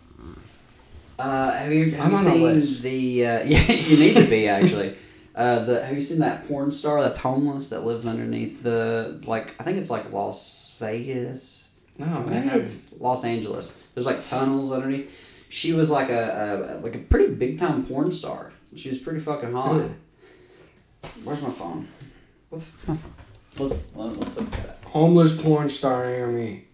Uh, 1.18 1.52
have 1.52 1.72
you 1.72 1.92
have 1.92 2.06
I'm 2.06 2.12
you 2.12 2.16
on 2.18 2.26
a 2.26 2.30
seen 2.30 2.42
list. 2.42 2.82
the? 2.82 3.26
Uh, 3.26 3.42
yeah, 3.44 3.72
you 3.72 3.96
need 3.96 4.14
to 4.14 4.26
be 4.28 4.48
actually. 4.48 4.96
Uh, 5.34 5.60
the 5.64 5.84
have 5.84 5.94
you 5.94 6.00
seen 6.00 6.18
that 6.20 6.46
porn 6.48 6.70
star 6.70 7.02
that's 7.02 7.18
homeless 7.18 7.68
that 7.68 7.84
lives 7.84 8.06
underneath 8.06 8.62
the 8.62 9.20
like 9.26 9.54
I 9.60 9.64
think 9.64 9.78
it's 9.78 9.90
like 9.90 10.12
Las 10.12 10.74
Vegas. 10.78 11.68
No, 11.98 12.06
I 12.06 12.20
Maybe 12.20 12.48
it's 12.48 12.86
Los 12.98 13.24
Angeles. 13.24 13.78
There's 13.94 14.06
like 14.06 14.26
tunnels 14.28 14.70
underneath. 14.72 15.10
She 15.48 15.72
was 15.72 15.90
like 15.90 16.08
a, 16.10 16.76
a 16.76 16.80
like 16.80 16.94
a 16.94 16.98
pretty 16.98 17.34
big 17.34 17.58
time 17.58 17.86
porn 17.86 18.10
star. 18.12 18.52
She 18.74 18.88
was 18.88 18.98
pretty 18.98 19.20
fucking 19.20 19.52
hot. 19.52 19.72
Good. 19.72 19.94
Where's 21.24 21.40
my 21.40 21.50
phone? 21.50 21.88
What's 22.50 22.64
my 22.86 22.94
phone? 22.94 23.14
Let's 23.58 23.84
let, 23.94 24.16
let's 24.18 24.36
look 24.36 24.52
at 24.52 24.64
it. 24.66 24.78
Homeless 24.86 25.40
porn 25.40 25.68
star 25.70 26.06
near 26.06 26.26
me. 26.28 26.64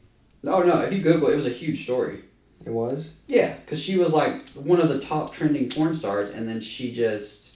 Oh 0.45 0.63
no! 0.63 0.81
If 0.81 0.93
you 0.93 1.01
Google 1.01 1.29
it, 1.29 1.33
it 1.35 1.37
was 1.37 1.47
a 1.47 1.51
huge 1.51 1.85
story. 1.85 2.25
It 2.65 2.71
was? 2.71 3.15
Yeah, 3.27 3.55
because 3.57 3.83
she 3.83 3.99
was 3.99 4.13
like 4.13 4.49
one 4.51 4.81
of 4.81 4.89
the 4.89 5.01
top 5.01 5.33
trending 5.33 5.69
porn 5.69 5.95
stars, 5.95 6.31
and 6.31 6.49
then 6.49 6.61
she 6.61 6.93
just 6.93 7.51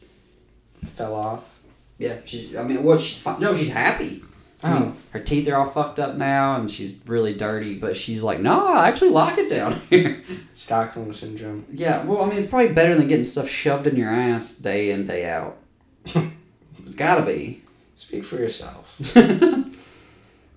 Fell 0.94 1.14
off. 1.14 1.58
yeah. 1.98 2.16
She 2.24 2.56
I 2.56 2.62
mean, 2.62 2.82
what 2.82 3.00
she's 3.00 3.18
fine. 3.18 3.40
No, 3.40 3.52
she's 3.54 3.70
happy. 3.70 4.22
I 4.62 4.72
Oh. 4.72 4.80
mean, 4.80 4.96
her 5.10 5.20
teeth 5.20 5.46
are 5.48 5.56
all 5.56 5.68
fucked 5.70 5.98
up 6.00 6.16
now, 6.16 6.56
and 6.58 6.70
she's 6.70 6.98
really 7.06 7.34
dirty. 7.34 7.74
But 7.78 7.96
she's 7.96 8.22
like, 8.22 8.40
no, 8.40 8.66
I 8.66 8.88
actually 8.88 9.10
like 9.10 9.36
it 9.38 9.50
down 9.50 9.80
here. 9.90 10.22
Stockholm 10.54 11.12
syndrome. 11.12 11.66
yeah, 11.72 12.04
well, 12.04 12.22
I 12.22 12.26
mean, 12.28 12.38
it's 12.38 12.48
probably 12.48 12.72
better 12.72 12.96
than 12.96 13.06
getting 13.08 13.24
stuff 13.24 13.48
shoved 13.48 13.86
in 13.86 13.96
your 13.96 14.10
ass 14.10 14.54
day 14.54 14.90
in 14.90 15.06
day 15.06 15.28
out. 15.28 15.56
it's 16.06 16.94
gotta 16.96 17.22
be. 17.22 17.62
Speak 17.96 18.24
for 18.24 18.36
yourself. 18.36 18.94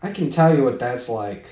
I 0.02 0.12
can 0.14 0.30
tell 0.30 0.56
you 0.56 0.64
what 0.64 0.80
that's 0.80 1.10
like. 1.10 1.46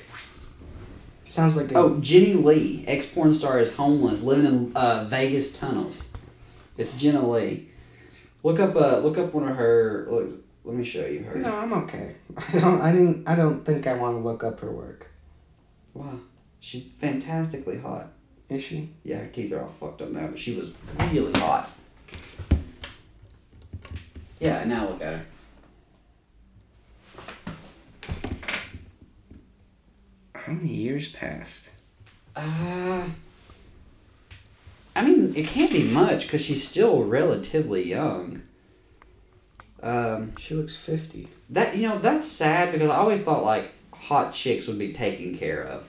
Sounds 1.28 1.57
like 1.57 1.71
a, 1.71 1.78
Oh, 1.78 1.97
Jenny 1.99 2.34
Lee, 2.34 2.84
ex 2.88 3.05
porn 3.05 3.34
star, 3.34 3.59
is 3.59 3.75
homeless, 3.75 4.23
living 4.23 4.45
in 4.45 4.71
uh, 4.75 5.03
Vegas 5.03 5.55
tunnels. 5.55 6.07
It's 6.78 6.97
Jenna 6.97 7.28
Lee. 7.28 7.69
Look 8.43 8.59
up, 8.59 8.75
uh, 8.75 8.99
look 8.99 9.17
up 9.17 9.34
one 9.34 9.47
of 9.47 9.55
her. 9.57 10.07
Look, 10.09 10.30
let 10.63 10.75
me 10.75 10.84
show 10.86 11.05
you 11.05 11.23
her. 11.23 11.36
No, 11.39 11.53
I'm 11.53 11.73
okay. 11.73 12.15
I 12.53 12.59
don't 12.59 12.82
I 12.82 12.91
didn't 12.91 13.28
I 13.28 13.36
don't 13.36 13.65
think 13.65 13.88
I 13.88 13.93
want 13.93 14.17
to 14.17 14.21
look 14.21 14.43
up 14.43 14.59
her 14.61 14.71
work. 14.71 15.09
Wow, 15.93 16.19
She's 16.59 16.89
fantastically 16.99 17.80
hot. 17.80 18.07
Is 18.49 18.63
she? 18.63 18.93
Yeah, 19.03 19.17
her 19.17 19.28
teeth 19.28 19.51
are 19.51 19.61
all 19.63 19.73
fucked 19.80 20.01
up 20.01 20.11
now, 20.11 20.28
but 20.28 20.39
she 20.39 20.55
was 20.55 20.71
really 21.11 21.38
hot. 21.39 21.69
Yeah, 24.39 24.59
and 24.59 24.69
now 24.69 24.88
look 24.89 25.01
at 25.01 25.13
her. 25.13 25.25
How 30.48 30.54
many 30.54 30.74
years 30.74 31.10
passed? 31.10 31.70
Uh, 32.36 33.10
I 34.95 35.04
mean, 35.04 35.34
it 35.36 35.45
can't 35.45 35.72
be 35.72 35.84
much 35.84 36.24
because 36.24 36.41
she's 36.41 36.66
still 36.68 37.04
relatively 37.04 37.88
young. 37.88 38.41
Um, 39.84 40.36
She 40.38 40.56
looks 40.56 40.76
fifty. 40.76 41.28
that 41.50 41.76
you 41.78 41.88
know 41.88 42.00
that's 42.00 42.26
sad 42.28 42.72
because 42.72 42.89
I 42.89 42.95
always 42.95 43.22
thought 43.22 43.43
like 43.43 43.72
hot 43.93 44.34
chicks 44.34 44.68
would 44.68 44.80
be 44.80 44.93
taken 44.93 45.38
care 45.38 45.64
of. 45.64 45.88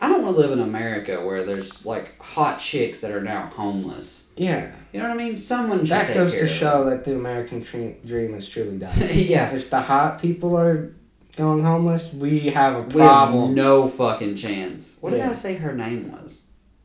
I 0.00 0.08
don't 0.08 0.22
want 0.24 0.34
to 0.34 0.40
live 0.40 0.50
in 0.50 0.60
America 0.60 1.24
where 1.24 1.44
there's 1.44 1.86
like 1.86 2.20
hot 2.20 2.58
chicks 2.58 3.00
that 3.00 3.12
are 3.12 3.22
now 3.22 3.46
homeless. 3.54 4.26
Yeah. 4.36 4.72
You 4.92 5.00
know 5.00 5.08
what 5.08 5.14
I 5.14 5.24
mean? 5.24 5.36
Someone 5.36 5.78
should 5.80 5.90
That 5.90 6.12
goes 6.12 6.32
to 6.34 6.48
show 6.48 6.90
that 6.90 7.04
the 7.04 7.14
American 7.14 7.60
dream, 7.60 7.96
dream 8.04 8.34
is 8.34 8.48
truly 8.48 8.78
dying. 8.84 9.26
yeah, 9.28 9.52
if 9.54 9.70
the 9.70 9.80
hot 9.80 10.20
people 10.20 10.58
are 10.58 10.92
going 11.36 11.64
homeless, 11.64 12.12
we 12.12 12.40
have 12.50 12.74
a 12.76 12.82
we 12.82 13.00
have 13.00 13.10
problem. 13.28 13.54
no 13.54 13.88
fucking 13.88 14.36
chance. 14.36 14.96
What 15.00 15.10
did 15.10 15.20
I 15.22 15.32
say 15.32 15.54
her 15.54 15.74
name 15.74 16.12
was? 16.12 16.42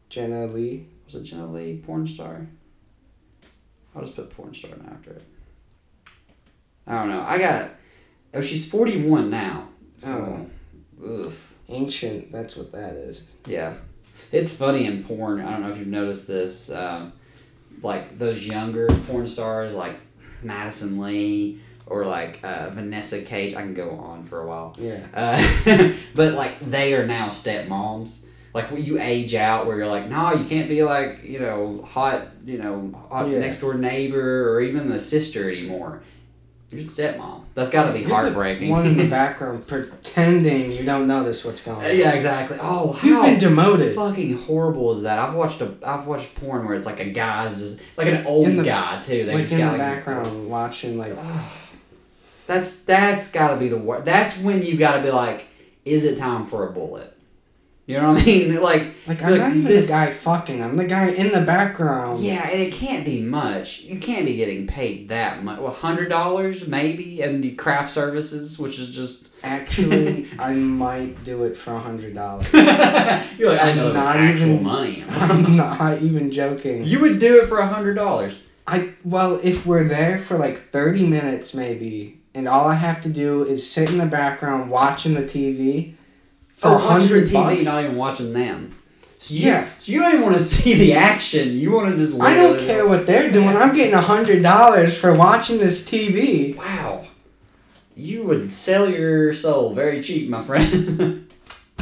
Jenna 0.10 0.48
Lee. 0.48 0.88
Was 1.06 1.16
it 1.16 1.24
Jenna 1.24 1.48
Lee, 1.52 1.82
porn 1.86 2.08
star? 2.08 2.48
I'll 3.96 4.02
just 4.02 4.16
put 4.16 4.30
porn 4.30 4.54
star 4.54 4.72
after 4.92 5.12
it. 5.12 5.24
I 6.86 7.00
don't 7.00 7.10
know. 7.10 7.22
I 7.22 7.38
got. 7.38 7.72
Oh, 8.34 8.42
she's 8.42 8.70
forty 8.70 9.02
one 9.08 9.30
now. 9.30 9.70
So, 10.02 10.46
ugh. 11.04 11.34
Ancient, 11.70 12.32
that's 12.32 12.56
what 12.56 12.72
that 12.72 12.94
is. 12.94 13.26
Yeah, 13.46 13.74
it's 14.32 14.52
funny 14.52 14.86
in 14.86 15.04
porn. 15.04 15.42
I 15.42 15.52
don't 15.52 15.64
know 15.64 15.70
if 15.70 15.78
you've 15.78 15.88
noticed 15.88 16.28
this. 16.28 16.70
Um, 16.72 17.14
like 17.82 18.18
those 18.18 18.46
younger 18.46 18.88
porn 19.08 19.28
stars, 19.28 19.74
like 19.74 20.00
Madison 20.42 21.00
Lee 21.00 21.62
or 21.90 22.06
like 22.06 22.40
uh, 22.44 22.70
Vanessa 22.72 23.22
Cage. 23.22 23.54
I 23.56 23.62
can 23.62 23.74
go 23.74 23.90
on 23.92 24.24
for 24.24 24.42
a 24.42 24.48
while. 24.48 24.76
Yeah. 24.80 25.06
Uh, 25.14 25.94
but 26.16 26.34
like 26.34 26.60
they 26.60 26.94
are 26.94 27.06
now 27.06 27.30
stepmoms. 27.30 28.20
Like 28.54 28.72
when 28.72 28.84
you 28.84 29.00
age 29.00 29.36
out, 29.36 29.68
where 29.68 29.78
you're 29.78 29.88
like, 29.88 30.08
no, 30.10 30.34
you 30.34 30.46
can't 30.46 30.68
be 30.70 30.84
like 30.84 31.24
you 31.24 31.40
know 31.40 31.82
hot, 31.84 32.28
you 32.46 32.58
know 32.58 32.92
hot 33.10 33.30
Yeah. 33.30 33.40
next 33.40 33.60
door 33.60 33.74
neighbor 33.76 34.52
or 34.54 34.62
even 34.62 34.90
the 34.90 35.00
sister 35.00 35.50
anymore. 35.52 36.02
You're 36.70 36.82
the 36.82 36.88
stepmom. 36.90 37.44
That's 37.54 37.70
got 37.70 37.86
to 37.86 37.94
be 37.94 38.00
You're 38.00 38.10
the 38.10 38.14
heartbreaking. 38.16 38.70
One 38.70 38.86
in 38.86 38.98
the 38.98 39.08
background 39.20 39.66
pretending 39.68 40.72
you 40.74 40.84
don't 40.84 41.08
notice 41.08 41.46
what's 41.46 41.62
going 41.62 41.78
on. 41.86 41.96
yeah, 41.98 42.12
exactly. 42.12 42.58
Oh, 42.60 42.92
how 42.92 43.08
You've 43.08 43.22
been 43.24 43.40
demoted. 43.40 43.96
fucking 43.96 44.38
horrible 44.40 44.92
is 44.92 45.04
that? 45.04 45.18
I've 45.18 45.34
watched 45.34 45.62
a 45.62 45.74
I've 45.82 46.06
watched 46.08 46.34
porn 46.36 46.66
where 46.66 46.76
it's 46.76 46.86
like 46.86 47.00
a 47.00 47.06
guy's 47.10 47.58
just 47.60 47.80
like 47.96 48.08
an 48.08 48.26
old 48.26 48.48
the- 48.56 48.64
guy 48.64 49.00
too. 49.02 49.26
They 49.26 49.36
Like 49.36 49.50
in 49.52 49.60
got 49.60 49.72
the 49.74 49.78
background, 49.78 50.50
watching 50.50 50.98
like 50.98 51.14
That's 52.48 52.80
that's 52.84 53.30
got 53.30 53.50
to 53.54 53.58
be 53.58 53.68
the 53.68 53.78
worst. 53.78 54.06
That's 54.06 54.38
when 54.38 54.64
you 54.64 54.78
got 54.78 54.98
to 54.98 55.04
be 55.04 55.12
like, 55.12 55.48
is 55.86 56.04
it 56.06 56.18
time 56.18 56.48
for 56.48 56.68
a 56.68 56.72
bullet? 56.72 57.14
You 57.86 57.98
know 58.02 58.12
what 58.14 58.22
I 58.22 58.26
mean? 58.26 58.62
Like, 58.62 58.96
like 59.08 59.22
I'm 59.24 59.32
Look, 59.32 59.40
not 59.40 59.50
even 59.52 59.64
this- 59.64 59.88
the 59.88 59.94
guy 59.94 60.08
fucking. 60.12 60.62
I'm 60.62 60.76
the 60.76 60.84
guy 60.86 61.08
in 61.10 61.32
the 61.32 61.40
background. 61.40 62.22
yeah, 62.22 62.50
and 62.50 62.60
it 62.62 62.74
can't 62.74 63.06
be 63.06 63.22
much. 63.22 63.80
You 63.82 63.98
can't 64.00 64.26
be 64.26 64.36
getting 64.36 64.68
paid 64.68 65.08
that 65.10 65.42
much. 65.44 65.60
Well, 65.60 65.72
hundred 65.72 66.10
dollars 66.10 66.68
maybe, 66.68 67.22
and 67.22 67.42
the 67.44 67.52
craft 67.56 67.90
services, 67.92 68.58
which 68.60 68.78
is 68.80 68.94
just 68.94 69.30
Actually, 69.44 70.28
I 70.40 70.54
might 70.54 71.24
do 71.24 71.44
it 71.46 71.56
for 71.56 71.74
a 71.76 71.80
hundred 71.80 72.14
dollars. 72.16 72.52
you're 72.54 73.52
like, 73.52 73.62
I 73.62 73.70
I'm 73.72 73.78
know 73.78 73.92
not 73.94 74.18
actual 74.18 74.48
even- 74.56 74.64
money. 74.64 75.04
I'm 75.10 75.56
not 75.56 76.02
even 76.02 76.32
joking. 76.32 76.84
you 76.86 77.00
would 77.00 77.20
do 77.20 77.42
it 77.42 77.48
for 77.48 77.60
a 77.60 77.68
hundred 77.68 77.94
dollars. 77.94 78.38
I 78.66 78.94
well, 79.06 79.40
if 79.44 79.66
we're 79.66 79.86
there 79.86 80.18
for 80.20 80.38
like 80.38 80.58
thirty 80.58 81.06
minutes 81.06 81.54
maybe, 81.54 82.17
and 82.38 82.48
all 82.48 82.68
I 82.68 82.76
have 82.76 83.02
to 83.02 83.10
do 83.10 83.44
is 83.44 83.68
sit 83.68 83.90
in 83.90 83.98
the 83.98 84.06
background 84.06 84.70
watching 84.70 85.16
the 85.16 85.24
TV 85.24 85.96
for 86.50 86.68
oh, 86.68 86.74
watching 86.74 87.08
hundred 87.08 87.28
TV, 87.28 87.34
bucks. 87.34 87.66
not 87.66 87.84
even 87.84 87.96
watching 87.96 88.34
them. 88.34 88.76
So 89.18 89.34
you, 89.34 89.48
Yeah. 89.48 89.68
So 89.80 89.92
you 89.92 90.00
don't 90.00 90.14
even 90.14 90.22
want 90.22 90.36
to 90.36 90.44
see 90.56 90.76
the 90.76 90.94
action. 90.94 91.58
You 91.58 91.72
want 91.72 91.92
to 91.92 91.98
just. 91.98 92.22
I 92.22 92.36
don't 92.36 92.60
care 92.60 92.88
what 92.88 93.08
they're 93.08 93.32
doing. 93.32 93.58
I'm 93.58 93.74
getting 93.76 93.96
a 93.96 94.02
hundred 94.02 94.44
dollars 94.44 94.96
for 94.96 95.16
watching 95.16 95.58
this 95.58 95.84
TV. 95.90 96.56
Wow. 96.56 97.08
You 97.96 98.24
would 98.26 98.52
sell 98.52 98.88
your 98.88 99.34
soul 99.34 99.74
very 99.74 100.04
cheap, 100.04 100.30
my 100.30 100.44
friend. 100.44 101.27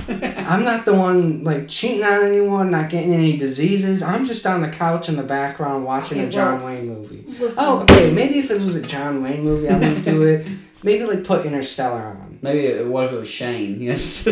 I'm 0.08 0.64
not 0.64 0.86
the 0.86 0.94
one 0.94 1.44
like 1.44 1.68
cheating 1.68 2.04
on 2.04 2.24
anyone, 2.24 2.70
not 2.72 2.90
getting 2.90 3.14
any 3.14 3.38
diseases. 3.38 4.04
I'm 4.04 4.26
just 4.26 4.46
on 4.46 4.62
the 4.62 4.68
couch 4.70 5.10
in 5.10 5.16
the 5.16 5.24
background 5.24 5.86
watching 5.86 6.20
Okay, 6.20 6.28
a 6.28 6.32
John 6.32 6.60
well- 6.62 6.68
Wayne 6.74 6.88
movie. 6.88 7.26
Listen, 7.40 7.58
Oh, 7.66 7.82
okay. 7.84 8.12
Maybe 8.12 8.40
if 8.40 8.52
it 8.52 8.62
was 8.62 8.76
a 8.76 8.82
John 8.82 9.22
Wayne 9.24 9.44
movie, 9.44 9.68
I 9.70 9.74
wouldn't 9.78 10.04
do 10.06 10.22
it. 10.28 10.48
Maybe 10.84 11.04
like 11.06 11.24
put 11.24 11.46
Interstellar 11.46 12.02
on. 12.02 12.40
Maybe 12.42 12.84
what 12.84 13.06
if 13.06 13.12
it 13.14 13.16
was 13.18 13.28
Shane? 13.30 13.82
Yes. 13.82 14.28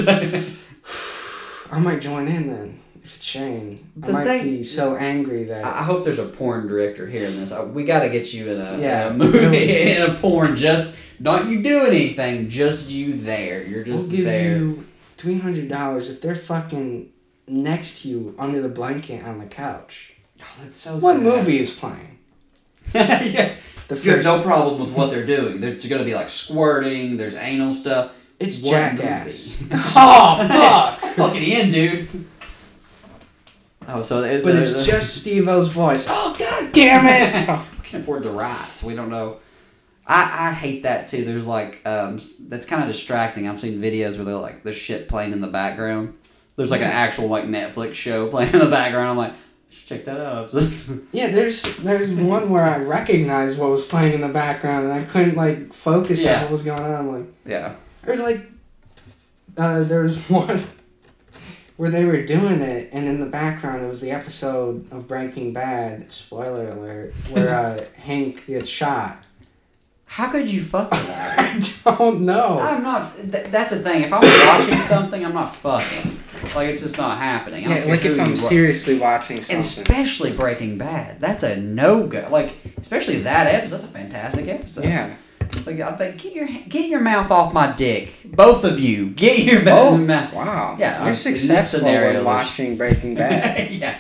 I 1.72 1.80
might 1.80 2.02
join 2.02 2.28
in 2.28 2.48
then. 2.54 2.80
If 3.04 3.18
it's 3.18 3.26
Shane, 3.26 3.90
I 4.02 4.12
might 4.12 4.24
thing- 4.24 4.44
be 4.44 4.64
so 4.64 4.96
angry 4.96 5.44
that 5.46 5.66
I 5.66 5.80
I 5.80 5.84
hope 5.84 6.04
there's 6.06 6.20
a 6.20 6.26
porn 6.26 6.68
director 6.68 7.06
hearing 7.08 7.36
this. 7.38 7.52
Uh, 7.52 7.66
We 7.66 7.84
got 7.84 8.00
to 8.04 8.10
get 8.10 8.34
you 8.34 8.50
in 8.50 8.62
a, 8.62 8.78
Yeah, 8.80 9.08
in 9.08 9.14
a 9.14 9.18
movie 9.18 9.40
really. 9.40 9.92
in 9.96 10.02
a 10.10 10.14
porn. 10.14 10.56
Just 10.56 10.96
don't 11.22 11.50
you 11.50 11.62
do 11.62 11.80
anything. 11.86 12.48
Just 12.50 12.90
you 12.90 13.16
there. 13.16 13.62
You're 13.66 13.84
we'll 13.84 13.98
just 13.98 14.10
give 14.12 14.24
there. 14.26 14.58
you 14.58 14.86
three 15.24 15.40
hundred 15.40 15.70
dollars 15.70 16.10
if 16.10 16.20
they're 16.20 16.36
fucking 16.36 17.10
next 17.48 18.02
to 18.02 18.10
you 18.10 18.36
under 18.38 18.62
the 18.62 18.68
blanket 18.68 19.24
on 19.24 19.40
the 19.40 19.46
couch. 19.46 20.16
Oh, 20.42 20.46
that's 20.62 20.76
so. 20.76 20.98
What 20.98 21.14
sad. 21.16 21.24
movie 21.24 21.60
is 21.60 21.72
playing? 21.72 22.20
yeah. 22.94 23.56
The 23.88 23.96
You 23.96 24.12
have 24.12 24.24
no 24.26 24.42
problem 24.42 24.82
with 24.82 24.94
what 24.94 25.10
they're 25.12 25.26
doing. 25.26 25.62
There's 25.62 25.86
going 25.86 26.00
to 26.02 26.06
be 26.06 26.14
like 26.14 26.28
squirting. 26.28 27.16
There's 27.16 27.36
anal 27.36 27.72
stuff. 27.72 28.12
it's 28.38 28.62
What 28.62 28.72
Jackass. 28.72 29.58
oh 29.72 30.46
fuck! 30.46 31.00
Fucking 31.16 31.42
in, 31.44 31.72
dude. 31.72 32.26
Oh, 33.88 34.02
so 34.02 34.24
it, 34.26 34.44
But 34.44 34.54
the- 34.54 34.60
it's 34.62 34.74
the- 34.74 34.84
just 34.84 35.16
Steve-O's 35.22 35.70
voice. 35.70 36.08
Oh 36.10 36.36
god 36.38 36.74
damn 36.74 37.06
it! 37.08 37.48
we 37.82 37.86
can't 37.88 38.04
afford 38.04 38.24
the 38.24 38.32
rights. 38.32 38.84
We 38.84 38.94
don't 38.94 39.10
know. 39.10 39.38
I, 40.06 40.50
I 40.50 40.52
hate 40.52 40.84
that 40.84 41.08
too. 41.08 41.24
There's 41.26 41.46
like 41.48 41.82
um 41.86 42.20
that's 42.40 42.66
kind 42.66 42.82
of 42.84 42.88
distracting. 42.90 43.48
I've 43.48 43.60
seen 43.60 43.80
videos 43.82 44.16
where 44.16 44.26
they're 44.26 44.36
like 44.36 44.64
there's 44.64 44.76
shit 44.76 45.08
playing 45.08 45.32
in 45.32 45.42
the 45.42 45.48
background. 45.48 46.16
There's 46.56 46.72
like 46.72 46.82
an 46.82 46.92
actual 46.92 47.28
like 47.28 47.46
Netflix 47.46 47.94
show 47.96 48.30
playing 48.32 48.54
in 48.54 48.60
the 48.60 48.70
background. 48.70 49.10
I'm 49.10 49.18
like, 49.18 49.34
check 49.86 50.04
that 50.06 50.20
out. 50.20 50.54
yeah, 51.14 51.28
there's 51.32 51.62
there's 51.78 52.12
one 52.12 52.50
where 52.50 52.64
I 52.66 52.78
recognized 52.78 53.58
what 53.58 53.70
was 53.70 53.86
playing 53.86 54.14
in 54.14 54.22
the 54.22 54.30
background 54.30 54.86
and 54.86 54.94
I 54.94 55.04
couldn't 55.04 55.36
like 55.36 55.74
focus 55.74 56.22
Yeah. 56.24 56.36
on 56.38 56.42
what 56.44 56.52
was 56.52 56.64
going 56.64 56.84
on. 56.84 56.92
I'm 56.94 57.12
like, 57.20 57.34
yeah. 57.46 57.76
Or 58.06 58.18
like, 58.18 58.42
uh, 59.58 59.84
there 59.84 60.02
was 60.04 60.18
one 60.30 60.66
where 61.78 61.90
they 61.90 62.06
were 62.06 62.22
doing 62.24 62.62
it, 62.62 62.90
and 62.94 63.08
in 63.08 63.20
the 63.20 63.26
background 63.26 63.84
it 63.84 63.88
was 63.88 64.00
the 64.02 64.12
episode 64.12 64.92
of 64.92 65.08
Breaking 65.08 65.54
Bad. 65.54 66.12
Spoiler 66.12 66.70
alert! 66.70 67.14
Where 67.32 67.50
uh, 67.56 67.86
Hank 68.00 68.46
gets 68.46 68.70
shot. 68.70 69.18
How 70.06 70.30
could 70.32 70.50
you 70.52 70.62
fuck 70.64 70.92
with 70.92 71.08
that? 71.08 71.80
I 71.86 71.96
don't 71.96 72.22
know. 72.22 72.60
I'm 72.60 72.84
not. 72.84 73.16
Th- 73.16 73.48
that's 73.48 73.72
the 73.72 73.80
thing. 73.80 74.04
If 74.04 74.14
I'm 74.14 74.22
watching 74.22 74.82
something, 74.82 75.26
I'm 75.26 75.34
not 75.34 75.56
fucking. 75.56 76.20
Like 76.56 76.70
it's 76.70 76.82
just 76.82 76.98
not 76.98 77.18
happening. 77.18 77.66
I 77.66 77.70
don't 77.70 77.78
Yeah, 77.78 77.84
care 77.86 77.96
like 77.96 78.06
if 78.06 78.16
who 78.16 78.22
I'm 78.22 78.30
you 78.32 78.36
seriously 78.36 79.00
watching 79.00 79.38
And 79.38 79.46
something. 79.64 79.82
especially 79.84 80.34
Breaking 80.34 80.78
Bad. 80.78 81.20
That's 81.20 81.42
a 81.44 81.56
no 81.56 82.06
go. 82.06 82.28
Like 82.30 82.56
especially 82.78 83.22
that 83.22 83.48
episode. 83.48 83.72
That's 83.78 83.86
a 83.86 83.88
fantastic 83.88 84.48
episode. 84.50 84.84
Yeah. 84.86 85.16
Like 85.66 85.80
I 85.80 85.92
think 85.96 86.18
get 86.22 86.34
your 86.36 86.48
get 86.68 86.90
your 86.90 87.00
mouth 87.00 87.32
off 87.32 87.54
my 87.54 87.72
dick, 87.72 88.14
both 88.26 88.64
of 88.66 88.80
you. 88.80 89.10
Get 89.12 89.40
your 89.40 89.68
Oh, 89.70 89.98
mouth. 89.98 90.34
wow. 90.34 90.76
Yeah, 90.80 91.00
You're 91.04 91.12
this 91.12 91.24
successful 91.24 91.80
scenario, 91.80 92.08
in 92.10 92.14
there's- 92.16 92.26
watching 92.26 92.76
Breaking 92.78 93.16
Bad. 93.16 93.72
yeah, 93.72 93.98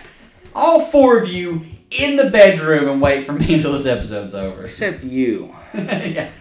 all 0.54 0.82
four 0.86 1.20
of 1.22 1.30
you 1.30 1.62
in 2.00 2.16
the 2.16 2.30
bedroom 2.30 2.88
and 2.90 3.02
wait 3.02 3.26
for 3.26 3.34
me 3.34 3.54
until 3.54 3.74
this 3.74 3.86
episode's 3.86 4.34
over. 4.36 4.64
Except 4.64 5.04
you. 5.04 5.56
yeah. 5.74 6.32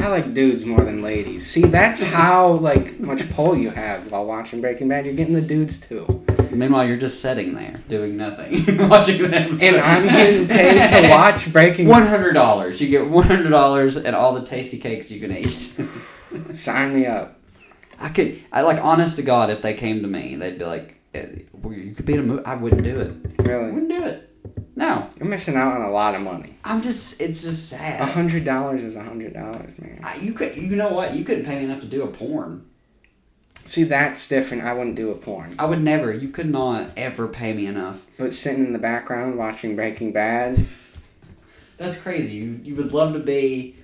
I 0.00 0.08
like 0.08 0.34
dudes 0.34 0.64
more 0.64 0.80
than 0.84 1.02
ladies. 1.02 1.46
See, 1.46 1.62
that's 1.62 2.02
how 2.02 2.52
like 2.52 2.98
much 3.00 3.28
pull 3.30 3.56
you 3.56 3.70
have 3.70 4.10
while 4.10 4.24
watching 4.26 4.60
Breaking 4.60 4.88
Bad. 4.88 5.06
You're 5.06 5.14
getting 5.14 5.34
the 5.34 5.40
dudes 5.40 5.80
too. 5.80 6.24
Meanwhile, 6.50 6.86
you're 6.88 6.96
just 6.96 7.20
sitting 7.20 7.54
there 7.54 7.80
doing 7.88 8.16
nothing, 8.16 8.88
watching 8.88 9.30
them. 9.30 9.58
And 9.60 9.76
I'm 9.76 10.06
getting 10.08 10.48
paid 10.48 11.02
to 11.02 11.08
watch 11.10 11.52
Breaking 11.52 11.86
One 11.86 12.06
hundred 12.06 12.32
dollars. 12.32 12.80
You 12.80 12.88
get 12.88 13.08
one 13.08 13.24
hundred 13.26 13.50
dollars 13.50 13.96
and 13.96 14.16
all 14.16 14.34
the 14.34 14.44
tasty 14.44 14.78
cakes 14.78 15.10
you 15.10 15.20
can 15.20 15.36
eat. 15.36 15.78
Sign 16.52 16.94
me 16.94 17.06
up. 17.06 17.38
I 18.00 18.08
could. 18.08 18.42
I 18.52 18.62
like 18.62 18.82
honest 18.82 19.16
to 19.16 19.22
God, 19.22 19.50
if 19.50 19.62
they 19.62 19.74
came 19.74 20.02
to 20.02 20.08
me, 20.08 20.34
they'd 20.36 20.58
be 20.58 20.64
like, 20.64 21.00
eh, 21.14 21.26
"You 21.70 21.94
could 21.94 22.06
be 22.06 22.14
in 22.14 22.20
a 22.20 22.22
movie." 22.22 22.44
I 22.44 22.54
wouldn't 22.54 22.82
do 22.84 23.00
it. 23.00 23.12
I 23.38 23.42
Really? 23.42 23.70
wouldn't 23.72 23.90
do 23.90 24.04
it. 24.04 24.27
No, 24.76 25.08
You're 25.18 25.28
missing 25.28 25.56
out 25.56 25.74
on 25.74 25.82
a 25.82 25.90
lot 25.90 26.14
of 26.14 26.22
money. 26.22 26.56
I'm 26.64 26.82
just. 26.82 27.20
It's 27.20 27.42
just 27.42 27.68
sad. 27.68 28.00
A 28.00 28.06
hundred 28.06 28.44
dollars 28.44 28.82
is 28.82 28.96
a 28.96 29.02
hundred 29.02 29.34
dollars, 29.34 29.70
man. 29.78 30.00
I, 30.02 30.16
you 30.16 30.32
could. 30.32 30.56
You 30.56 30.76
know 30.76 30.92
what? 30.92 31.14
You 31.14 31.24
couldn't 31.24 31.44
pay 31.44 31.58
me 31.58 31.64
enough 31.64 31.80
to 31.80 31.86
do 31.86 32.02
a 32.02 32.08
porn. 32.08 32.64
See, 33.64 33.84
that's 33.84 34.26
different. 34.28 34.62
I 34.64 34.72
wouldn't 34.72 34.96
do 34.96 35.10
a 35.10 35.14
porn. 35.14 35.54
I 35.58 35.66
would 35.66 35.82
never. 35.82 36.12
You 36.12 36.28
could 36.28 36.48
not 36.50 36.90
ever 36.96 37.28
pay 37.28 37.52
me 37.52 37.66
enough. 37.66 38.00
But 38.16 38.32
sitting 38.32 38.64
in 38.64 38.72
the 38.72 38.78
background 38.78 39.36
watching 39.36 39.76
Breaking 39.76 40.12
Bad, 40.12 40.66
That's 41.76 42.00
crazy. 42.00 42.36
You 42.36 42.60
you 42.62 42.74
would 42.76 42.92
love 42.92 43.12
to 43.12 43.18
be 43.18 43.76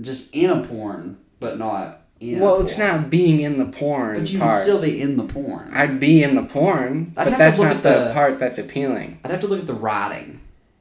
just 0.00 0.34
in 0.34 0.50
a 0.50 0.64
porn, 0.64 1.18
but 1.40 1.58
not 1.58 1.97
in. 2.20 2.40
well, 2.40 2.60
it's 2.60 2.76
not 2.78 3.10
being 3.10 3.40
in 3.40 3.58
the 3.58 3.66
porn 3.66 4.18
But 4.18 4.30
you 4.30 4.38
part. 4.40 4.52
would 4.52 4.62
still 4.62 4.80
be 4.80 5.00
in 5.00 5.16
the 5.16 5.24
porn. 5.24 5.70
I'd 5.72 6.00
be 6.00 6.22
in 6.22 6.34
the 6.34 6.42
porn, 6.42 7.12
I'd 7.16 7.24
but 7.30 7.38
that's 7.38 7.58
not 7.60 7.82
the, 7.82 8.04
the- 8.06 8.10
part 8.12 8.38
that's 8.38 8.58
appealing. 8.58 9.20
I'd 9.24 9.30
have 9.30 9.40
to 9.40 9.46
look 9.46 9.60
at 9.60 9.66
the 9.66 9.74
writing, 9.74 10.40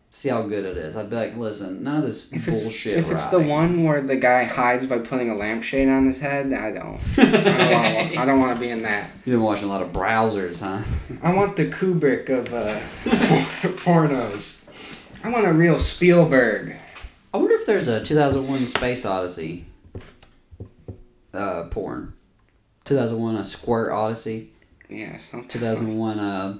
see 0.10 0.30
how 0.30 0.42
good 0.42 0.66
it 0.66 0.78
is. 0.78 0.98
I'd 0.98 1.10
be 1.12 1.16
like, 1.16 1.38
listen, 1.38 1.84
none 1.84 1.98
of 1.98 2.04
this 2.06 2.32
If 2.32 2.48
it's 2.48 2.64
bullshit. 2.64 2.98
if 2.98 3.12
it's 3.12 3.28
the 3.28 3.40
one 3.40 3.84
where 3.84 4.02
the 4.02 4.16
guy 4.16 4.46
hides 4.46 4.88
by 4.88 4.98
putting 4.98 5.30
a 5.30 5.36
lampshade 5.36 5.88
on 5.90 6.08
his 6.08 6.20
head, 6.20 6.52
I 6.54 6.72
don't. 6.72 7.00
I 7.18 7.24
don't 7.32 7.84
want. 7.84 8.18
I 8.18 8.26
don't 8.26 8.40
want 8.40 8.56
to 8.56 8.60
be 8.60 8.70
in 8.72 8.82
that. 8.84 9.12
You've 9.26 9.36
been 9.36 9.44
watching 9.44 9.66
a 9.66 9.72
lot 9.72 9.84
of 9.84 9.94
browsers, 9.94 10.62
huh? 10.62 10.82
I 11.22 11.36
want 11.36 11.56
the 11.56 11.66
Kubrick 11.70 12.30
of 12.30 12.52
uh, 12.52 12.80
pornos. 13.78 14.58
I 15.24 15.30
want 15.30 15.46
a 15.46 15.54
real 15.54 15.78
Spielberg. 15.80 16.76
I 17.34 17.38
wonder 17.38 17.56
if 17.56 17.66
there's 17.66 17.88
a 17.88 18.02
2001 18.04 18.68
Space 18.68 19.06
Odyssey 19.06 19.66
uh, 21.38 21.64
porn. 21.66 22.14
2001 22.86 23.36
A 23.38 23.44
Squirt 23.44 23.92
Odyssey. 23.92 24.52
Yeah, 24.90 25.18
something. 25.32 25.50
2001 25.50 26.20
uh, 26.20 26.58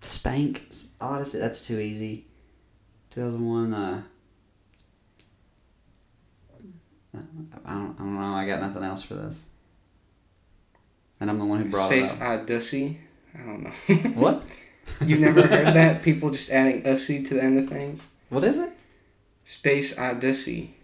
Spank 0.00 0.62
Odyssey. 1.00 1.38
That's 1.38 1.66
too 1.66 1.78
easy. 1.78 2.26
2001 3.10 3.74
uh, 3.74 4.02
I 7.14 7.18
don't, 7.18 7.94
I 7.98 8.02
don't 8.02 8.20
know. 8.20 8.34
I 8.34 8.46
got 8.46 8.60
nothing 8.60 8.84
else 8.84 9.02
for 9.02 9.14
this. 9.14 9.46
And 11.18 11.28
I'm 11.28 11.38
the 11.38 11.44
one 11.44 11.62
who 11.62 11.68
brought 11.70 11.88
Space 11.90 12.12
it 12.12 12.22
up. 12.22 12.40
Odyssey. 12.42 13.00
I 13.34 13.38
don't 13.38 13.62
know. 13.64 14.10
What? 14.20 14.42
You've 15.00 15.20
never 15.20 15.42
heard 15.46 15.66
that? 15.74 16.02
People 16.02 16.30
just 16.30 16.50
adding 16.50 16.82
"ussy" 16.82 17.26
to 17.28 17.34
the 17.34 17.42
end 17.42 17.58
of 17.58 17.68
things. 17.68 18.04
What 18.28 18.44
is 18.44 18.56
it? 18.56 18.70
Space 19.44 19.98
Odyssey. 19.98 20.74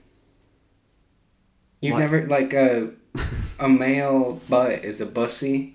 You've 1.81 1.95
What? 1.95 2.01
never 2.01 2.27
like 2.27 2.53
a 2.53 2.91
a 3.59 3.69
male 3.69 4.41
butt 4.49 4.73
is 4.85 5.01
a 5.01 5.07
bussy. 5.07 5.75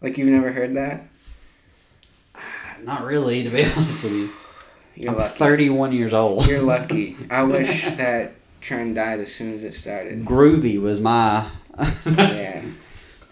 Like 0.00 0.16
you've 0.18 0.28
never 0.28 0.52
heard 0.52 0.74
that? 0.76 1.08
Not 2.82 3.04
really, 3.04 3.42
to 3.42 3.50
be 3.50 3.64
honest 3.76 4.04
with 4.04 4.12
you. 4.12 4.30
You're 4.96 5.12
I'm 5.12 5.18
lucky. 5.18 5.34
31 5.38 5.92
years 5.92 6.12
old. 6.12 6.46
You're 6.46 6.62
lucky. 6.62 7.16
I 7.30 7.42
wish 7.42 7.84
that 7.84 8.32
trend 8.60 8.96
died 8.96 9.20
as 9.20 9.34
soon 9.34 9.52
as 9.54 9.64
it 9.64 9.72
started. 9.74 10.24
Groovy 10.24 10.80
was 10.80 11.00
my. 11.00 11.48
Yeah. 12.04 12.62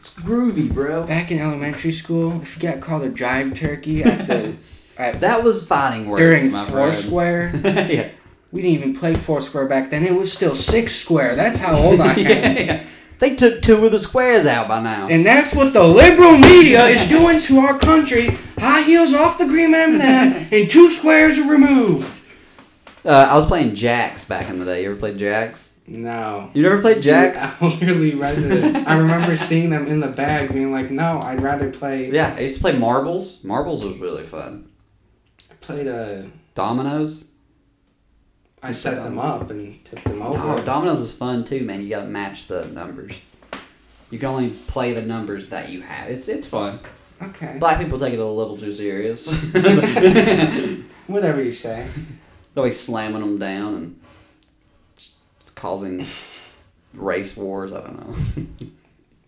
It's 0.01 0.11
groovy, 0.15 0.73
bro. 0.73 1.05
Back 1.07 1.31
in 1.31 1.39
elementary 1.41 1.93
school, 1.93 2.41
if 2.41 2.57
you 2.57 2.63
got 2.63 2.81
called 2.81 3.03
a 3.03 3.09
drive 3.11 3.55
turkey 3.55 4.03
at 4.05 4.27
the 4.27 4.55
at 4.97 5.21
That 5.21 5.43
was 5.45 5.67
fighting 5.67 6.09
words, 6.09 6.21
during. 6.21 6.51
Foursquare, 6.67 7.53
yeah. 7.65 8.09
We 8.53 8.63
didn't 8.63 8.77
even 8.79 8.95
play 8.95 9.15
four 9.15 9.41
square 9.41 9.67
back 9.67 9.91
then. 9.91 10.05
It 10.05 10.15
was 10.15 10.33
still 10.33 10.55
Six 10.55 10.95
Square. 10.95 11.37
That's 11.37 11.59
how 11.59 11.77
old 11.77 12.01
I 12.01 12.13
am. 12.15 12.19
yeah, 12.19 12.59
yeah. 12.59 12.87
They 13.19 13.35
took 13.35 13.63
two 13.63 13.85
of 13.85 13.91
the 13.91 13.99
squares 13.99 14.47
out 14.47 14.69
by 14.69 14.81
now. 14.81 15.09
And 15.09 15.27
that's 15.27 15.53
what 15.53 15.73
the 15.73 15.83
liberal 15.83 16.39
media 16.39 16.87
is 16.87 17.05
doing 17.09 17.41
to 17.41 17.59
our 17.59 17.77
country. 17.77 18.39
High 18.59 18.83
heels 18.83 19.13
off 19.13 19.39
the 19.39 19.45
green 19.47 19.75
M&M, 19.75 20.01
and 20.53 20.71
two 20.71 20.89
squares 20.89 21.37
are 21.37 21.51
removed. 21.51 22.09
Uh, 23.05 23.27
I 23.31 23.37
was 23.37 23.47
playing 23.47 23.75
Jacks 23.75 24.25
back 24.25 24.49
in 24.49 24.59
the 24.61 24.65
day. 24.65 24.83
You 24.85 24.91
ever 24.91 24.99
played 25.01 25.19
Jacks? 25.19 25.75
No. 25.87 26.51
You 26.55 26.63
never 26.63 26.81
played 26.81 27.03
Jacks? 27.03 27.41
Elderly 27.63 28.15
resident. 28.15 28.87
I 28.87 28.97
remember 28.99 29.37
seeing 29.37 29.71
them 29.71 29.87
in 29.89 30.01
the 30.01 30.09
bag, 30.09 30.53
being 30.53 30.71
like, 30.71 30.91
"No, 30.91 31.19
I'd 31.23 31.41
rather 31.41 31.71
play." 31.71 32.11
Yeah, 32.11 32.35
I 32.37 32.41
used 32.41 32.57
to 32.57 32.61
play 32.61 32.73
marbles. 32.77 33.43
Marbles 33.43 33.83
was 33.85 33.97
really 33.97 34.25
fun. 34.25 34.69
I 35.51 35.55
played 35.63 35.87
a. 35.87 36.29
Dominoes. 36.55 37.28
I 38.63 38.73
set 38.73 38.97
them 38.97 39.19
up 39.19 39.51
and 39.51 39.85
tipped 39.85 40.05
them 40.05 40.23
oh, 40.23 40.35
over. 40.35 40.55
Oh, 40.55 40.65
dominoes 40.65 41.01
is 41.01 41.15
fun 41.15 41.45
too, 41.45 41.63
man. 41.65 41.83
You 41.83 41.91
gotta 41.91 42.07
match 42.07 42.49
the 42.49 42.65
numbers. 42.67 43.27
You 44.11 44.19
can 44.19 44.29
only 44.29 44.51
play 44.51 44.93
the 44.93 45.03
numbers 45.03 45.49
that 45.49 45.69
you 45.69 45.83
have. 45.83 46.11
It's 46.11 46.29
it's 46.29 46.47
fun. 46.47 46.81
okay. 47.23 47.57
Black 47.59 47.79
people 47.79 47.99
take 47.99 48.15
it 48.15 48.19
a 48.19 48.25
little 48.25 48.57
too 48.57 48.73
serious. 48.73 49.31
Whatever 51.07 51.43
you 51.43 51.53
say. 51.53 51.87
They're 52.55 52.63
always 52.63 52.79
slamming 52.79 53.21
them 53.21 53.39
down 53.39 53.75
and 53.75 54.01
causing 55.55 56.07
race 56.95 57.37
wars. 57.37 57.73
I 57.73 57.81
don't 57.81 57.97
know. 58.01 58.67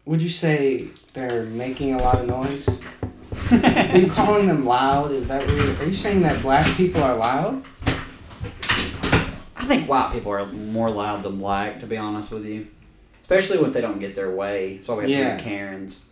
Would 0.07 0.23
you 0.23 0.31
say 0.31 0.89
they're 1.15 1.45
making 1.45 1.95
a 1.95 1.99
lot 1.99 2.21
of 2.21 2.27
noise? 2.27 2.69
Are 3.53 3.97
you 3.97 4.11
calling 4.11 4.47
them 4.47 4.65
loud? 4.65 5.13
Is 5.13 5.29
that 5.29 5.49
are 5.49 5.85
you 5.85 5.93
saying 5.93 6.23
that 6.23 6.43
black 6.43 6.67
people 6.77 7.01
are 7.01 7.15
loud? 7.15 7.65
I 9.61 9.65
think 9.65 9.89
white 9.89 10.11
people 10.13 10.33
are 10.33 10.47
more 10.47 10.91
loud 10.91 11.23
than 11.23 11.39
black, 11.39 11.81
to 11.81 11.87
be 11.87 11.97
honest 11.97 12.31
with 12.31 12.45
you. 12.47 12.67
Especially 13.23 13.59
if 13.65 13.73
they 13.73 13.81
don't 13.81 14.01
get 14.01 14.15
their 14.15 14.31
way. 14.35 14.77
That's 14.77 14.89
why 14.89 14.95
we 14.97 15.03
have 15.03 15.11
so 15.13 15.17
Yeah. 15.19 15.29
many 15.37 15.43
Karens. 15.43 16.03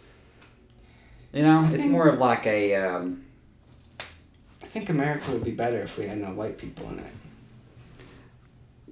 You 1.32 1.42
know, 1.42 1.60
I 1.68 1.72
it's 1.72 1.84
more 1.86 2.08
of 2.08 2.18
like 2.18 2.46
a. 2.46 2.74
Um, 2.76 3.24
I 4.62 4.66
think 4.66 4.88
America 4.90 5.30
would 5.32 5.44
be 5.44 5.50
better 5.52 5.80
if 5.80 5.96
we 5.98 6.06
had 6.06 6.18
no 6.18 6.28
white 6.28 6.58
people 6.58 6.88
in 6.90 6.98
it. 7.00 7.12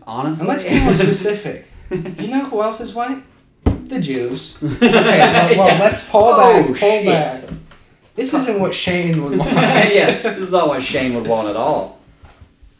honestly. 0.06 0.40
And 0.40 0.48
let's 0.48 0.64
get 0.64 0.82
more 0.84 0.94
specific. 0.94 1.66
You 1.90 2.26
know 2.28 2.44
who 2.46 2.62
else 2.62 2.80
is 2.80 2.94
white? 2.94 3.22
The 3.64 4.00
Jews. 4.00 4.56
Okay, 4.62 4.90
well, 4.90 5.58
well 5.58 5.68
Yeah. 5.68 5.78
let's 5.78 6.04
pull 6.08 6.24
Oh, 6.24 6.36
back. 6.38 6.66
Pull 6.66 6.74
shit. 6.74 7.06
back. 7.06 7.44
This 8.16 8.34
isn't 8.34 8.58
what 8.58 8.74
Shane 8.74 9.22
would 9.22 9.38
want. 9.38 9.52
yeah, 9.52 10.20
this 10.22 10.42
is 10.42 10.50
not 10.50 10.66
what 10.68 10.82
Shane 10.82 11.14
would 11.14 11.26
want 11.28 11.46
at 11.48 11.54
all. 11.56 11.95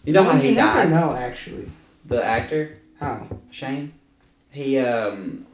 You 0.07 0.13
know 0.13 0.23
how 0.23 0.39
he 0.39 0.51
you 0.51 0.55
never 0.55 0.83
died? 0.85 0.91
know, 0.91 1.13
actually. 1.15 1.71
The 2.07 2.25
actor 2.25 2.79
How? 3.01 3.27
Shane. 3.51 3.93
He 4.51 4.79
um 4.79 5.45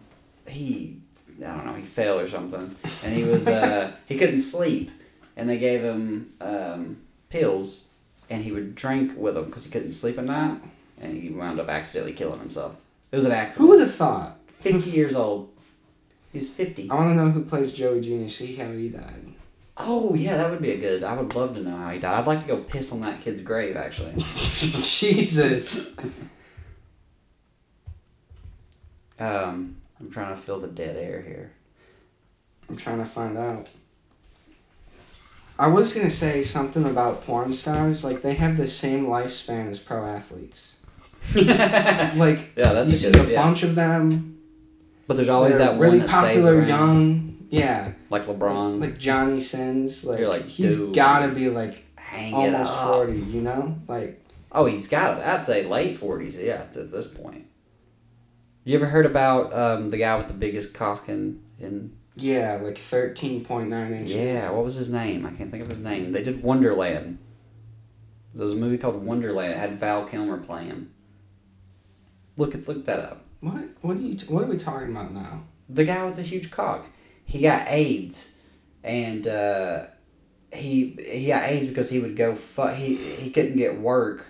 he 0.47 0.99
I 1.41 1.47
don't 1.57 1.67
know 1.67 1.73
he 1.75 1.83
fell 1.83 2.21
or 2.21 2.29
something, 2.29 2.77
and 3.03 3.15
he 3.15 3.25
was 3.25 3.49
uh 3.49 3.93
he 4.07 4.17
couldn't 4.19 4.39
sleep, 4.39 4.91
and 5.37 5.49
they 5.49 5.59
gave 5.59 5.83
him 5.83 6.33
um 6.41 6.99
pills, 7.31 7.87
and 8.29 8.45
he 8.45 8.53
would 8.53 8.75
drink 8.75 9.15
with 9.17 9.35
them 9.35 9.47
because 9.47 9.65
he 9.65 9.71
couldn't 9.71 9.93
sleep 9.93 10.19
at 10.19 10.25
night, 10.27 10.61
and 11.01 11.21
he 11.23 11.31
wound 11.31 11.59
up 11.59 11.69
accidentally 11.71 12.13
killing 12.13 12.39
himself. 12.39 12.77
It 13.11 13.17
was 13.17 13.25
an 13.25 13.33
accident. 13.33 13.67
Who 13.69 13.75
accident. 13.75 13.81
would 13.81 13.81
have 13.89 13.95
thought? 13.95 14.37
Fifty 14.61 14.91
years 14.91 15.15
old. 15.17 15.49
He 16.33 16.39
was 16.39 16.51
fifty. 16.51 16.91
I 16.91 16.95
want 16.95 17.09
to 17.11 17.15
know 17.15 17.31
who 17.31 17.43
plays 17.45 17.73
Joey 17.73 18.01
Jr. 18.03 18.29
See 18.29 18.55
how 18.57 18.71
he 18.71 18.91
died. 18.91 19.32
Oh 19.85 20.15
yeah, 20.15 20.37
that 20.37 20.51
would 20.51 20.63
be 20.63 20.71
a 20.73 20.79
good. 20.79 21.03
I 21.05 21.15
would 21.15 21.35
love 21.35 21.55
to 21.55 21.61
know 21.61 21.77
how 21.77 21.91
he 21.91 21.99
died. 21.99 22.19
I'd 22.21 22.27
like 22.27 22.41
to 22.43 22.47
go 22.47 22.59
piss 22.59 22.93
on 22.93 23.01
that 23.01 23.21
kid's 23.21 23.43
grave 23.43 23.77
actually. 23.77 24.15
Jesus. 24.19 25.87
Um, 29.19 29.77
I'm 30.01 30.11
trying 30.11 30.35
to 30.35 30.41
fill 30.41 30.61
the 30.61 30.69
dead 30.69 30.97
air 30.97 31.23
here. 31.23 31.53
I'm 32.69 32.77
trying 32.77 32.99
to 32.99 33.05
find 33.05 33.37
out. 33.37 33.69
I 35.59 35.69
was 35.69 35.93
gonna 35.93 36.11
say 36.11 36.43
something 36.43 36.85
about 36.85 37.25
porn 37.25 37.53
stars. 37.53 38.03
Like 38.03 38.23
they 38.23 38.35
have 38.35 38.57
the 38.57 38.67
same 38.67 39.07
lifespan 39.07 39.69
as 39.71 39.79
pro 39.79 40.05
athletes. 40.05 40.77
like 41.35 42.53
yeah, 42.57 42.73
that's 42.73 42.91
you 42.91 42.97
a 42.97 42.99
see 42.99 43.13
good. 43.13 43.29
a 43.29 43.33
Yeah. 43.33 43.43
bunch 43.45 43.63
of 43.63 43.75
them. 43.75 44.39
But 45.07 45.17
there's 45.17 45.29
always 45.29 45.59
that 45.59 45.79
really 45.79 45.99
that 46.01 46.09
popular, 46.09 46.65
young. 46.65 47.47
Yeah, 47.51 47.93
like 48.13 48.27
LeBron. 48.27 48.81
like 48.81 48.99
Johnny 48.99 49.41
Sins. 49.41 50.05
Like, 50.05 50.21
like, 50.21 50.47
he's 50.49 50.77
dude. 50.77 50.95
gotta 50.95 51.33
be 51.33 51.49
like 51.49 51.85
almost 52.33 52.75
forty. 52.85 53.19
You 53.19 53.41
know, 53.41 53.77
like 53.89 54.21
Oh, 54.55 54.67
he's 54.67 54.87
got 54.87 55.19
it. 55.19 55.27
I'd 55.27 55.47
say 55.47 55.63
late 55.65 55.97
forties. 55.97 56.37
Yeah, 56.37 56.67
at 56.75 56.75
this 56.91 57.07
point. 57.07 57.47
You 58.65 58.77
ever 58.77 58.87
heard 58.87 59.07
about 59.07 59.53
um, 59.55 59.89
the 59.91 59.97
guy 59.97 60.17
with 60.17 60.29
the 60.29 60.35
biggest 60.35 60.75
cock 60.75 61.09
in 61.09 61.41
in? 61.59 61.97
yeah, 62.15 62.61
like 62.63 62.77
thirteen 62.79 63.45
point 63.45 63.71
nine 63.71 63.93
inches. 63.95 64.15
Yeah, 64.15 64.51
what 64.53 64.65
was 64.65 64.75
his 64.75 64.89
name? 64.91 65.25
I 65.27 65.31
can't 65.33 65.51
think 65.51 65.63
of 65.63 65.69
his 65.69 65.79
name. 65.79 66.13
They 66.13 66.23
did 66.23 66.43
Wonderland. 66.43 67.19
There 68.35 68.45
was 68.45 68.53
a 68.53 68.57
movie 68.57 68.79
called 68.79 69.03
Wonderland. 69.05 69.53
It 69.53 69.59
had 69.59 69.81
Val 69.81 70.05
Kilmer 70.05 70.41
playing. 70.41 70.91
Look 72.37 72.55
at 72.55 72.69
look 72.69 72.85
that 72.85 73.01
up. 73.01 73.25
What? 73.41 73.65
What 73.81 73.97
are 73.97 74.01
you? 74.01 74.17
What 74.29 74.45
are 74.45 74.47
we 74.47 74.59
talking 74.59 74.91
about 74.91 75.13
now? 75.13 75.45
the 75.69 75.85
guy 75.85 76.05
with 76.05 76.17
the 76.17 76.23
huge 76.23 76.51
cock. 76.51 76.87
He 77.33 77.41
got 77.41 77.67
AIDS, 77.67 78.35
and 78.85 79.27
uh, 79.27 79.87
he 80.53 80.99
he 81.03 81.29
got 81.29 81.45
AIDS 81.45 81.67
because 81.67 81.89
he 81.89 81.99
would 81.99 82.15
go 82.15 82.35
fuck. 82.35 82.75
He 82.75 82.95
he 82.95 83.31
couldn't 83.31 83.57
get 83.57 83.81
work 83.81 84.27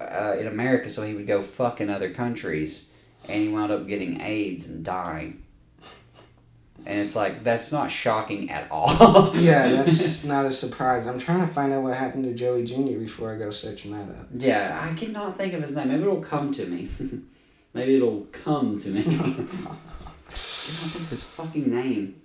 uh, 0.00 0.36
in 0.38 0.46
America, 0.46 0.88
so 0.88 1.02
he 1.04 1.14
would 1.14 1.26
go 1.26 1.42
fuck 1.42 1.80
in 1.80 1.90
other 1.90 2.14
countries, 2.14 2.86
and 3.28 3.42
he 3.42 3.48
wound 3.48 3.72
up 3.72 3.88
getting 3.88 4.20
AIDS 4.20 4.66
and 4.66 4.84
dying. 4.84 5.42
And 6.86 7.00
it's 7.00 7.16
like 7.16 7.42
that's 7.42 7.72
not 7.72 7.90
shocking 7.90 8.52
at 8.52 8.70
all. 8.70 9.34
Yeah, 9.36 9.82
that's 9.82 10.22
not 10.34 10.46
a 10.46 10.52
surprise. 10.52 11.08
I'm 11.08 11.18
trying 11.18 11.40
to 11.40 11.52
find 11.52 11.72
out 11.72 11.82
what 11.82 11.96
happened 11.96 12.22
to 12.22 12.34
Joey 12.34 12.62
Jr. 12.64 13.00
before 13.00 13.34
I 13.34 13.36
go 13.36 13.50
searching 13.50 13.90
that 13.90 14.08
up. 14.08 14.28
yeah, 14.32 14.78
I 14.80 14.94
cannot 14.94 15.36
think 15.36 15.54
of 15.54 15.62
his 15.62 15.72
name. 15.72 15.88
Maybe 15.88 16.02
it'll 16.04 16.20
come 16.20 16.54
to 16.54 16.64
me. 16.66 16.88
Maybe 17.74 17.96
it'll 17.96 18.28
come 18.30 18.78
to 18.78 18.90
me. 18.90 19.02
Don't 20.28 20.90
think 20.90 21.04
of 21.04 21.10
his 21.10 21.24
fucking 21.24 21.70
name. 21.70 22.20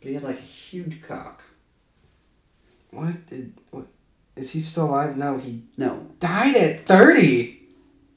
But 0.00 0.08
he 0.08 0.14
had 0.14 0.22
like 0.22 0.38
a 0.38 0.42
huge 0.42 1.02
cock. 1.02 1.42
What 2.90 3.26
did 3.26 3.54
what? 3.70 3.86
Is 4.36 4.50
he 4.50 4.60
still 4.60 4.86
alive? 4.90 5.16
No, 5.16 5.38
he 5.38 5.62
No. 5.76 6.06
died 6.20 6.56
at 6.56 6.86
thirty. 6.86 7.62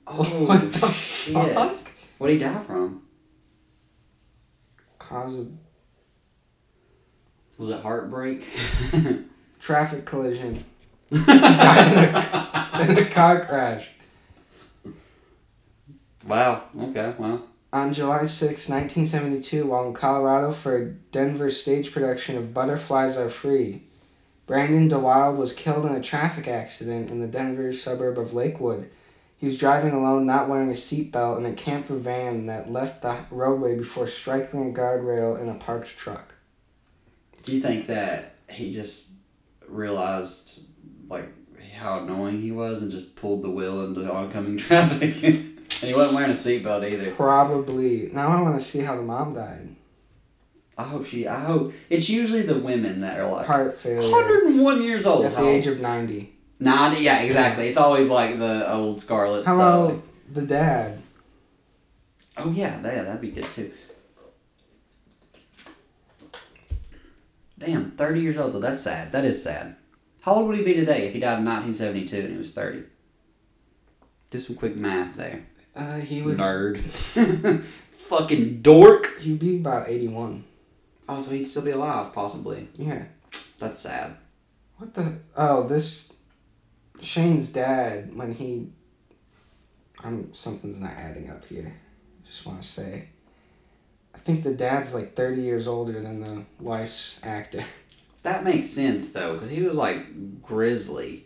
Oh 0.08 0.24
what 0.46 0.72
the 0.74 0.92
shit! 0.92 1.34
fuck? 1.56 1.76
What 2.18 2.28
did 2.28 2.34
he 2.34 2.40
die 2.40 2.60
from? 2.64 3.04
Cause 4.98 5.38
of 5.40 5.52
Was 7.58 7.70
it 7.70 7.82
heartbreak? 7.82 8.46
traffic 9.60 10.06
collision. 10.06 10.64
died 11.12 11.94
in 11.94 12.16
a, 12.16 12.92
in 12.92 12.98
a 12.98 13.10
car 13.10 13.46
crash. 13.46 13.90
wow. 16.26 16.64
Okay. 16.80 17.14
Well. 17.18 17.46
On 17.72 17.94
July 17.94 18.26
6, 18.26 18.68
1972, 18.68 19.68
while 19.68 19.86
in 19.86 19.94
Colorado 19.94 20.52
for 20.52 20.76
a 20.76 20.86
Denver 20.86 21.52
stage 21.52 21.92
production 21.92 22.36
of 22.36 22.54
Butterflies 22.54 23.16
Are 23.16 23.30
Free, 23.30 23.84
Brandon 24.48 24.90
deWilde 24.90 25.38
was 25.38 25.54
killed 25.54 25.86
in 25.86 25.94
a 25.94 26.02
traffic 26.02 26.48
accident 26.48 27.12
in 27.12 27.20
the 27.20 27.28
Denver 27.28 27.72
suburb 27.72 28.18
of 28.18 28.34
Lakewood. 28.34 28.90
He 29.38 29.46
was 29.46 29.60
driving 29.60 29.94
alone, 29.94 30.26
not 30.26 30.50
wearing 30.50 30.70
a 30.70 30.74
seatbelt, 30.74 31.38
in 31.38 31.46
a 31.46 31.54
camper 31.54 31.96
van 31.96 32.48
that 32.48 32.72
left 32.72 33.04
the 33.04 33.16
roadway 33.30 33.78
before 33.78 34.08
striking 34.08 34.68
a 34.68 34.74
guardrail 34.74 35.40
in 35.40 35.48
a 35.48 35.54
parked 35.54 35.96
truck. 35.96 36.36
Do 37.44 37.52
you 37.52 37.62
think 37.62 37.86
that 37.86 38.36
he 38.50 38.74
just 38.74 39.06
realized 39.68 40.62
like 41.08 41.30
how 41.76 42.00
annoying 42.00 42.42
he 42.42 42.52
was 42.52 42.82
and 42.82 42.90
just 42.90 43.16
pulled 43.16 43.44
the 43.44 43.52
wheel 43.52 43.86
into 43.86 44.12
oncoming 44.12 44.58
traffic? 44.58 45.59
And 45.82 45.90
he 45.90 45.94
wasn't 45.94 46.16
wearing 46.16 46.32
a 46.32 46.36
seatbelt 46.36 46.90
either. 46.92 47.12
Probably. 47.12 48.10
Now 48.12 48.30
I 48.30 48.42
want 48.42 48.60
to 48.60 48.66
see 48.66 48.80
how 48.80 48.96
the 48.96 49.02
mom 49.02 49.34
died. 49.34 49.76
I 50.78 50.84
hope 50.84 51.06
she. 51.06 51.28
I 51.28 51.40
hope 51.42 51.74
it's 51.90 52.10
usually 52.10 52.42
the 52.42 52.58
women 52.58 53.02
that 53.02 53.20
are 53.20 53.30
like 53.30 53.46
Heart 53.48 53.78
failure. 53.78 54.10
101 54.12 54.82
years 54.82 55.06
old. 55.06 55.26
At 55.26 55.36
the 55.36 55.48
age 55.48 55.68
of 55.68 55.82
90. 55.82 56.34
90. 56.60 57.02
Yeah, 57.02 57.20
exactly. 57.20 57.68
It's 57.68 57.78
always 57.78 58.10
like 58.10 58.40
the 58.40 58.72
old 58.72 59.02
Scarlet 59.02 59.46
How 59.46 59.56
stuff. 59.56 59.90
about 59.92 60.04
the 60.34 60.42
dad? 60.44 61.02
Oh 62.38 62.52
yeah, 62.52 62.82
yeah, 62.82 63.04
that'd 63.04 63.22
be 63.22 63.32
good 63.32 63.44
too. 63.44 63.72
Damn, 67.58 67.92
30 67.92 68.22
years 68.22 68.38
old 68.38 68.54
though. 68.54 68.60
That's 68.62 68.82
sad. 68.82 69.12
That 69.12 69.26
is 69.26 69.44
sad. 69.44 69.76
How 70.22 70.36
old 70.36 70.48
would 70.48 70.58
he 70.58 70.64
be 70.64 70.74
today 70.74 71.08
if 71.08 71.14
he 71.14 71.20
died 71.20 71.40
in 71.40 71.46
1972 71.46 72.18
and 72.20 72.32
he 72.32 72.38
was 72.38 72.52
30? 72.52 72.84
Do 74.32 74.40
some 74.40 74.56
quick 74.56 74.76
math 74.76 75.16
there. 75.16 75.46
Uh, 75.76 76.00
he 76.00 76.22
would. 76.22 76.38
Nerd. 76.38 76.84
Fucking 77.92 78.62
dork. 78.62 79.20
He'd 79.20 79.40
be 79.40 79.58
about 79.58 79.90
81. 79.90 80.44
Oh, 81.08 81.22
so 81.22 81.32
he'd 81.32 81.44
still 81.46 81.62
be 81.62 81.72
alive, 81.72 82.14
possibly. 82.14 82.68
Yeah. 82.76 83.06
That's 83.60 83.80
sad. 83.80 84.16
What 84.78 84.94
the? 84.94 85.20
Oh, 85.36 85.68
this 85.68 86.14
Shane's 87.02 87.50
dad 87.50 88.16
when 88.16 88.34
he. 88.34 88.70
I'm 90.04 90.34
something's 90.34 90.80
not 90.80 90.92
adding 90.92 91.30
up 91.30 91.46
here. 91.46 91.74
Just 92.26 92.46
want 92.46 92.62
to 92.62 92.68
say. 92.68 93.10
I 94.16 94.18
think 94.18 94.44
the 94.44 94.54
dad's 94.54 94.94
like 94.94 95.16
thirty 95.16 95.42
years 95.42 95.68
older 95.68 96.00
than 96.00 96.22
the 96.22 96.44
wife's 96.60 97.20
actor. 97.24 97.64
That 98.24 98.44
makes 98.44 98.68
sense 98.68 99.10
though, 99.10 99.36
because 99.36 99.50
he 99.50 99.62
was 99.62 99.76
like 99.76 100.42
grizzly. 100.42 101.26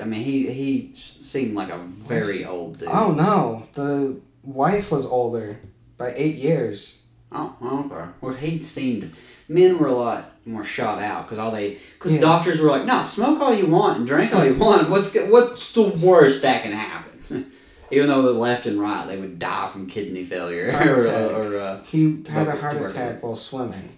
I 0.00 0.04
mean, 0.04 0.22
he 0.22 0.50
he 0.52 0.94
seemed 0.96 1.54
like 1.54 1.70
a 1.70 1.78
very 1.78 2.44
old 2.44 2.78
dude. 2.78 2.88
Oh 2.90 3.12
no, 3.12 3.68
the 3.74 4.16
wife 4.42 4.90
was 4.90 5.06
older 5.06 5.58
by 5.96 6.12
eight 6.16 6.36
years. 6.36 7.02
Oh, 7.32 7.54
okay. 7.90 8.10
Well, 8.20 8.34
he 8.34 8.62
seemed 8.62 9.12
men 9.48 9.78
were 9.78 9.88
a 9.88 9.94
lot 9.94 10.32
more 10.44 10.62
shot 10.64 11.00
out 11.00 11.24
because 11.24 11.38
all 11.38 11.50
they 11.50 11.78
because 11.94 12.12
Yeah. 12.14 12.20
doctors 12.20 12.60
were 12.60 12.70
like, 12.70 12.84
no, 12.84 13.02
smoke 13.02 13.40
all 13.40 13.52
you 13.54 13.66
want 13.66 13.98
and 13.98 14.06
drink 14.06 14.32
all 14.34 14.44
you 14.44 14.54
want. 14.66 14.88
What's 14.90 15.14
what's 15.14 15.72
the 15.72 15.82
worst 15.82 16.42
that 16.42 16.62
can 16.62 16.72
happen? 16.72 17.52
Even 17.90 18.08
though 18.08 18.22
the 18.22 18.32
left 18.32 18.66
and 18.66 18.80
right, 18.80 19.06
they 19.06 19.16
would 19.16 19.38
die 19.38 19.68
from 19.68 19.86
kidney 19.88 20.24
failure 20.24 20.72
or, 20.84 21.06
or 21.54 21.60
uh, 21.60 21.82
He 21.84 22.22
had 22.28 22.48
a 22.48 22.56
heart 22.56 22.76
attack 22.90 23.22
while 23.22 23.36
swimming. 23.36 23.90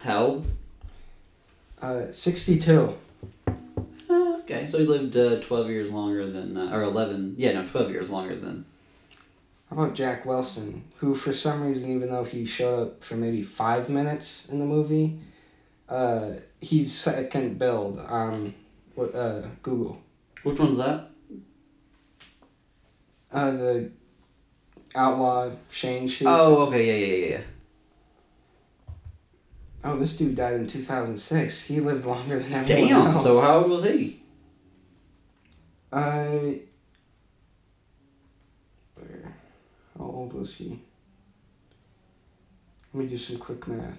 how 0.00 0.18
old? 0.24 0.46
Uh, 1.80 2.10
sixty-two. 2.10 2.94
Okay, 4.50 4.64
so 4.64 4.78
he 4.78 4.86
lived 4.86 5.14
uh, 5.14 5.40
twelve 5.40 5.68
years 5.68 5.90
longer 5.90 6.30
than 6.30 6.56
uh, 6.56 6.74
or 6.74 6.82
eleven. 6.82 7.34
Yeah, 7.36 7.52
no, 7.52 7.66
twelve 7.66 7.90
years 7.90 8.08
longer 8.08 8.34
than. 8.34 8.64
How 9.68 9.76
about 9.76 9.94
Jack 9.94 10.24
Wilson, 10.24 10.84
who 10.96 11.14
for 11.14 11.34
some 11.34 11.60
reason, 11.62 11.94
even 11.94 12.08
though 12.08 12.24
he 12.24 12.46
showed 12.46 12.82
up 12.82 13.04
for 13.04 13.16
maybe 13.16 13.42
five 13.42 13.90
minutes 13.90 14.48
in 14.48 14.58
the 14.58 14.64
movie, 14.64 15.18
uh, 15.86 16.30
he's 16.62 16.94
second 16.94 17.58
build 17.58 17.98
on 17.98 18.54
what 18.94 19.14
uh, 19.14 19.42
Google. 19.62 20.00
Which 20.44 20.58
one's 20.58 20.78
that? 20.78 21.10
Uh, 23.30 23.50
the 23.50 23.90
outlaw 24.94 25.50
Shane 25.70 26.08
Shoes. 26.08 26.28
Oh, 26.30 26.68
okay, 26.68 26.86
yeah, 26.86 27.06
yeah, 27.06 27.16
yeah, 27.16 27.36
yeah. 27.36 27.44
Oh, 29.84 29.98
this 29.98 30.16
dude 30.16 30.36
died 30.36 30.54
in 30.54 30.66
two 30.66 30.80
thousand 30.80 31.18
six. 31.18 31.64
He 31.64 31.80
lived 31.80 32.06
longer 32.06 32.38
than 32.38 32.50
everyone 32.50 32.88
Damn. 32.88 33.06
else. 33.08 33.22
So 33.24 33.42
how 33.42 33.58
old 33.58 33.70
was 33.70 33.84
he? 33.84 34.22
Uh, 35.92 36.28
where? 38.94 39.34
How 39.96 40.04
old 40.04 40.32
was 40.32 40.54
he? 40.56 40.80
Let 42.92 43.04
me 43.04 43.08
do 43.10 43.16
some 43.16 43.38
quick 43.38 43.66
math. 43.68 43.98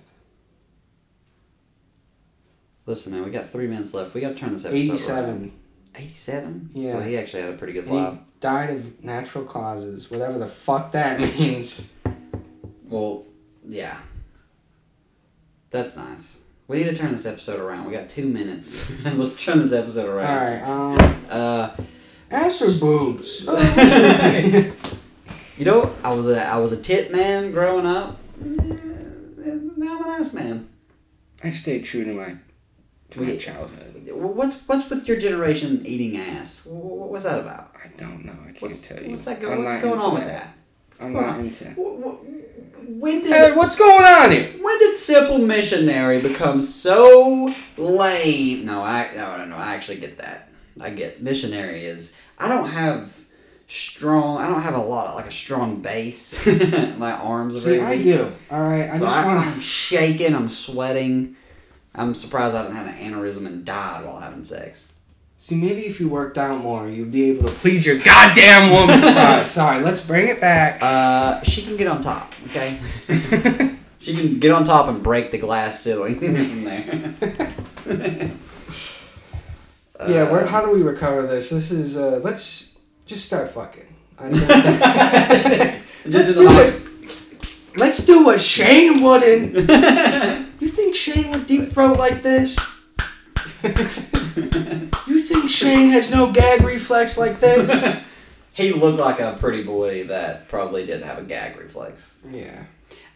Listen, 2.86 3.14
man, 3.14 3.24
we 3.24 3.32
got 3.32 3.50
three 3.50 3.68
minutes 3.68 3.94
left. 3.94 4.14
We 4.14 4.22
got 4.22 4.30
to 4.30 4.36
turn 4.36 4.54
this 4.54 4.66
episode. 4.66 5.14
around. 5.14 5.52
Eighty-seven. 5.96 6.70
87? 6.70 6.70
Yeah. 6.74 6.92
So 6.92 7.00
he 7.02 7.18
actually 7.18 7.42
had 7.44 7.54
a 7.54 7.58
pretty 7.58 7.74
good 7.74 7.86
And 7.86 7.94
he 7.94 8.00
life. 8.00 8.18
died 8.40 8.70
of 8.72 9.04
natural 9.04 9.44
causes, 9.44 10.10
whatever 10.10 10.38
the 10.40 10.48
fuck 10.48 10.92
that 10.94 11.20
means. 11.40 11.88
Well, 12.86 13.26
yeah. 13.68 13.98
That's 15.72 15.96
nice. 15.96 16.40
We 16.70 16.78
need 16.78 16.84
to 16.86 16.96
turn 16.96 17.12
this 17.12 17.26
episode 17.26 17.60
around. 17.60 17.86
We 17.86 17.92
got 17.94 18.08
two 18.10 18.28
minutes. 18.28 18.92
Let's 19.04 19.44
turn 19.44 19.58
this 19.60 19.74
episode 19.74 20.08
around. 20.08 20.62
All 20.62 20.96
right. 20.96 21.02
Um, 21.02 21.26
Uh, 21.30 21.76
ass 22.30 22.62
or 22.62 22.80
boobs? 22.80 23.42
you 25.58 25.66
know, 25.66 25.96
I 26.04 26.14
was 26.14 26.28
a 26.30 26.46
I 26.46 26.58
was 26.58 26.72
a 26.72 26.80
tit 26.82 27.12
man 27.12 27.52
growing 27.52 27.88
up. 27.88 28.20
Now 28.40 29.98
I'm 29.98 30.04
an 30.06 30.10
ass 30.22 30.32
man. 30.34 30.70
I 31.44 31.50
stayed 31.50 31.86
true 31.86 32.04
to 32.06 32.14
my 32.14 32.36
to 33.12 33.22
my 33.22 33.36
childhood. 33.36 34.08
What's 34.12 34.58
what's 34.68 34.88
with 34.92 35.08
your 35.08 35.18
generation 35.18 35.84
eating 35.88 36.18
ass? 36.18 36.66
Wh- 36.66 36.70
wh- 36.70 37.10
What's 37.12 37.24
that 37.24 37.40
about? 37.40 37.74
I 37.84 37.88
don't 37.98 38.26
know. 38.26 38.34
I 38.44 38.52
can't 38.52 38.62
What's, 38.62 38.82
tell 38.88 39.02
you. 39.02 39.10
what's 39.10 39.26
that 39.26 39.42
go, 39.42 39.60
What's 39.60 39.82
going 39.82 40.00
on 40.00 40.14
with 40.14 40.26
that? 40.26 40.54
I'm 41.02 41.14
not 41.14 41.24
on? 41.26 41.40
into. 41.42 41.66
Wh- 41.72 42.04
wh- 42.04 42.90
When 43.02 43.24
did 43.24 43.32
Hey, 43.32 43.52
what's 43.54 43.76
going 43.76 44.04
on 44.04 44.32
here? 44.32 44.52
When 44.62 44.80
did 44.80 44.98
Simple 44.98 45.38
Missionary 45.38 46.22
become 46.22 46.62
so 46.62 47.54
lame? 47.78 48.66
No, 48.66 48.82
I 48.84 49.12
no 49.16 49.38
no 49.38 49.46
no. 49.46 49.56
I 49.56 49.76
actually 49.76 49.98
get 49.98 50.18
that. 50.18 50.50
I 50.82 50.90
get 50.92 51.22
missionary 51.22 51.86
is. 51.86 52.16
I 52.38 52.48
don't 52.48 52.68
have 52.70 53.14
strong. 53.68 54.38
I 54.40 54.48
don't 54.48 54.62
have 54.62 54.76
a 54.76 54.80
lot 54.82 55.08
of 55.08 55.16
like 55.16 55.28
a 55.28 55.32
strong 55.32 55.82
base. 55.82 56.46
My 56.98 57.12
arms 57.14 57.56
are 57.56 57.60
very 57.60 57.78
See, 57.78 57.84
I 57.84 57.92
weak. 57.96 58.04
do. 58.04 58.32
All 58.50 58.62
right. 58.62 58.90
I 58.90 58.98
so 58.98 59.06
I, 59.08 59.26
want. 59.26 59.46
I'm 59.48 59.60
shaking. 59.60 60.34
I'm 60.34 60.50
sweating. 60.50 61.36
I'm 61.96 62.16
surprised 62.16 62.56
I 62.56 62.60
haven't 62.64 62.76
had 62.78 62.88
an 62.88 63.14
aneurysm 63.14 63.46
and 63.46 63.66
died 63.66 64.06
while 64.06 64.20
having 64.20 64.44
sex. 64.46 64.94
See, 65.42 65.56
maybe 65.56 65.86
if 65.86 66.02
you 66.02 66.10
worked 66.10 66.38
out 66.38 66.62
more, 66.62 66.90
you'd 66.90 67.14
be 67.14 67.30
able 67.32 67.48
to 67.48 67.54
please 67.56 67.86
your 67.86 67.98
goddamn 67.98 68.72
woman. 68.72 69.02
sorry, 69.14 69.46
sorry. 69.46 69.82
Let's 69.84 70.02
bring 70.02 70.28
it 70.28 70.42
back. 70.42 70.84
Uh, 70.84 71.42
she 71.44 71.62
can 71.64 71.78
get 71.78 71.88
on 71.88 72.02
top. 72.02 72.34
Okay. 72.48 72.78
She 74.02 74.16
can 74.16 74.40
get 74.40 74.52
on 74.52 74.64
top 74.64 74.88
and 74.88 75.04
break 75.04 75.32
the 75.32 75.38
glass 75.38 75.82
ceiling 75.82 76.20
from 76.22 76.64
there. 76.64 77.14
yeah. 80.08 80.32
Where? 80.32 80.46
Uh, 80.46 80.48
How 80.48 80.64
do 80.64 80.72
we 80.72 80.82
recover 80.82 81.24
this? 81.28 81.50
This 81.50 81.70
is. 81.70 81.98
uh 81.98 82.22
Let's 82.24 82.78
just 83.06 83.26
start 83.26 83.52
fucking. 83.52 83.94
Let's 84.22 84.40
do 86.34 86.60
it. 86.62 86.82
Let's 87.78 88.06
do 88.06 88.24
what 88.24 88.40
Shane 88.40 89.04
wouldn't. 89.04 89.56
You 90.62 90.68
think 90.70 90.96
Shane 90.96 91.32
would 91.32 91.46
deep 91.46 91.74
throat 91.74 91.98
like 92.00 92.24
this? 92.24 92.58
You 95.50 95.56
Shane 95.56 95.90
has 95.92 96.10
no 96.10 96.32
gag 96.32 96.62
reflex 96.62 97.18
like 97.18 97.40
that. 97.40 98.04
he 98.54 98.72
looked 98.72 99.00
like 99.00 99.20
a 99.20 99.38
pretty 99.40 99.64
boy 99.64 100.06
that 100.08 100.48
probably 100.50 100.86
didn't 100.86 101.04
have 101.08 101.18
a 101.18 101.24
gag 101.24 101.58
reflex. 101.58 102.18
Yeah. 102.32 102.64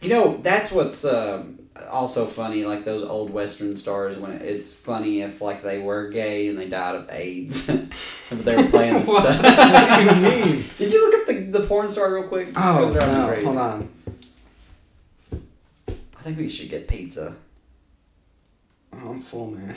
You 0.02 0.10
know, 0.10 0.38
that's 0.42 0.70
what's 0.72 1.06
um, 1.06 1.60
also 1.90 2.26
funny 2.26 2.66
like 2.66 2.84
those 2.84 3.04
old 3.04 3.30
western 3.32 3.76
stars 3.78 4.18
when 4.18 4.34
it's 4.34 4.74
funny 4.74 5.22
if 5.22 5.42
like 5.42 5.62
they 5.62 5.80
were 5.80 6.10
gay 6.10 6.50
and 6.50 6.58
they 6.60 6.68
died 6.68 6.96
of 6.96 7.10
AIDS, 7.10 7.68
but 8.30 8.44
they 8.46 8.56
were 8.56 8.70
playing 8.70 8.94
the 9.02 9.06
What? 9.06 9.24
stuff. 9.24 9.42
What 9.44 10.00
do 10.00 10.16
you 10.16 10.22
mean? 10.22 10.66
Did 10.78 10.92
you 10.92 11.06
look 11.10 11.22
up 11.22 11.28
the, 11.28 11.60
the 11.60 11.66
porn 11.68 11.88
star 11.88 12.14
real 12.14 12.24
quick? 12.28 12.50
Oh 12.56 12.90
gonna 12.90 12.94
drive 12.94 13.10
me 13.10 13.16
no! 13.18 13.28
crazy. 13.28 13.46
Hold 13.46 13.58
on. 13.58 13.90
I 15.92 16.22
think 16.22 16.38
we 16.38 16.48
should 16.50 16.70
get 16.70 16.88
pizza. 16.88 17.36
Oh, 18.94 19.10
I'm 19.10 19.22
full, 19.22 19.52
man. 19.52 19.76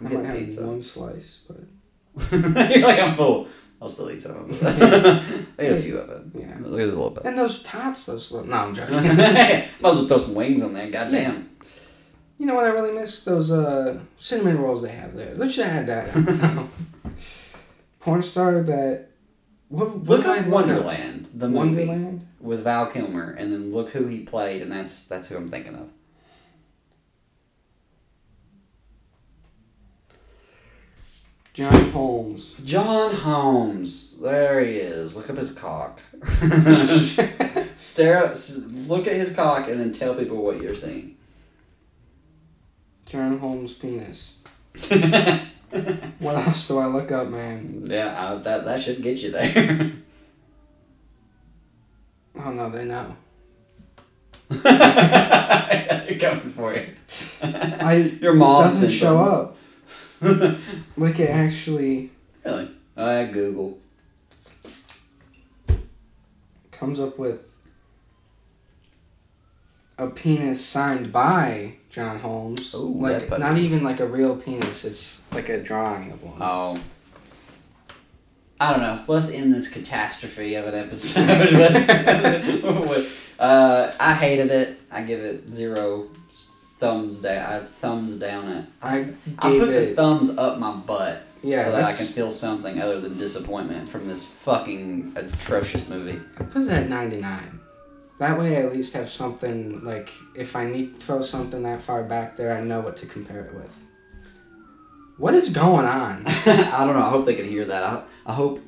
I'm 0.00 0.06
I 0.06 0.10
might 0.10 0.24
have 0.26 0.38
pizza. 0.38 0.66
one 0.66 0.82
slice, 0.82 1.40
but 1.48 2.32
You're 2.32 2.86
like 2.86 3.00
I'm 3.00 3.14
full. 3.14 3.48
I'll 3.82 3.88
still 3.88 4.10
eat 4.10 4.20
some 4.22 4.36
of 4.36 4.50
it. 4.50 4.62
I 5.58 5.62
ate 5.62 5.72
a 5.72 5.80
few 5.80 5.96
of 5.98 6.10
it. 6.10 6.22
Yeah. 6.40 6.56
Look 6.60 6.80
at 6.80 6.84
a 6.84 6.86
little 6.88 7.10
bit. 7.10 7.24
and 7.24 7.38
those 7.38 7.62
tots, 7.62 8.04
those 8.06 8.30
little. 8.30 8.46
No, 8.48 8.56
I'm 8.56 8.74
joking. 8.74 8.94
Might 9.16 9.16
as 9.66 9.80
well 9.82 10.06
throw 10.06 10.18
some 10.18 10.34
wings 10.34 10.62
on 10.62 10.74
there. 10.74 10.90
Goddamn. 10.90 11.48
you 12.38 12.44
know 12.46 12.54
what 12.54 12.64
I 12.66 12.68
really 12.68 12.92
miss? 12.92 13.22
Those 13.24 13.50
uh 13.50 13.98
cinnamon 14.18 14.58
rolls 14.58 14.82
they 14.82 14.90
have 14.92 15.14
there. 15.16 15.34
They 15.34 15.48
should 15.48 15.64
have 15.64 15.86
had 15.86 16.12
that. 16.14 16.66
Porn 18.00 18.22
star 18.22 18.60
that. 18.62 19.06
What, 19.68 19.94
what 19.98 20.08
Look 20.08 20.22
do 20.24 20.30
I 20.32 20.38
up 20.38 20.44
look 20.46 20.54
Wonderland, 20.54 21.28
the 21.32 21.48
movie 21.48 21.86
Wonderland. 21.86 22.26
with 22.40 22.64
Val 22.64 22.86
Kilmer, 22.86 23.30
and 23.30 23.52
then 23.52 23.70
look 23.70 23.90
who 23.90 24.08
he 24.08 24.20
played, 24.20 24.62
and 24.62 24.72
that's 24.72 25.04
that's 25.04 25.28
who 25.28 25.36
I'm 25.36 25.46
thinking 25.48 25.76
of. 25.76 25.88
John 31.60 31.90
Holmes. 31.90 32.54
John 32.64 33.14
Holmes. 33.14 34.14
There 34.18 34.64
he 34.64 34.76
is. 34.76 35.14
Look 35.14 35.28
up 35.28 35.36
his 35.36 35.50
cock. 35.50 36.00
Stare. 37.76 38.30
S- 38.30 38.62
look 38.88 39.06
at 39.06 39.12
his 39.12 39.34
cock, 39.34 39.68
and 39.68 39.78
then 39.78 39.92
tell 39.92 40.14
people 40.14 40.38
what 40.42 40.62
you're 40.62 40.74
seeing. 40.74 41.16
John 43.04 43.38
Holmes' 43.40 43.74
penis. 43.74 44.36
What 46.18 46.34
else 46.34 46.66
do 46.66 46.78
I 46.78 46.86
look 46.86 47.12
up, 47.12 47.28
man? 47.28 47.86
uh, 47.92 48.36
that 48.36 48.64
that 48.64 48.80
should 48.80 49.02
get 49.02 49.22
you 49.22 49.30
there. 49.30 49.92
Oh 52.42 52.52
no, 52.52 52.70
they 52.70 52.84
know. 52.86 53.16
They're 54.48 56.18
coming 56.18 56.52
for 56.54 56.74
you. 56.74 56.86
I 57.42 58.16
Your 58.22 58.32
mom 58.32 58.64
doesn't 58.64 58.90
show 58.90 59.18
them. 59.18 59.34
up. 59.34 59.56
Like 60.96 61.18
it 61.18 61.30
actually 61.30 62.10
Really? 62.44 62.70
Uh, 62.96 63.24
Google. 63.24 63.78
comes 66.80 66.98
up 66.98 67.18
with 67.18 67.40
a 69.98 70.06
penis 70.06 70.64
signed 70.64 71.12
by 71.12 71.74
John 71.90 72.20
Holmes. 72.20 72.74
Ooh, 72.74 73.02
like 73.02 73.38
not 73.38 73.58
even 73.58 73.84
like 73.84 74.00
a 74.00 74.06
real 74.06 74.34
penis. 74.34 74.86
It's 74.86 75.22
like 75.30 75.50
a 75.50 75.62
drawing 75.62 76.10
of 76.10 76.22
one. 76.22 76.38
Oh. 76.40 76.80
I 78.58 78.70
don't 78.70 78.80
know. 78.80 79.04
Let's 79.06 79.28
end 79.28 79.52
this 79.52 79.68
catastrophe 79.68 80.54
of 80.54 80.66
an 80.66 80.74
episode. 80.74 81.28
uh, 83.38 83.92
I 84.00 84.14
hated 84.14 84.50
it. 84.50 84.80
I 84.90 85.02
give 85.02 85.20
it 85.20 85.52
zero 85.52 86.08
thumbs 86.80 87.20
down. 87.20 87.52
I 87.52 87.64
thumbs 87.66 88.16
down 88.16 88.48
it. 88.48 88.64
I 88.82 89.12
I 89.38 89.58
put 89.58 89.66
the 89.66 89.94
thumbs 89.94 90.30
up 90.30 90.58
my 90.58 90.74
butt 90.74 91.22
yeah, 91.42 91.64
so 91.64 91.72
that 91.72 91.84
I 91.84 91.92
can 91.92 92.06
feel 92.06 92.30
something 92.30 92.80
other 92.80 93.00
than 93.00 93.16
disappointment 93.16 93.88
from 93.88 94.08
this 94.08 94.24
fucking 94.24 95.12
atrocious 95.16 95.88
movie. 95.88 96.20
I 96.38 96.42
put 96.44 96.62
it 96.62 96.70
at 96.70 96.88
ninety 96.88 97.20
nine. 97.20 97.60
That 98.18 98.38
way, 98.38 98.56
I 98.56 98.66
at 98.66 98.72
least 98.72 98.92
have 98.94 99.08
something 99.08 99.84
like 99.84 100.10
if 100.34 100.56
I 100.56 100.64
need 100.64 100.98
to 100.98 101.06
throw 101.06 101.22
something 101.22 101.62
that 101.62 101.80
far 101.80 102.02
back 102.02 102.36
there, 102.36 102.56
I 102.56 102.60
know 102.60 102.80
what 102.80 102.96
to 102.98 103.06
compare 103.06 103.44
it 103.44 103.54
with. 103.54 103.74
What 105.16 105.34
is 105.34 105.50
going 105.50 105.86
on? 105.86 106.24
I 106.26 106.84
don't 106.84 106.96
know. 106.96 107.04
I 107.04 107.10
hope 107.10 107.24
they 107.26 107.34
can 107.34 107.48
hear 107.48 107.66
that. 107.66 107.82
I, 107.82 108.02
I 108.26 108.32
hope. 108.32 108.60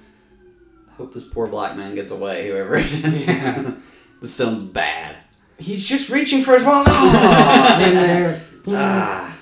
I 0.90 0.94
hope 0.94 1.14
this 1.14 1.24
poor 1.24 1.46
black 1.46 1.76
man 1.76 1.94
gets 1.94 2.10
away. 2.10 2.48
Whoever 2.48 2.76
it 2.76 2.92
is. 2.92 3.26
Yeah. 3.26 3.72
this 4.20 4.34
sounds 4.34 4.62
bad. 4.62 5.16
He's 5.58 5.86
just 5.86 6.08
reaching 6.10 6.42
for 6.42 6.54
his 6.54 6.64
wallet. 6.64 6.88
Oh, 6.90 7.78
in 7.88 7.94
there. 7.94 8.44
Ah. 8.68 9.38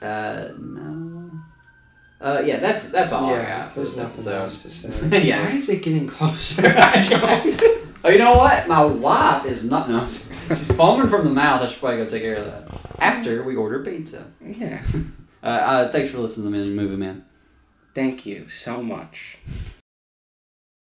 Uh, 0.00 0.48
no. 0.58 1.30
Uh, 2.20 2.40
yeah, 2.44 2.58
that's 2.58 2.88
that's 2.90 3.12
all 3.12 3.26
I 3.30 3.38
yeah, 3.38 3.58
got 3.64 3.72
for 3.72 3.80
there's 3.80 3.88
this 3.90 3.96
nothing 3.98 4.12
episode. 4.14 4.40
else 4.42 4.62
to 4.62 4.70
say. 4.70 5.22
Yeah. 5.24 5.44
Why 5.44 5.56
is 5.56 5.68
it 5.68 5.82
getting 5.82 6.06
closer? 6.06 6.66
I 6.76 7.00
don't. 7.00 7.88
Oh, 8.04 8.10
you 8.10 8.18
know 8.18 8.34
what? 8.34 8.66
My 8.68 8.84
wife 8.84 9.44
is 9.46 9.64
not. 9.64 9.88
No, 9.88 10.06
she's 10.06 10.70
foaming 10.72 11.08
from 11.08 11.24
the 11.24 11.30
mouth. 11.30 11.62
I 11.62 11.66
should 11.66 11.78
probably 11.80 11.98
go 11.98 12.06
take 12.08 12.22
care 12.22 12.36
of 12.36 12.44
that 12.46 12.68
after 12.98 13.42
we 13.42 13.56
order 13.56 13.82
pizza. 13.84 14.26
yeah. 14.44 14.82
Uh, 15.42 15.46
uh, 15.46 15.92
thanks 15.92 16.08
for 16.10 16.18
listening 16.18 16.52
to 16.52 16.58
Me 16.58 16.70
Movie 16.72 16.96
Man. 16.96 17.24
Thank 17.94 18.24
you 18.26 18.48
so 18.48 18.82
much. 18.82 19.38